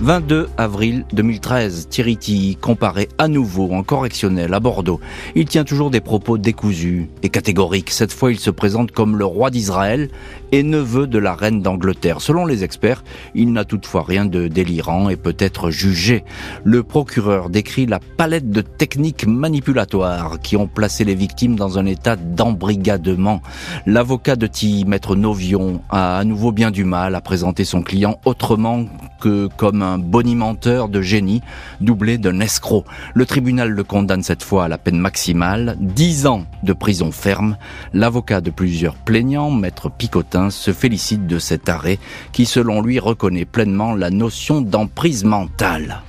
22 0.00 0.48
avril 0.56 1.04
2013, 1.12 1.88
Thierry 1.90 2.16
Tilly 2.16 2.54
comparé 2.54 3.08
à 3.18 3.26
nouveau 3.26 3.72
en 3.72 3.82
correctionnel 3.82 4.54
à 4.54 4.60
Bordeaux. 4.60 5.00
Il 5.34 5.46
tient 5.46 5.64
toujours 5.64 5.90
des 5.90 6.00
propos 6.00 6.38
décousus 6.38 7.08
et 7.24 7.28
catégoriques. 7.30 7.90
Cette 7.90 8.12
fois, 8.12 8.30
il 8.30 8.38
se 8.38 8.50
présente 8.50 8.92
comme 8.92 9.16
le 9.16 9.24
roi 9.24 9.50
d'Israël 9.50 10.08
et 10.52 10.62
neveu 10.62 11.08
de 11.08 11.18
la 11.18 11.34
reine 11.34 11.62
d'Angleterre. 11.62 12.20
Selon 12.20 12.46
les 12.46 12.62
experts, 12.62 13.02
il 13.34 13.52
n'a 13.52 13.64
toutefois 13.64 14.04
rien 14.06 14.24
de 14.24 14.46
délirant 14.46 15.08
et 15.08 15.16
peut 15.16 15.36
être 15.36 15.70
jugé. 15.70 16.24
Le 16.62 16.84
procureur 16.84 17.50
décrit 17.50 17.86
la 17.86 17.98
palette 17.98 18.50
de 18.50 18.60
techniques 18.60 19.26
manipulatoires 19.26 20.38
qui 20.40 20.56
ont 20.56 20.68
placé 20.68 21.04
les 21.04 21.16
victimes 21.16 21.56
dans 21.56 21.76
un 21.76 21.86
état 21.86 22.14
d'embrigadement. 22.14 23.42
L'avocat 23.84 24.36
de 24.36 24.46
Tilly, 24.46 24.84
maître 24.84 25.16
Novion, 25.16 25.82
a 25.90 26.18
à 26.18 26.24
nouveau 26.24 26.52
bien 26.52 26.70
du 26.70 26.84
mal 26.84 27.16
à 27.16 27.20
présenter 27.20 27.64
son 27.64 27.82
client 27.82 28.20
autrement 28.24 28.86
que 29.18 29.48
comme 29.56 29.82
un 29.82 29.98
bonimenteur 29.98 30.88
de 30.88 31.02
génie 31.02 31.42
doublé 31.80 32.18
d'un 32.18 32.40
escroc. 32.40 32.84
Le 33.14 33.26
tribunal 33.26 33.70
le 33.70 33.84
condamne 33.84 34.22
cette 34.22 34.42
fois 34.42 34.64
à 34.64 34.68
la 34.68 34.78
peine 34.78 34.98
maximale, 34.98 35.76
10 35.80 36.26
ans 36.26 36.44
de 36.62 36.72
prison 36.72 37.12
ferme. 37.12 37.56
L'avocat 37.92 38.40
de 38.40 38.50
plusieurs 38.50 38.94
plaignants, 38.94 39.50
maître 39.50 39.90
Picotin, 39.90 40.50
se 40.50 40.72
félicite 40.72 41.26
de 41.26 41.38
cet 41.38 41.68
arrêt 41.68 41.98
qui, 42.32 42.46
selon 42.46 42.82
lui, 42.82 42.98
reconnaît 42.98 43.44
pleinement 43.44 43.94
la 43.94 44.10
notion 44.10 44.60
d'emprise 44.60 45.24
mentale. 45.24 46.02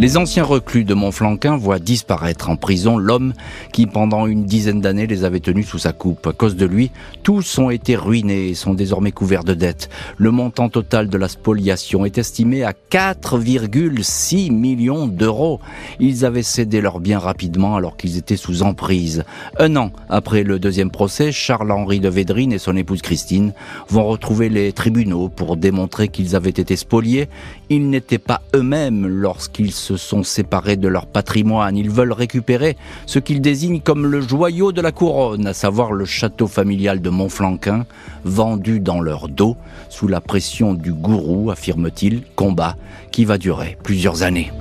Les 0.00 0.16
anciens 0.16 0.44
reclus 0.44 0.84
de 0.84 0.94
Montflanquin 0.94 1.56
voient 1.56 1.80
disparaître 1.80 2.50
en 2.50 2.54
prison 2.54 2.98
l'homme 2.98 3.32
qui, 3.72 3.88
pendant 3.88 4.28
une 4.28 4.44
dizaine 4.44 4.80
d'années, 4.80 5.08
les 5.08 5.24
avait 5.24 5.40
tenus 5.40 5.66
sous 5.66 5.80
sa 5.80 5.92
coupe. 5.92 6.24
À 6.28 6.32
cause 6.32 6.54
de 6.54 6.66
lui, 6.66 6.92
tous 7.24 7.58
ont 7.58 7.70
été 7.70 7.96
ruinés 7.96 8.50
et 8.50 8.54
sont 8.54 8.74
désormais 8.74 9.10
couverts 9.10 9.42
de 9.42 9.54
dettes. 9.54 9.88
Le 10.16 10.30
montant 10.30 10.68
total 10.68 11.08
de 11.08 11.18
la 11.18 11.26
spoliation 11.26 12.04
est 12.04 12.16
estimé 12.16 12.62
à 12.62 12.74
4,6 12.92 14.52
millions 14.52 15.08
d'euros. 15.08 15.58
Ils 15.98 16.24
avaient 16.24 16.44
cédé 16.44 16.80
leurs 16.80 17.00
biens 17.00 17.18
rapidement 17.18 17.74
alors 17.74 17.96
qu'ils 17.96 18.18
étaient 18.18 18.36
sous 18.36 18.62
emprise. 18.62 19.24
Un 19.58 19.74
an 19.74 19.90
après 20.08 20.44
le 20.44 20.60
deuxième 20.60 20.92
procès, 20.92 21.32
Charles-Henri 21.32 21.98
de 21.98 22.08
Védrine 22.08 22.52
et 22.52 22.58
son 22.58 22.76
épouse 22.76 23.02
Christine 23.02 23.52
vont 23.88 24.06
retrouver 24.06 24.48
les 24.48 24.72
tribunaux 24.72 25.28
pour 25.28 25.56
démontrer 25.56 26.06
qu'ils 26.06 26.36
avaient 26.36 26.50
été 26.50 26.76
spoliés. 26.76 27.28
Ils 27.68 27.90
n'étaient 27.90 28.18
pas 28.18 28.42
eux-mêmes 28.54 29.04
lorsqu'ils 29.08 29.72
sont 29.96 30.22
séparés 30.22 30.76
de 30.76 30.88
leur 30.88 31.06
patrimoine. 31.06 31.76
Ils 31.76 31.90
veulent 31.90 32.12
récupérer 32.12 32.76
ce 33.06 33.18
qu'ils 33.18 33.40
désignent 33.40 33.80
comme 33.80 34.06
le 34.06 34.20
joyau 34.20 34.72
de 34.72 34.80
la 34.80 34.92
couronne, 34.92 35.46
à 35.46 35.54
savoir 35.54 35.92
le 35.92 36.04
château 36.04 36.46
familial 36.46 37.00
de 37.00 37.10
Montflanquin, 37.10 37.86
vendu 38.24 38.80
dans 38.80 39.00
leur 39.00 39.28
dos, 39.28 39.56
sous 39.88 40.08
la 40.08 40.20
pression 40.20 40.74
du 40.74 40.92
gourou, 40.92 41.50
affirme-t-il, 41.50 42.22
combat 42.36 42.76
qui 43.10 43.24
va 43.24 43.38
durer 43.38 43.76
plusieurs 43.82 44.22
années. 44.22 44.52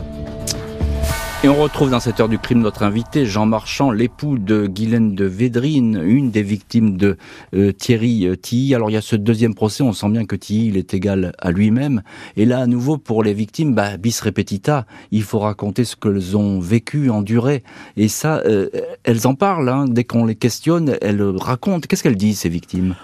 Et 1.43 1.50
on 1.50 1.62
retrouve 1.62 1.91
dans 1.91 2.00
cette 2.00 2.19
heure 2.19 2.30
du 2.30 2.39
crime 2.39 2.62
notre 2.62 2.82
invité, 2.82 3.28
Jean 3.28 3.45
Marchand, 3.45 3.91
l'époux 3.91 4.39
de 4.39 4.65
Guylaine 4.65 5.13
de 5.13 5.26
Védrine, 5.26 6.02
une 6.04 6.32
des 6.32 6.41
victimes 6.41 6.97
de 6.97 7.15
euh, 7.54 7.71
Thierry 7.71 8.26
euh, 8.26 8.36
Tilly. 8.36 8.73
Alors 8.73 8.89
il 8.89 8.93
y 8.93 8.97
a 8.97 9.02
ce 9.02 9.15
deuxième 9.15 9.54
procès, 9.54 9.84
on 9.84 9.93
sent 9.93 10.10
bien 10.10 10.26
que 10.26 10.36
Tilly 10.36 10.69
il 10.69 10.78
est 10.78 10.95
égal 10.95 11.34
à 11.38 11.52
lui-même. 11.52 12.02
Et 12.38 12.45
là, 12.45 12.62
à 12.62 12.65
nouveau, 12.65 12.97
pour 12.97 13.21
les 13.21 13.36
victimes, 13.36 13.76
bah, 13.76 13.97
bis 13.97 14.19
repetita, 14.19 14.88
il 15.12 15.21
faut 15.21 15.38
raconter 15.38 15.86
ce 15.86 15.95
qu'elles 15.95 16.36
ont 16.36 16.60
vécu, 16.60 17.12
enduré. 17.12 17.63
Et 17.97 18.08
ça, 18.08 18.38
euh, 18.39 18.69
elles 19.04 19.28
en 19.28 19.36
parlent, 19.36 19.69
hein. 19.69 19.86
dès 19.88 20.06
qu'on 20.06 20.26
les 20.26 20.36
questionne, 20.36 20.97
elles 21.02 21.21
racontent. 21.21 21.86
Qu'est-ce 21.88 22.02
qu'elles 22.02 22.17
disent, 22.17 22.39
ces 22.39 22.50
victimes? 22.50 22.95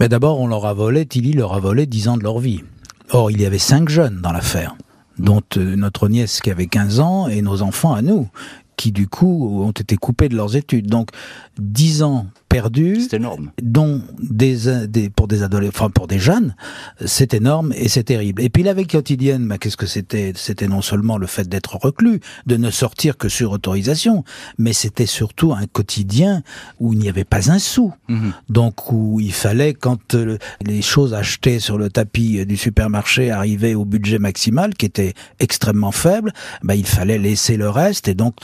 Mais 0.00 0.08
d'abord, 0.08 0.40
on 0.40 0.48
leur 0.48 0.66
a 0.66 0.74
volé, 0.74 1.06
Tilly 1.06 1.34
leur 1.34 1.54
a 1.54 1.60
volé 1.60 1.86
10 1.86 2.08
ans 2.08 2.16
de 2.16 2.24
leur 2.24 2.40
vie. 2.40 2.64
Or, 3.10 3.30
il 3.30 3.40
y 3.40 3.46
avait 3.46 3.58
cinq 3.58 3.88
jeunes 3.88 4.20
dans 4.20 4.32
l'affaire, 4.32 4.74
dont 5.18 5.42
euh, 5.56 5.76
notre 5.76 6.08
nièce 6.08 6.40
qui 6.40 6.50
avait 6.50 6.66
15 6.66 7.00
ans 7.00 7.28
et 7.28 7.42
nos 7.42 7.62
enfants 7.62 7.94
à 7.94 8.02
nous, 8.02 8.28
qui 8.76 8.92
du 8.92 9.08
coup 9.08 9.62
ont 9.62 9.70
été 9.70 9.96
coupés 9.96 10.28
de 10.28 10.36
leurs 10.36 10.56
études. 10.56 10.86
Donc, 10.86 11.10
10 11.58 12.02
ans 12.02 12.26
perdus, 12.56 13.00
C'est 13.08 13.16
énorme. 13.16 13.50
dont 13.62 14.00
des, 14.18 14.68
euh, 14.68 14.86
des 14.86 15.10
pour 15.10 15.28
des 15.28 15.42
adolescents, 15.42 15.72
enfin 15.76 15.90
pour 15.90 16.06
des 16.06 16.18
jeunes, 16.18 16.54
c'est 17.04 17.34
énorme 17.34 17.72
et 17.76 17.88
c'est 17.88 18.04
terrible. 18.04 18.40
Et 18.42 18.48
puis 18.48 18.62
la 18.62 18.72
vie 18.74 18.86
quotidienne, 18.86 19.46
bah, 19.48 19.58
qu'est-ce 19.58 19.76
que 19.76 19.86
c'était? 19.86 20.32
C'était 20.36 20.68
non 20.68 20.82
seulement 20.82 21.18
le 21.18 21.26
fait 21.26 21.48
d'être 21.48 21.76
reclus, 21.76 22.20
de 22.46 22.56
ne 22.56 22.70
sortir 22.70 23.16
que 23.18 23.28
sur 23.28 23.52
autorisation, 23.52 24.24
mais 24.58 24.72
c'était 24.72 25.06
surtout 25.06 25.52
un 25.52 25.66
quotidien 25.66 26.42
où 26.80 26.92
il 26.92 26.98
n'y 26.98 27.08
avait 27.08 27.24
pas 27.24 27.50
un 27.50 27.58
sou. 27.58 27.92
Mhm. 28.08 28.32
Donc 28.48 28.92
où 28.92 29.20
il 29.20 29.32
fallait, 29.32 29.74
quand 29.74 30.14
euh, 30.14 30.38
les 30.64 30.82
choses 30.82 31.12
achetées 31.14 31.60
sur 31.60 31.76
le 31.78 31.90
tapis 31.90 32.38
euh, 32.38 32.44
du 32.44 32.56
supermarché 32.56 33.30
arrivaient 33.30 33.74
au 33.74 33.84
budget 33.84 34.18
maximal, 34.18 34.74
qui 34.74 34.86
était 34.86 35.14
extrêmement 35.40 35.92
faible, 35.92 36.32
bah, 36.62 36.74
il 36.74 36.86
fallait 36.86 37.18
laisser 37.18 37.56
le 37.56 37.68
reste 37.68 38.08
et 38.08 38.14
donc 38.14 38.34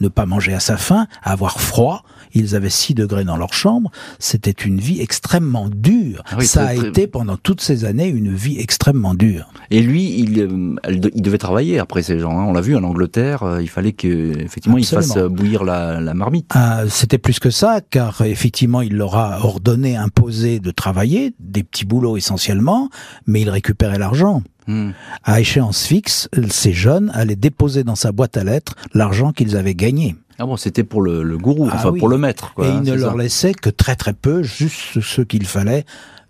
ne 0.00 0.08
pas 0.08 0.26
manger 0.26 0.54
à 0.54 0.60
sa 0.60 0.76
faim, 0.76 1.06
avoir 1.22 1.60
froid. 1.60 2.02
Ils 2.34 2.54
avaient 2.56 2.70
6 2.70 2.94
degrés 2.94 3.24
dans 3.24 3.36
leur 3.36 3.52
chambre. 3.54 3.90
C'était 4.18 4.50
une 4.50 4.78
vie 4.78 5.00
extrêmement 5.00 5.68
dure. 5.68 6.22
Ah 6.30 6.36
oui, 6.38 6.46
Ça 6.46 6.66
a 6.66 6.74
très- 6.74 6.88
été 6.88 7.06
pendant 7.06 7.36
toutes 7.36 7.60
ces 7.60 7.84
années 7.84 8.08
une 8.08 8.34
vie 8.34 8.58
extrêmement 8.58 9.14
dure. 9.14 9.50
Et 9.70 9.80
lui, 9.82 10.18
il, 10.18 10.40
euh, 10.40 10.76
il 11.14 11.22
devait 11.22 11.38
travailler 11.38 11.78
après 11.78 12.02
ces 12.02 12.18
gens. 12.18 12.38
hein. 12.38 12.44
On 12.44 12.52
l'a 12.52 12.60
vu 12.60 12.76
en 12.76 12.82
Angleterre. 12.84 13.42
euh, 13.42 13.62
Il 13.62 13.68
fallait 13.68 13.92
que, 13.92 14.38
effectivement, 14.40 14.78
il 14.78 14.86
fasse 14.86 15.16
euh, 15.16 15.28
bouillir 15.28 15.64
la, 15.64 16.00
la 16.00 16.14
marmite. 16.14 16.50
Ah, 16.54 16.84
C'était 16.88 17.18
plus 17.18 17.38
que 17.38 17.50
ça, 17.50 17.80
car 17.90 18.22
effectivement, 18.22 18.80
il 18.80 18.96
leur 18.96 19.16
a 19.16 19.40
ordonné, 19.44 19.96
imposé 19.96 20.60
de 20.60 20.70
travailler, 20.70 21.34
des 21.40 21.62
petits 21.62 21.84
boulots 21.84 22.16
essentiellement, 22.16 22.88
mais 23.26 23.40
il 23.42 23.50
récupérait 23.50 23.98
l'argent. 23.98 24.42
Hmm. 24.66 24.90
À 25.24 25.40
échéance 25.40 25.84
fixe, 25.86 26.28
ces 26.50 26.72
jeunes 26.72 27.10
allaient 27.14 27.36
déposer 27.36 27.84
dans 27.84 27.94
sa 27.96 28.12
boîte 28.12 28.36
à 28.36 28.44
lettres 28.44 28.74
l'argent 28.92 29.32
qu'ils 29.32 29.56
avaient 29.56 29.74
gagné. 29.74 30.14
Ah 30.38 30.46
bon, 30.46 30.56
c'était 30.56 30.84
pour 30.84 31.02
le, 31.02 31.22
le 31.22 31.36
gourou, 31.38 31.68
Ah 31.70 31.74
enfin 31.76 31.90
oui. 31.90 31.98
pour 31.98 32.08
le 32.08 32.16
maître. 32.18 32.54
Quoi, 32.54 32.66
Et 32.66 32.70
hein, 32.70 32.80
il 32.84 32.90
ne 32.90 32.96
c'est 32.96 33.02
leur 33.02 33.16
laissait 33.16 33.54
que 33.54 33.70
très 33.70 33.96
très 33.96 34.12
peu, 34.12 34.42
juste 34.42 35.00
ce 35.00 35.20
qu'il 35.22 35.46
fallait, 35.46 35.84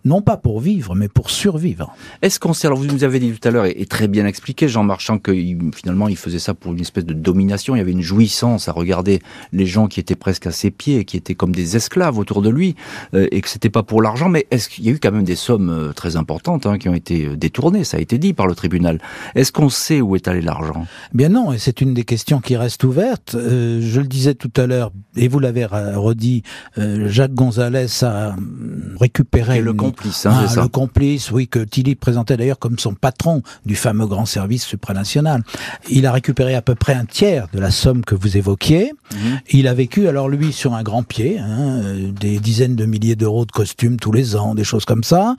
non 0.05 0.23
pas 0.23 0.37
pour 0.37 0.61
vivre, 0.61 0.95
mais 0.95 1.09
pour 1.09 1.31
survivre. 1.31 1.95
Est-ce 2.23 2.39
qu'on 2.41 2.53
sait, 2.53 2.67
alors 2.67 2.79
vous 2.79 2.87
nous 2.87 3.05
avez 3.05 3.19
dit 3.19 3.33
tout 3.33 3.47
à 3.47 3.51
l'heure, 3.51 3.67
et, 3.67 3.75
et 3.79 3.87
très 3.87 4.09
bien 4.09 4.27
expliqué, 4.27 4.69
Jean 4.69 4.85
Marchand, 4.85 5.19
que 5.19 5.33
finalement 5.75 6.09
il 6.09 6.17
faisait 6.17 6.39
ça 6.39 6.55
pour 6.55 6.73
une 6.73 6.81
espèce 6.81 7.05
de 7.05 7.15
domination, 7.15 7.75
il 7.75 7.79
y 7.79 7.81
avait 7.83 7.93
une 7.93 8.01
jouissance 8.03 8.69
à 8.69 8.73
regarder 8.73 9.21
les 9.53 9.67
gens 9.67 9.87
qui 9.89 10.01
étaient 10.01 10.15
presque 10.17 10.47
à 10.47 10.53
ses 10.53 10.71
pieds, 10.71 11.05
qui 11.05 11.17
étaient 11.17 11.35
comme 11.35 11.55
des 11.55 11.77
esclaves 11.77 12.19
autour 12.19 12.43
de 12.43 12.49
lui, 12.49 12.77
euh, 13.15 13.27
et 13.33 13.41
que 13.41 13.49
c'était 13.49 13.71
pas 13.71 13.83
pour 13.83 14.01
l'argent, 14.01 14.29
mais 14.29 14.47
est-ce 14.51 14.69
qu'il 14.69 14.85
y 14.85 14.89
a 14.89 14.93
eu 14.93 14.99
quand 14.99 15.13
même 15.13 15.25
des 15.25 15.37
sommes 15.37 15.71
euh, 15.71 15.93
très 15.93 16.17
importantes 16.17 16.67
hein, 16.67 16.79
qui 16.79 16.89
ont 16.89 16.95
été 16.95 17.27
euh, 17.27 17.37
détournées, 17.37 17.85
ça 17.85 17.97
a 17.97 18.01
été 18.01 18.19
dit 18.19 18.35
par 18.35 18.47
le 18.47 18.55
tribunal. 18.55 19.01
Est-ce 19.35 19.53
qu'on 19.53 19.69
sait 19.69 20.01
où 20.01 20.17
est 20.17 20.29
allé 20.29 20.41
l'argent? 20.41 20.87
Bien 21.13 21.29
non, 21.29 21.53
et 21.53 21.59
c'est 21.59 21.81
une 21.81 21.93
des 21.93 22.05
questions 22.05 22.41
qui 22.41 22.57
reste 22.57 22.85
ouverte. 22.85 23.35
Euh, 23.35 23.81
je 23.83 24.01
le 24.01 24.07
disais 24.07 24.35
tout 24.35 24.53
à 24.57 24.67
l'heure, 24.67 24.93
et 25.17 25.29
vous 25.29 25.41
l'avez 25.41 25.65
redit, 25.65 26.45
euh, 26.79 27.09
Jacques 27.09 27.35
Gonzalez 27.35 27.87
a 28.03 28.31
hum, 28.31 28.97
récupéré... 28.99 29.61
Le 29.61 29.73
une- 29.73 29.77
complice, 29.91 30.27
hein, 30.27 30.35
Ah, 30.45 30.49
ça 30.49 30.63
le 30.63 30.69
complice, 30.69 31.31
oui, 31.31 31.49
que 31.49 31.59
Tilly 31.59 31.95
présentait 31.95 32.37
d'ailleurs 32.37 32.59
comme 32.59 32.79
son 32.79 32.95
patron 32.95 33.43
du 33.67 33.77
fameux 33.77 34.07
grand 34.07 34.27
service 34.27 34.65
supranational. 34.65 35.43
Il 35.89 36.07
a 36.07 36.13
récupéré 36.13 36.55
à 36.55 36.63
peu 36.63 36.75
près 36.75 36.95
un 36.95 37.05
tiers 37.05 37.49
de 37.53 37.61
la 37.61 37.71
somme 37.71 38.05
que 38.05 38.15
vous 38.15 38.37
évoquiez. 38.37 38.93
Mhm. 39.13 39.41
Il 39.51 39.69
a 39.69 39.75
vécu, 39.75 40.09
alors 40.09 40.29
lui, 40.29 40.53
sur 40.53 40.75
un 40.75 40.83
grand 40.83 41.03
pied, 41.03 41.39
hein, 41.39 41.81
euh, 41.83 42.13
des 42.13 42.39
dizaines 42.39 42.77
de 42.77 42.87
milliers 42.87 43.17
d'euros 43.17 43.45
de 43.47 43.53
costumes 43.53 43.99
tous 43.99 44.13
les 44.13 44.37
ans, 44.37 44.55
des 44.55 44.65
choses 44.65 44.85
comme 44.85 45.05
ça. 45.05 45.35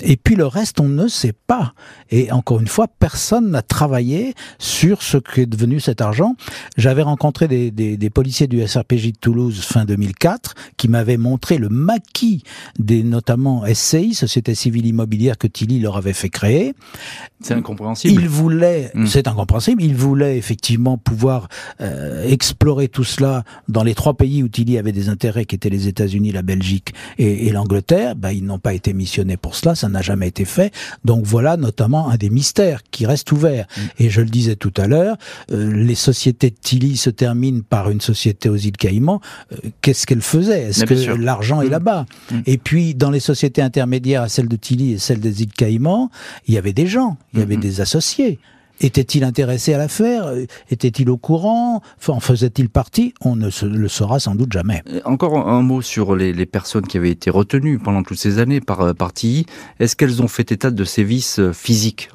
Et 0.00 0.16
puis 0.16 0.36
le 0.36 0.46
reste, 0.46 0.80
on 0.80 0.88
ne 0.88 1.08
sait 1.08 1.34
pas. 1.46 1.72
Et 2.10 2.30
encore 2.32 2.60
une 2.60 2.68
fois, 2.68 2.86
personne 2.88 3.50
n'a 3.50 3.62
travaillé 3.62 4.34
sur 4.58 5.02
ce 5.02 5.16
qu'est 5.18 5.46
devenu 5.46 5.80
cet 5.80 6.00
argent. 6.00 6.36
J'avais 6.76 7.02
rencontré 7.02 7.48
des, 7.48 7.70
des, 7.70 7.96
des 7.96 8.10
policiers 8.10 8.46
du 8.46 8.66
SRPJ 8.66 9.12
de 9.12 9.18
Toulouse 9.20 9.60
fin 9.60 9.84
2004 9.84 10.54
qui 10.76 10.88
m'avaient 10.88 11.16
montré 11.16 11.58
le 11.58 11.68
maquis 11.68 12.42
des 12.78 13.02
notamment 13.02 13.64
SC 13.72 13.93
Société 14.14 14.54
Civile 14.54 14.86
Immobilière 14.86 15.38
que 15.38 15.46
Tilly 15.46 15.78
leur 15.80 15.96
avait 15.96 16.12
fait 16.12 16.28
créer. 16.28 16.74
C'est 17.40 17.54
incompréhensible. 17.54 18.20
Il 18.22 18.28
voulait, 18.28 18.90
Mm. 18.94 19.06
c'est 19.06 19.28
incompréhensible, 19.28 19.82
il 19.82 19.94
voulait 19.94 20.36
effectivement 20.38 20.98
pouvoir 20.98 21.48
euh, 21.80 22.24
explorer 22.28 22.88
tout 22.88 23.04
cela 23.04 23.44
dans 23.68 23.82
les 23.82 23.94
trois 23.94 24.14
pays 24.14 24.42
où 24.42 24.48
Tilly 24.48 24.78
avait 24.78 24.92
des 24.92 25.08
intérêts, 25.08 25.44
qui 25.44 25.54
étaient 25.54 25.68
les 25.70 25.88
États-Unis, 25.88 26.32
la 26.32 26.42
Belgique 26.42 26.92
et, 27.18 27.46
et 27.46 27.52
l'Angleterre. 27.52 28.16
Bah, 28.16 28.32
ils 28.32 28.44
n'ont 28.44 28.58
pas 28.58 28.74
été 28.74 28.92
missionnés 28.92 29.36
pour 29.36 29.54
cela, 29.54 29.74
ça 29.74 29.88
n'a 29.88 30.02
jamais 30.02 30.28
été 30.28 30.44
fait. 30.44 30.72
Donc 31.04 31.24
voilà 31.24 31.56
notamment 31.56 32.08
un 32.10 32.16
des 32.16 32.30
mystères 32.30 32.80
qui 32.90 33.06
reste 33.06 33.30
ouvert. 33.32 33.66
Et 33.98 34.10
je 34.10 34.20
le 34.20 34.28
disais 34.28 34.56
tout 34.56 34.72
à 34.76 34.86
l'heure, 34.86 35.16
euh, 35.52 35.72
les 35.72 35.94
sociétés 35.94 36.50
de 36.50 36.56
Tilly 36.60 36.96
se 36.96 37.10
terminent 37.10 37.62
par 37.68 37.90
une 37.90 38.00
société 38.00 38.48
aux 38.48 38.56
îles 38.56 38.76
Caïmans. 38.76 39.20
Euh, 39.52 39.56
Qu'est-ce 39.82 40.06
qu'elle 40.06 40.22
faisait 40.22 40.62
Est-ce 40.70 40.84
que 40.84 40.94
l'argent 41.20 41.60
est 41.62 41.66
Mm. 41.66 41.70
là-bas? 41.70 42.06
Et 42.46 42.56
puis 42.58 42.94
dans 42.94 43.10
les 43.10 43.20
sociétés 43.20 43.60
intermédiaires 43.84 44.22
à 44.22 44.28
celle 44.28 44.48
de 44.48 44.56
Tilly 44.56 44.92
et 44.94 44.98
celle 44.98 45.20
des 45.20 45.42
îles 45.42 45.52
Caïmans, 45.52 46.10
il 46.48 46.54
y 46.54 46.58
avait 46.58 46.72
des 46.72 46.86
gens, 46.86 47.16
il 47.34 47.40
y 47.40 47.42
avait 47.42 47.56
Mhm. 47.56 47.60
des 47.62 47.80
associés. 47.82 48.38
Était-il 48.80 49.22
intéressé 49.22 49.72
à 49.72 49.78
l'affaire? 49.78 50.32
Était-il 50.68 51.08
au 51.08 51.16
courant? 51.16 51.80
En 52.08 52.18
faisait-il 52.18 52.68
partie? 52.68 53.14
On 53.20 53.36
ne 53.36 53.48
se 53.50 53.66
le 53.66 53.86
saura 53.88 54.18
sans 54.18 54.34
doute 54.34 54.52
jamais. 54.52 54.82
Encore 55.04 55.48
un 55.48 55.62
mot 55.62 55.80
sur 55.80 56.16
les, 56.16 56.32
les 56.32 56.46
personnes 56.46 56.84
qui 56.84 56.96
avaient 56.96 57.10
été 57.12 57.30
retenues 57.30 57.78
pendant 57.78 58.02
toutes 58.02 58.18
ces 58.18 58.38
années 58.40 58.60
par, 58.60 58.80
euh, 58.80 58.92
par 58.92 59.12
TI. 59.12 59.46
Est-ce 59.78 59.94
qu'elles 59.94 60.22
ont 60.22 60.28
fait 60.28 60.50
état 60.50 60.72
de 60.72 60.84
sévices 60.84 61.38
euh, 61.38 61.52
physiques, 61.52 62.08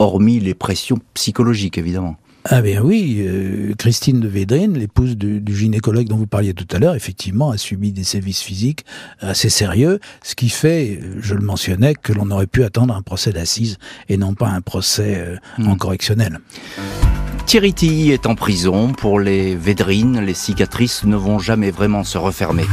hormis 0.00 0.40
les 0.40 0.54
pressions 0.54 0.98
psychologiques, 1.14 1.78
évidemment? 1.78 2.16
Ah 2.50 2.62
bien 2.62 2.80
oui, 2.82 3.16
euh, 3.26 3.74
Christine 3.76 4.20
de 4.20 4.28
Védrine, 4.28 4.78
l'épouse 4.78 5.18
du, 5.18 5.40
du 5.42 5.54
gynécologue 5.54 6.06
dont 6.08 6.16
vous 6.16 6.26
parliez 6.26 6.54
tout 6.54 6.66
à 6.74 6.78
l'heure, 6.78 6.94
effectivement, 6.94 7.50
a 7.50 7.58
subi 7.58 7.92
des 7.92 8.04
sévices 8.04 8.40
physiques 8.40 8.86
assez 9.20 9.50
sérieux, 9.50 10.00
ce 10.22 10.34
qui 10.34 10.48
fait, 10.48 10.98
euh, 11.02 11.16
je 11.20 11.34
le 11.34 11.42
mentionnais, 11.42 11.94
que 11.94 12.14
l'on 12.14 12.30
aurait 12.30 12.46
pu 12.46 12.64
attendre 12.64 12.94
un 12.96 13.02
procès 13.02 13.32
d'assises 13.32 13.76
et 14.08 14.16
non 14.16 14.32
pas 14.32 14.48
un 14.48 14.62
procès 14.62 15.16
euh, 15.18 15.36
en 15.62 15.74
Mm. 15.74 15.76
correctionnel. 15.78 16.38
Thierry 17.44 17.74
Tilly 17.74 18.12
est 18.12 18.24
en 18.26 18.34
prison. 18.34 18.92
Pour 18.92 19.20
les 19.20 19.54
Védrines, 19.54 20.20
les 20.20 20.34
cicatrices 20.34 21.04
ne 21.04 21.16
vont 21.16 21.38
jamais 21.38 21.70
vraiment 21.70 22.02
se 22.02 22.16
refermer. 22.16 22.64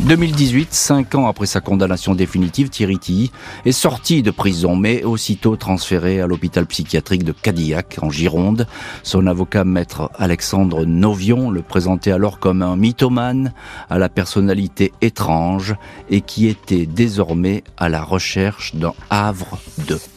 2018, 0.00 0.74
cinq 0.74 1.14
ans 1.14 1.28
après 1.28 1.46
sa 1.46 1.60
condamnation 1.60 2.14
définitive, 2.14 2.68
Thierry 2.68 2.98
Tilly 2.98 3.30
est 3.64 3.72
sorti 3.72 4.22
de 4.22 4.30
prison, 4.30 4.76
mais 4.76 5.04
aussitôt 5.04 5.56
transféré 5.56 6.20
à 6.20 6.26
l'hôpital 6.26 6.66
psychiatrique 6.66 7.24
de 7.24 7.32
Cadillac, 7.32 7.98
en 8.02 8.10
Gironde. 8.10 8.66
Son 9.02 9.26
avocat, 9.26 9.64
maître 9.64 10.10
Alexandre 10.18 10.84
Novion, 10.84 11.50
le 11.50 11.62
présentait 11.62 12.12
alors 12.12 12.38
comme 12.38 12.60
un 12.60 12.76
mythomane 12.76 13.54
à 13.88 13.98
la 13.98 14.08
personnalité 14.08 14.92
étrange 15.00 15.74
et 16.10 16.20
qui 16.20 16.48
était 16.48 16.86
désormais 16.86 17.64
à 17.76 17.88
la 17.88 18.02
recherche 18.02 18.74
d'un 18.74 18.94
havre 19.10 19.58
de 19.88 19.94
paix. 19.94 20.13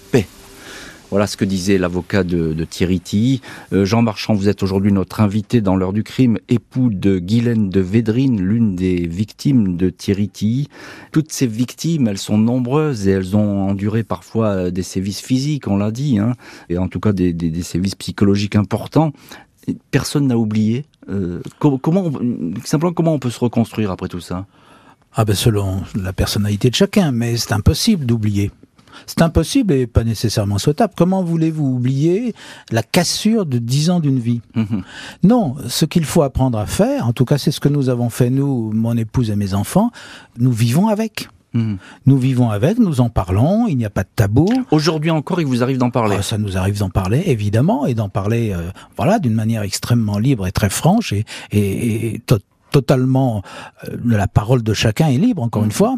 Voilà 1.09 1.25
ce 1.25 1.37
que 1.37 1.45
disait 1.45 1.77
l'avocat 1.77 2.23
de, 2.25 2.51
de 2.53 2.63
Thierry 2.65 2.99
Tilly. 2.99 3.41
Euh, 3.71 3.85
Jean 3.85 4.01
Marchand, 4.01 4.33
vous 4.33 4.49
êtes 4.49 4.61
aujourd'hui 4.61 4.91
notre 4.91 5.21
invité 5.21 5.61
dans 5.61 5.77
l'heure 5.77 5.93
du 5.93 6.03
crime, 6.03 6.37
époux 6.49 6.89
de 6.89 7.17
Guylaine 7.17 7.69
de 7.69 7.79
Védrine, 7.79 8.41
l'une 8.41 8.75
des 8.75 9.07
victimes 9.07 9.77
de 9.77 9.89
Thierry 9.89 10.27
Tilly. 10.27 10.67
Toutes 11.13 11.31
ces 11.31 11.47
victimes, 11.47 12.09
elles 12.09 12.17
sont 12.17 12.37
nombreuses 12.37 13.07
et 13.07 13.11
elles 13.11 13.37
ont 13.37 13.69
enduré 13.69 14.03
parfois 14.03 14.47
euh, 14.47 14.69
des 14.71 14.83
sévices 14.83 15.21
physiques, 15.21 15.67
on 15.67 15.77
l'a 15.77 15.91
dit, 15.91 16.19
hein, 16.19 16.33
et 16.69 16.77
en 16.77 16.89
tout 16.89 16.99
cas 16.99 17.13
des, 17.13 17.33
sévices 17.63 17.95
psychologiques 17.95 18.57
importants. 18.57 19.13
Personne 19.91 20.27
n'a 20.27 20.37
oublié. 20.37 20.85
Euh, 21.09 21.41
co- 21.59 21.77
comment, 21.77 22.05
on- 22.05 22.53
simplement, 22.65 22.91
comment 22.91 23.13
on 23.13 23.19
peut 23.19 23.29
se 23.29 23.39
reconstruire 23.39 23.91
après 23.91 24.09
tout 24.09 24.19
ça? 24.21 24.45
Ah 25.13 25.23
ben 25.23 25.35
selon 25.35 25.81
la 25.95 26.11
personnalité 26.11 26.69
de 26.69 26.75
chacun, 26.75 27.11
mais 27.13 27.37
c'est 27.37 27.53
impossible 27.53 28.05
d'oublier. 28.05 28.51
C'est 29.05 29.21
impossible 29.21 29.73
et 29.73 29.87
pas 29.87 30.03
nécessairement 30.03 30.57
souhaitable. 30.57 30.93
Comment 30.95 31.23
voulez-vous 31.23 31.65
oublier 31.67 32.33
la 32.71 32.83
cassure 32.83 33.45
de 33.45 33.57
dix 33.57 33.89
ans 33.89 33.99
d'une 33.99 34.19
vie 34.19 34.41
Mhm. 34.55 34.81
Non, 35.23 35.55
ce 35.67 35.85
qu'il 35.85 36.05
faut 36.05 36.21
apprendre 36.23 36.57
à 36.57 36.65
faire, 36.65 37.07
en 37.07 37.13
tout 37.13 37.25
cas 37.25 37.37
c'est 37.37 37.51
ce 37.51 37.59
que 37.59 37.69
nous 37.69 37.89
avons 37.89 38.09
fait 38.09 38.29
nous, 38.29 38.71
mon 38.73 38.95
épouse 38.97 39.29
et 39.29 39.35
mes 39.35 39.53
enfants, 39.53 39.91
nous 40.37 40.51
vivons 40.51 40.87
avec. 40.87 41.29
Mhm. 41.53 41.77
Nous 42.05 42.17
vivons 42.17 42.49
avec, 42.49 42.77
nous 42.77 42.99
en 42.99 43.09
parlons, 43.09 43.67
il 43.67 43.77
n'y 43.77 43.85
a 43.85 43.89
pas 43.89 44.03
de 44.03 44.09
tabou. 44.15 44.47
Aujourd'hui 44.71 45.11
encore, 45.11 45.39
il 45.39 45.47
vous 45.47 45.63
arrive 45.63 45.77
d'en 45.77 45.89
parler. 45.91 46.17
Ah, 46.19 46.21
ça 46.21 46.37
nous 46.37 46.57
arrive 46.57 46.77
d'en 46.79 46.89
parler, 46.89 47.23
évidemment, 47.27 47.85
et 47.85 47.93
d'en 47.93 48.09
parler, 48.09 48.51
euh, 48.51 48.69
voilà, 48.97 49.17
d'une 49.19 49.33
manière 49.33 49.61
extrêmement 49.61 50.19
libre 50.19 50.45
et 50.45 50.51
très 50.51 50.69
franche 50.69 51.13
et, 51.13 51.23
et, 51.51 52.15
et 52.15 52.19
to- 52.19 52.37
totalement 52.71 53.41
euh, 53.87 53.95
la 54.05 54.27
parole 54.27 54.61
de 54.61 54.73
chacun 54.73 55.07
est 55.07 55.17
libre. 55.17 55.41
Encore 55.41 55.63
une 55.63 55.71
fois, 55.71 55.95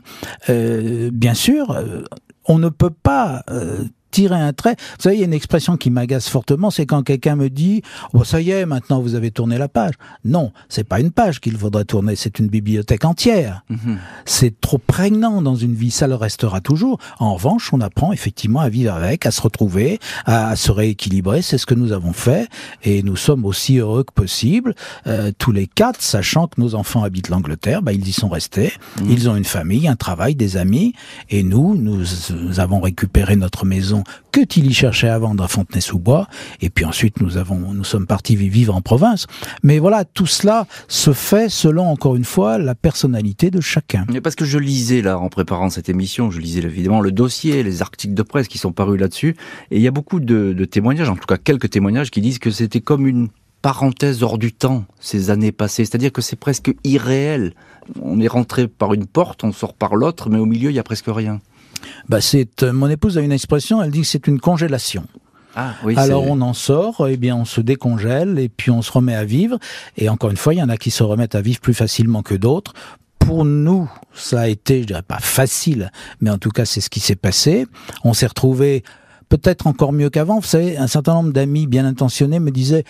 Euh, 0.50 1.10
bien 1.12 1.34
sûr, 1.34 1.72
euh, 1.72 2.04
on 2.50 2.58
ne 2.58 2.68
peut 2.70 2.90
pas. 2.90 3.44
euh, 3.50 3.86
tirer 4.12 4.36
un 4.36 4.54
trait. 4.54 4.76
Vous 4.98 5.04
savez, 5.04 5.16
il 5.16 5.20
y 5.20 5.24
a 5.24 5.26
une 5.26 5.34
expression 5.34 5.78
qui 5.78 5.90
m'agace 5.90 6.30
fortement, 6.30 6.70
c'est 6.70 6.86
quand 6.86 7.04
quelqu'un 7.04 7.36
me 7.36 7.50
dit 7.50 7.82
"Oh 8.14 8.24
ça 8.24 8.42
y 8.42 8.52
est, 8.52 8.66
maintenant 8.66 9.02
vous 9.02 9.16
avez 9.16 9.32
tourné 9.32 9.58
la 9.58 9.68
page." 9.68 9.94
Non, 10.26 10.52
c'est 10.70 10.84
pas 10.84 11.00
une 11.00 11.12
page 11.12 11.40
qu'il 11.40 11.58
faudrait 11.58 11.86
tourner, 11.86 12.16
c'est 12.16 12.40
une 12.40 12.48
bibliothèque 12.48 13.06
entière. 13.06 13.64
Mhm. 13.70 13.98
C'est 14.26 14.60
trop 14.62 14.78
prégnant 14.78 15.42
dans 15.42 15.56
une 15.56 15.74
vie, 15.74 15.92
ça 15.92 16.08
le 16.08 16.16
restera 16.16 16.62
toujours. 16.62 17.00
En 17.20 17.34
revanche, 17.36 17.72
on 17.74 17.82
apprend 17.82 18.12
effectivement 18.12 18.60
à 18.60 18.70
vivre 18.70 18.94
avec, 18.94 19.26
à 19.26 19.32
se 19.32 19.42
retrouver, 19.42 20.00
à, 20.26 20.50
à 20.50 20.56
se 20.56 20.72
rééquilibrer. 20.72 21.42
C'est 21.42 21.58
ce 21.58 21.66
que 21.66 21.76
nous 21.76 21.92
avons 21.92 22.14
fait 22.14 22.48
et 22.84 23.04
nous 23.04 23.16
sommes 23.16 23.46
aussi 23.46 23.78
heureux 23.78 24.04
que 24.04 24.14
possible, 24.14 24.76
euh, 25.08 25.32
tous 25.38 25.52
les 25.52 25.68
quatre, 25.68 26.02
sachant 26.02 26.48
que 26.48 26.60
nos 26.60 26.76
enfants 26.76 27.04
habitent 27.04 27.30
l'Angleterre, 27.30 27.82
bah, 27.82 27.94
ils 27.94 28.08
y 28.08 28.12
sont 28.12 28.30
restés. 28.30 28.72
Ils 29.10 29.30
ont 29.30 29.36
une 29.36 29.46
famille, 29.46 29.88
un 29.88 29.96
travail, 29.96 30.36
des 30.36 30.58
amis, 30.58 30.94
et 31.30 31.44
nous, 31.44 31.76
nous, 31.76 32.04
nous 32.32 32.60
avons 32.60 32.80
récupéré 32.80 33.36
notre 33.36 33.66
maison 33.66 33.99
que 34.32 34.42
Tilly 34.42 34.74
cherchait 34.74 35.10
à 35.10 35.18
vendre 35.20 35.44
à 35.44 35.48
Fontenay-sous-Bois, 35.48 36.28
et 36.62 36.70
puis 36.70 36.86
ensuite 36.86 37.22
nous 37.22 37.38
avons, 37.38 37.74
nous 37.74 37.84
sommes 37.84 38.08
partis 38.08 38.36
vivre 38.36 38.76
en 38.76 38.82
province. 38.82 39.28
Mais 39.64 39.80
voilà, 39.80 40.06
tout 40.06 40.28
cela 40.28 40.68
se 40.88 41.14
fait 41.14 41.50
selon 41.50 41.88
encore 41.88 42.16
une 42.16 42.26
fois 42.26 42.58
la 42.58 42.76
personnalité 42.76 43.52
de 43.52 43.62
chacun. 43.62 44.06
Parce 44.24 44.36
que 44.36 44.46
je 44.46 44.58
lisais 44.58 45.02
là 45.02 45.18
en 45.18 45.30
préparant 45.30 45.70
cette 45.70 45.90
émission, 45.90 46.32
je 46.32 46.40
lisais 46.40 46.62
évidemment 46.62 47.02
le 47.02 47.12
dossier, 47.12 47.64
les 47.64 47.82
articles 47.82 48.14
de 48.14 48.24
presse 48.24 48.48
qui 48.48 48.58
sont 48.58 48.72
parus 48.72 49.00
là-dessus, 49.00 49.36
et 49.72 49.78
il 49.78 49.82
y 49.82 49.88
a 49.88 49.92
beaucoup 49.92 50.20
de, 50.20 50.54
de 50.54 50.66
témoignages, 50.66 51.10
en 51.10 51.16
tout 51.16 51.28
cas 51.28 51.38
quelques 51.38 51.70
témoignages 51.70 52.12
qui 52.12 52.22
disent 52.22 52.40
que 52.40 52.52
c'était 52.52 52.82
comme 52.82 53.08
une 53.08 53.30
parenthèse 53.62 54.24
hors 54.24 54.38
du 54.38 54.54
temps 54.54 54.86
ces 55.00 55.30
années 55.30 55.52
passées, 55.52 55.86
c'est-à-dire 55.86 56.12
que 56.12 56.22
c'est 56.22 56.38
presque 56.38 56.74
irréel. 56.84 57.54
On 58.02 58.20
est 58.22 58.28
rentré 58.28 58.68
par 58.68 58.94
une 58.94 59.06
porte, 59.06 59.44
on 59.44 59.52
sort 59.52 59.74
par 59.74 59.96
l'autre, 59.96 60.30
mais 60.30 60.38
au 60.38 60.46
milieu 60.46 60.70
il 60.70 60.76
y 60.76 60.80
a 60.80 60.84
presque 60.84 61.08
rien. 61.08 61.42
Bah 62.08 62.22
c'est 62.22 62.64
euh, 62.64 62.74
mon 62.74 62.90
épouse 62.90 63.18
a 63.18 63.22
une 63.22 63.32
expression, 63.32 63.82
elle 63.82 63.92
dit 63.92 64.02
que 64.02 64.08
c'est 64.08 64.28
une 64.28 64.40
congélation. 64.40 65.04
Ah 65.56 65.74
oui. 65.84 65.96
Alors 65.98 66.26
on 66.28 66.42
en 66.42 66.54
sort, 66.54 67.08
eh 67.08 67.18
bien 67.18 67.36
on 67.36 67.46
se 67.46 67.62
décongèle 67.62 68.38
et 68.40 68.50
puis 68.50 68.72
on 68.72 68.82
se 68.82 68.92
remet 68.92 69.16
à 69.16 69.26
vivre. 69.26 69.58
Et 69.98 70.10
encore 70.10 70.30
une 70.30 70.38
fois, 70.38 70.54
il 70.54 70.58
y 70.58 70.64
en 70.64 70.70
a 70.70 70.78
qui 70.78 70.92
se 70.92 71.04
remettent 71.04 71.36
à 71.36 71.42
vivre 71.42 71.60
plus 71.60 71.74
facilement 71.74 72.22
que 72.22 72.36
d'autres. 72.36 72.74
Pour 73.18 73.46
nous, 73.46 73.90
ça 74.14 74.42
a 74.42 74.48
été, 74.48 74.82
je 74.82 74.88
dirais 74.88 75.02
pas 75.02 75.20
facile, 75.20 75.92
mais 76.22 76.30
en 76.30 76.38
tout 76.38 76.52
cas 76.52 76.66
c'est 76.66 76.82
ce 76.82 76.90
qui 76.90 77.00
s'est 77.00 77.16
passé. 77.16 77.68
On 78.04 78.14
s'est 78.14 78.28
retrouvés 78.28 78.84
peut-être 79.30 79.68
encore 79.68 79.94
mieux 79.94 80.10
qu'avant. 80.10 80.40
Vous 80.40 80.48
savez, 80.48 80.78
un 80.78 80.88
certain 80.88 81.14
nombre 81.14 81.32
d'amis 81.32 81.68
bien 81.68 81.86
intentionnés 81.86 82.40
me 82.40 82.52
disaient 82.52 82.84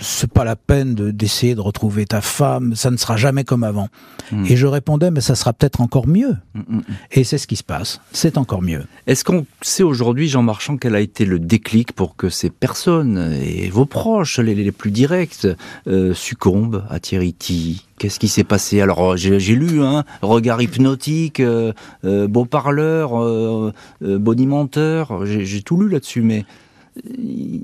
c'est 0.00 0.30
pas 0.30 0.44
la 0.44 0.54
peine 0.56 0.94
de- 0.94 1.10
d'essayer 1.10 1.54
de 1.54 1.60
retrouver 1.60 2.04
ta 2.06 2.20
femme, 2.20 2.74
ça 2.76 2.90
ne 2.90 2.96
sera 2.96 3.16
jamais 3.16 3.44
comme 3.44 3.64
avant. 3.64 3.88
Mm. 4.30 4.44
Et 4.46 4.56
je 4.56 4.66
répondais 4.66 5.10
mais 5.10 5.20
ça 5.20 5.34
sera 5.34 5.52
peut-être 5.52 5.80
encore 5.80 6.06
mieux. 6.06 6.36
Mm, 6.54 6.60
mm. 6.76 6.82
Et 7.12 7.24
c'est 7.24 7.38
ce 7.38 7.46
qui 7.46 7.56
se 7.56 7.64
passe. 7.64 8.00
C'est 8.12 8.36
encore 8.38 8.62
mieux. 8.62 8.84
Est-ce 9.06 9.24
qu'on 9.24 9.46
sait 9.62 9.82
aujourd'hui, 9.82 10.28
Jean 10.28 10.42
Marchand, 10.42 10.76
quel 10.76 10.94
a 10.94 11.00
été 11.00 11.24
le 11.24 11.38
déclic 11.38 11.92
pour 11.92 12.14
que 12.16 12.28
ces 12.28 12.50
personnes 12.50 13.32
et 13.42 13.68
vos 13.70 13.86
proches, 13.86 14.38
les, 14.38 14.54
les 14.54 14.72
plus 14.72 14.90
directs, 14.90 15.46
euh, 15.86 16.12
succombent 16.14 16.84
à 16.90 17.00
Thierry 17.00 17.32
Tilly? 17.32 17.82
Qu'est-ce 17.98 18.20
qui 18.20 18.28
s'est 18.28 18.44
passé? 18.44 18.82
Alors, 18.82 19.12
euh, 19.12 19.16
j'ai 19.16 19.54
lu, 19.54 19.82
hein, 19.82 20.04
regard 20.20 20.60
hypnotique, 20.60 21.40
euh, 21.40 21.72
euh, 22.04 22.28
beau 22.28 22.44
parleur, 22.44 23.18
euh, 23.22 23.72
euh, 24.02 24.18
bonimenteur, 24.18 25.24
j'ai 25.24 25.62
tout 25.62 25.80
lu 25.80 25.88
là-dessus, 25.88 26.20
mais 26.20 26.44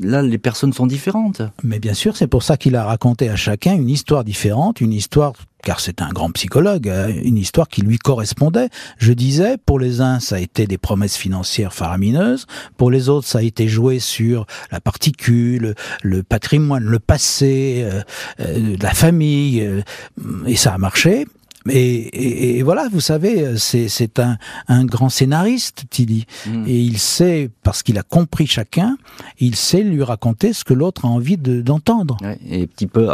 là, 0.00 0.22
les 0.22 0.38
personnes 0.38 0.72
sont 0.72 0.86
différentes. 0.86 1.42
Mais 1.62 1.78
bien 1.78 1.94
sûr, 1.94 2.16
c'est 2.16 2.26
pour 2.26 2.42
ça 2.42 2.56
qu'il 2.56 2.76
a 2.76 2.84
raconté 2.84 3.28
à 3.28 3.36
chacun 3.36 3.74
une 3.74 3.88
histoire 3.88 4.24
différente, 4.24 4.80
une 4.80 4.92
histoire, 4.92 5.32
car 5.62 5.80
c'est 5.80 6.02
un 6.02 6.10
grand 6.10 6.30
psychologue, 6.32 6.88
euh, 6.88 7.12
une 7.24 7.36
histoire 7.36 7.68
qui 7.68 7.82
lui 7.82 7.98
correspondait. 7.98 8.68
Je 8.98 9.12
disais, 9.12 9.56
pour 9.64 9.78
les 9.78 10.00
uns, 10.00 10.20
ça 10.20 10.36
a 10.36 10.38
été 10.38 10.66
des 10.66 10.78
promesses 10.78 11.16
financières 11.16 11.72
faramineuses, 11.72 12.46
pour 12.76 12.90
les 12.90 13.08
autres, 13.08 13.26
ça 13.26 13.38
a 13.38 13.42
été 13.42 13.68
joué 13.68 13.98
sur 13.98 14.46
la 14.70 14.80
particule, 14.80 15.74
le 16.02 16.22
patrimoine, 16.22 16.84
le 16.84 16.98
passé, 16.98 17.82
euh, 17.84 18.02
euh, 18.40 18.76
la 18.80 18.90
famille, 18.90 19.62
euh, 19.62 19.82
et 20.46 20.56
ça 20.56 20.74
a 20.74 20.78
marché. 20.78 21.26
Et, 21.68 22.58
et, 22.58 22.62
voilà, 22.62 22.88
vous 22.90 23.00
savez, 23.00 23.56
c'est 23.56 24.18
un, 24.18 24.36
un, 24.68 24.84
grand 24.84 25.08
scénariste, 25.08 25.84
Tilly. 25.90 26.26
Mm. 26.46 26.64
Et 26.66 26.80
il 26.80 26.98
sait, 26.98 27.50
parce 27.62 27.82
qu'il 27.82 27.98
a 27.98 28.02
compris 28.02 28.46
chacun, 28.46 28.96
il 29.38 29.54
sait 29.54 29.82
lui 29.82 30.02
raconter 30.02 30.52
ce 30.52 30.64
que 30.64 30.74
l'autre 30.74 31.04
a 31.04 31.08
envie 31.08 31.36
d'entendre. 31.36 32.16
et 32.48 32.62
un 32.62 32.66
petit 32.66 32.86
peu 32.86 33.08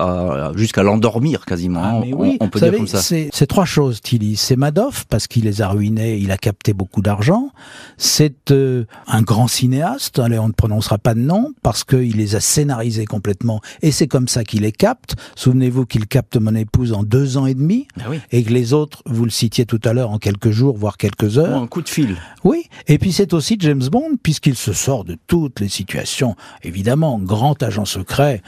jusqu'à 0.56 0.82
l'endormir 0.82 1.44
quasiment. 1.44 1.82
Ah, 1.82 2.00
mais 2.00 2.12
oui, 2.14 2.36
on, 2.40 2.48
peut 2.48 2.60
dire 2.60 2.72
comme 2.72 2.86
ça. 2.86 3.02
C'est 3.02 3.46
trois 3.46 3.64
choses, 3.64 4.00
Tilly. 4.00 4.36
C'est 4.36 4.56
Madoff, 4.56 5.04
parce 5.06 5.26
qu'il 5.26 5.44
les 5.44 5.60
a 5.62 5.68
ruinés, 5.68 6.16
il 6.16 6.30
a 6.30 6.36
capté 6.36 6.72
beaucoup 6.72 7.02
d'argent. 7.02 7.50
C'est 7.96 8.50
euh, 8.50 8.84
un 9.06 9.22
grand 9.22 9.48
cinéaste, 9.48 10.18
allez, 10.18 10.38
on 10.38 10.48
ne 10.48 10.52
prononcera 10.52 10.98
pas 10.98 11.14
de 11.14 11.20
nom, 11.20 11.52
parce 11.62 11.84
qu'il 11.84 12.16
les 12.16 12.34
a 12.34 12.40
scénarisés 12.40 13.04
complètement. 13.04 13.60
Et 13.82 13.92
c'est 13.92 14.08
comme 14.08 14.28
ça 14.28 14.44
qu'il 14.44 14.62
les 14.62 14.72
capte. 14.72 15.16
Souvenez-vous 15.36 15.86
qu'il 15.86 16.06
capte 16.06 16.36
mon 16.36 16.54
épouse 16.54 16.92
en 16.92 17.02
deux 17.02 17.36
ans 17.36 17.46
et 17.46 17.54
demi. 17.54 17.86
Ah 18.00 18.04
oui 18.08 18.20
et 18.37 18.37
que 18.44 18.52
les 18.52 18.72
autres, 18.72 19.02
vous 19.06 19.24
le 19.24 19.30
citiez 19.30 19.66
tout 19.66 19.80
à 19.84 19.92
l'heure, 19.92 20.10
en 20.10 20.18
quelques 20.18 20.50
jours, 20.50 20.76
voire 20.76 20.96
quelques 20.96 21.38
heures. 21.38 21.60
un 21.60 21.66
coup 21.66 21.82
de 21.82 21.88
fil. 21.88 22.16
Oui, 22.44 22.64
et 22.86 22.98
puis 22.98 23.12
c'est 23.12 23.32
aussi 23.32 23.56
James 23.60 23.88
Bond, 23.90 24.16
puisqu'il 24.22 24.56
se 24.56 24.72
sort 24.72 25.04
de 25.04 25.16
toutes 25.26 25.60
les 25.60 25.68
situations. 25.68 26.36
Évidemment, 26.62 27.18
grand 27.18 27.62
agent 27.62 27.84
secret, 27.84 28.42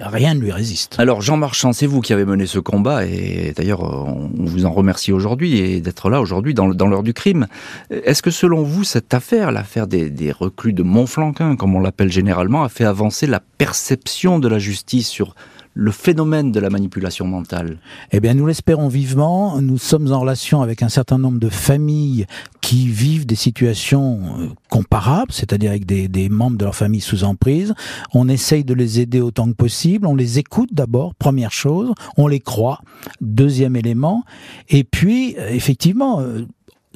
rien 0.00 0.34
ne 0.34 0.40
lui 0.40 0.50
résiste. 0.50 0.96
Alors 0.98 1.20
Jean 1.20 1.36
Marchand, 1.36 1.72
c'est 1.72 1.86
vous 1.86 2.00
qui 2.00 2.12
avez 2.12 2.24
mené 2.24 2.46
ce 2.46 2.58
combat 2.58 3.04
et 3.06 3.52
d'ailleurs 3.56 3.82
on 3.82 4.30
vous 4.36 4.66
en 4.66 4.72
remercie 4.72 5.12
aujourd'hui 5.12 5.58
et 5.58 5.80
d'être 5.80 6.10
là 6.10 6.20
aujourd'hui 6.20 6.54
dans, 6.54 6.66
l'heure 6.66 7.02
du 7.02 7.14
crime. 7.14 7.46
Est-ce 7.90 8.22
que 8.22 8.30
selon 8.30 8.62
vous 8.62 8.84
cette 8.84 9.14
affaire, 9.14 9.52
l'affaire 9.52 9.86
des, 9.86 10.10
des 10.10 10.32
reclus 10.32 10.72
de 10.72 10.82
Montflanquin 10.82 11.56
comme 11.56 11.74
on 11.74 11.80
l'appelle 11.80 12.10
généralement, 12.10 12.64
a 12.64 12.68
fait 12.68 12.84
avancer 12.84 13.26
la 13.26 13.40
perception 13.58 14.38
de 14.38 14.48
la 14.48 14.58
justice 14.58 15.08
sur 15.08 15.34
le 15.78 15.92
phénomène 15.92 16.50
de 16.50 16.58
la 16.58 16.70
manipulation 16.70 17.24
mentale 17.24 17.78
Eh 18.10 18.18
bien, 18.18 18.34
nous 18.34 18.46
l'espérons 18.46 18.88
vivement. 18.88 19.60
Nous 19.60 19.78
sommes 19.78 20.12
en 20.12 20.18
relation 20.18 20.60
avec 20.60 20.82
un 20.82 20.88
certain 20.88 21.18
nombre 21.18 21.38
de 21.38 21.48
familles 21.48 22.26
qui 22.60 22.88
vivent 22.88 23.26
des 23.26 23.36
situations 23.36 24.18
euh, 24.40 24.46
comparables, 24.68 25.30
c'est-à-dire 25.30 25.70
avec 25.70 25.86
des, 25.86 26.28
membres 26.28 26.58
de 26.58 26.64
leur 26.64 26.74
famille 26.74 27.00
sous 27.00 27.22
emprise. 27.22 27.74
On 28.12 28.28
essaye 28.28 28.64
de 28.64 28.74
les 28.74 28.98
aider 28.98 29.20
autant 29.20 29.46
que 29.46 29.54
possible. 29.54 30.08
On 30.08 30.16
les 30.16 30.40
écoute 30.40 30.70
d'abord, 30.72 31.14
première 31.14 31.52
chose. 31.52 31.92
On 32.16 32.26
les 32.26 32.40
croit, 32.40 32.80
deuxième 33.20 33.76
élément. 33.76 34.24
Et 34.68 34.82
puis, 34.82 35.36
euh, 35.38 35.48
effectivement, 35.50 36.20
euh, 36.20 36.44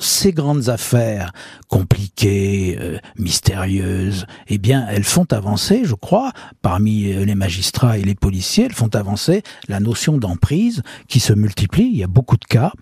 ces 0.02 0.32
grandes 0.32 0.68
affaires 0.68 1.32
compliquées, 1.68 2.76
euh, 2.80 2.98
mystérieuses, 3.18 4.26
eh 4.48 4.58
bien, 4.58 4.86
elles 4.90 5.04
font 5.04 5.26
avancer, 5.30 5.82
je 5.84 5.94
crois, 5.94 6.32
parmi 6.60 7.12
euh, 7.12 7.24
les 7.24 7.34
magistrats 7.34 7.98
et 7.98 8.02
les 8.02 8.14
policiers, 8.14 8.66
elles 8.66 8.74
font 8.74 8.94
avancer 8.94 9.42
la 9.68 9.80
notion 9.80 10.18
d'emprise 10.18 10.82
qui 11.08 11.20
se 11.20 11.32
multiplie. 11.32 11.88
Il 11.92 11.96
y 11.96 12.04
a 12.04 12.08
beaucoup 12.08 12.36
de 12.36 12.44
cas, 12.44 12.72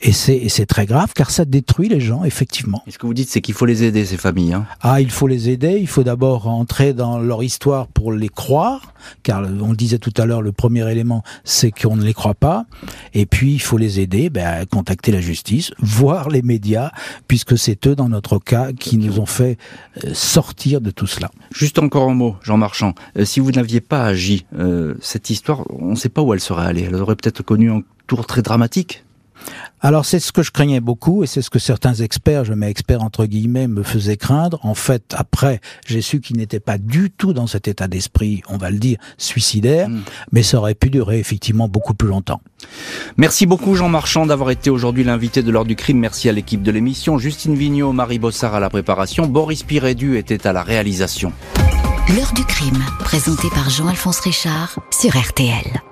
et 0.00 0.12
c'est 0.12 0.66
très 0.66 0.86
grave 0.86 1.12
car 1.14 1.30
ça 1.30 1.44
détruit 1.44 1.88
les 1.88 2.00
gens, 2.00 2.24
effectivement. 2.24 2.82
Et 2.86 2.90
ce 2.90 2.98
que 2.98 3.06
vous 3.06 3.14
dites, 3.14 3.28
c'est 3.28 3.40
qu'il 3.40 3.54
faut 3.54 3.66
les 3.66 3.82
aider, 3.82 4.04
ces 4.04 4.16
familles. 4.16 4.54
Hein 4.54 4.66
ah, 4.80 5.00
il 5.00 5.10
faut 5.10 5.26
les 5.26 5.50
aider. 5.50 5.78
Il 5.80 5.86
faut 5.86 6.04
d'abord 6.04 6.48
entrer 6.48 6.92
dans 6.92 7.18
leur 7.18 7.42
histoire 7.42 7.86
pour 7.88 8.12
les 8.12 8.28
croire, 8.28 8.94
car 9.22 9.42
on 9.42 9.70
le 9.70 9.76
disait 9.76 9.98
tout 9.98 10.14
à 10.16 10.26
l'heure, 10.26 10.42
le 10.42 10.52
premier 10.52 10.90
élément, 10.90 11.22
c'est 11.44 11.70
qu'on 11.70 11.96
ne 11.96 12.04
les 12.04 12.14
croit 12.14 12.34
pas. 12.34 12.64
Et 13.14 13.26
puis, 13.26 13.52
il 13.52 13.60
faut 13.60 13.78
les 13.78 14.00
aider 14.00 14.30
ben, 14.30 14.46
à 14.46 14.66
contacter 14.66 15.12
la 15.12 15.20
justice, 15.20 15.72
voir 15.78 16.28
les 16.28 16.42
médias 16.42 16.67
puisque 17.26 17.56
c'est 17.58 17.86
eux, 17.86 17.94
dans 17.94 18.08
notre 18.08 18.38
cas, 18.38 18.72
qui 18.72 18.98
nous 18.98 19.20
ont 19.20 19.26
fait 19.26 19.58
euh, 20.04 20.12
sortir 20.14 20.80
de 20.80 20.90
tout 20.90 21.06
cela. 21.06 21.30
Juste 21.52 21.78
encore 21.78 22.10
un 22.10 22.14
mot, 22.14 22.36
Jean 22.42 22.56
Marchand. 22.56 22.94
Euh, 23.16 23.24
si 23.24 23.40
vous 23.40 23.52
n'aviez 23.52 23.80
pas 23.80 24.04
agi, 24.04 24.46
euh, 24.58 24.94
cette 25.00 25.30
histoire, 25.30 25.62
on 25.70 25.90
ne 25.90 25.96
sait 25.96 26.08
pas 26.08 26.22
où 26.22 26.34
elle 26.34 26.40
serait 26.40 26.66
allée. 26.66 26.82
Elle 26.82 26.96
aurait 26.96 27.16
peut-être 27.16 27.42
connu 27.42 27.70
un 27.70 27.82
tour 28.06 28.26
très 28.26 28.42
dramatique 28.42 29.04
alors 29.80 30.04
c'est 30.04 30.18
ce 30.18 30.32
que 30.32 30.42
je 30.42 30.50
craignais 30.50 30.80
beaucoup 30.80 31.22
et 31.22 31.26
c'est 31.26 31.42
ce 31.42 31.50
que 31.50 31.58
certains 31.58 31.94
experts, 31.94 32.44
je 32.44 32.52
mets 32.52 32.70
experts 32.70 33.02
entre 33.02 33.26
guillemets, 33.26 33.68
me 33.68 33.82
faisaient 33.82 34.16
craindre. 34.16 34.58
En 34.62 34.74
fait, 34.74 35.14
après, 35.16 35.60
j'ai 35.86 36.00
su 36.00 36.20
qu'il 36.20 36.36
n'était 36.36 36.60
pas 36.60 36.78
du 36.78 37.10
tout 37.10 37.32
dans 37.32 37.46
cet 37.46 37.68
état 37.68 37.86
d'esprit, 37.86 38.42
on 38.48 38.56
va 38.56 38.70
le 38.70 38.78
dire, 38.78 38.98
suicidaire, 39.18 39.88
hmm. 39.88 40.00
mais 40.32 40.42
ça 40.42 40.58
aurait 40.58 40.74
pu 40.74 40.90
durer 40.90 41.18
effectivement 41.20 41.68
beaucoup 41.68 41.94
plus 41.94 42.08
longtemps. 42.08 42.40
Merci 43.16 43.46
beaucoup 43.46 43.76
Jean 43.76 43.88
Marchand 43.88 44.26
d'avoir 44.26 44.50
été 44.50 44.70
aujourd'hui 44.70 45.04
l'invité 45.04 45.42
de 45.42 45.50
l'heure 45.50 45.64
du 45.64 45.76
crime. 45.76 45.98
Merci 45.98 46.28
à 46.28 46.32
l'équipe 46.32 46.62
de 46.62 46.72
l'émission. 46.72 47.18
Justine 47.18 47.54
Vignot, 47.54 47.92
Marie 47.92 48.18
Bossard 48.18 48.54
à 48.54 48.60
la 48.60 48.70
préparation, 48.70 49.26
Boris 49.26 49.62
Pirédu 49.62 50.16
était 50.16 50.46
à 50.46 50.52
la 50.52 50.62
réalisation. 50.62 51.32
L'heure 52.16 52.32
du 52.34 52.44
crime, 52.44 52.82
présenté 53.00 53.48
par 53.50 53.70
Jean-Alphonse 53.70 54.20
Richard 54.20 54.78
sur 54.90 55.16
RTL. 55.16 55.82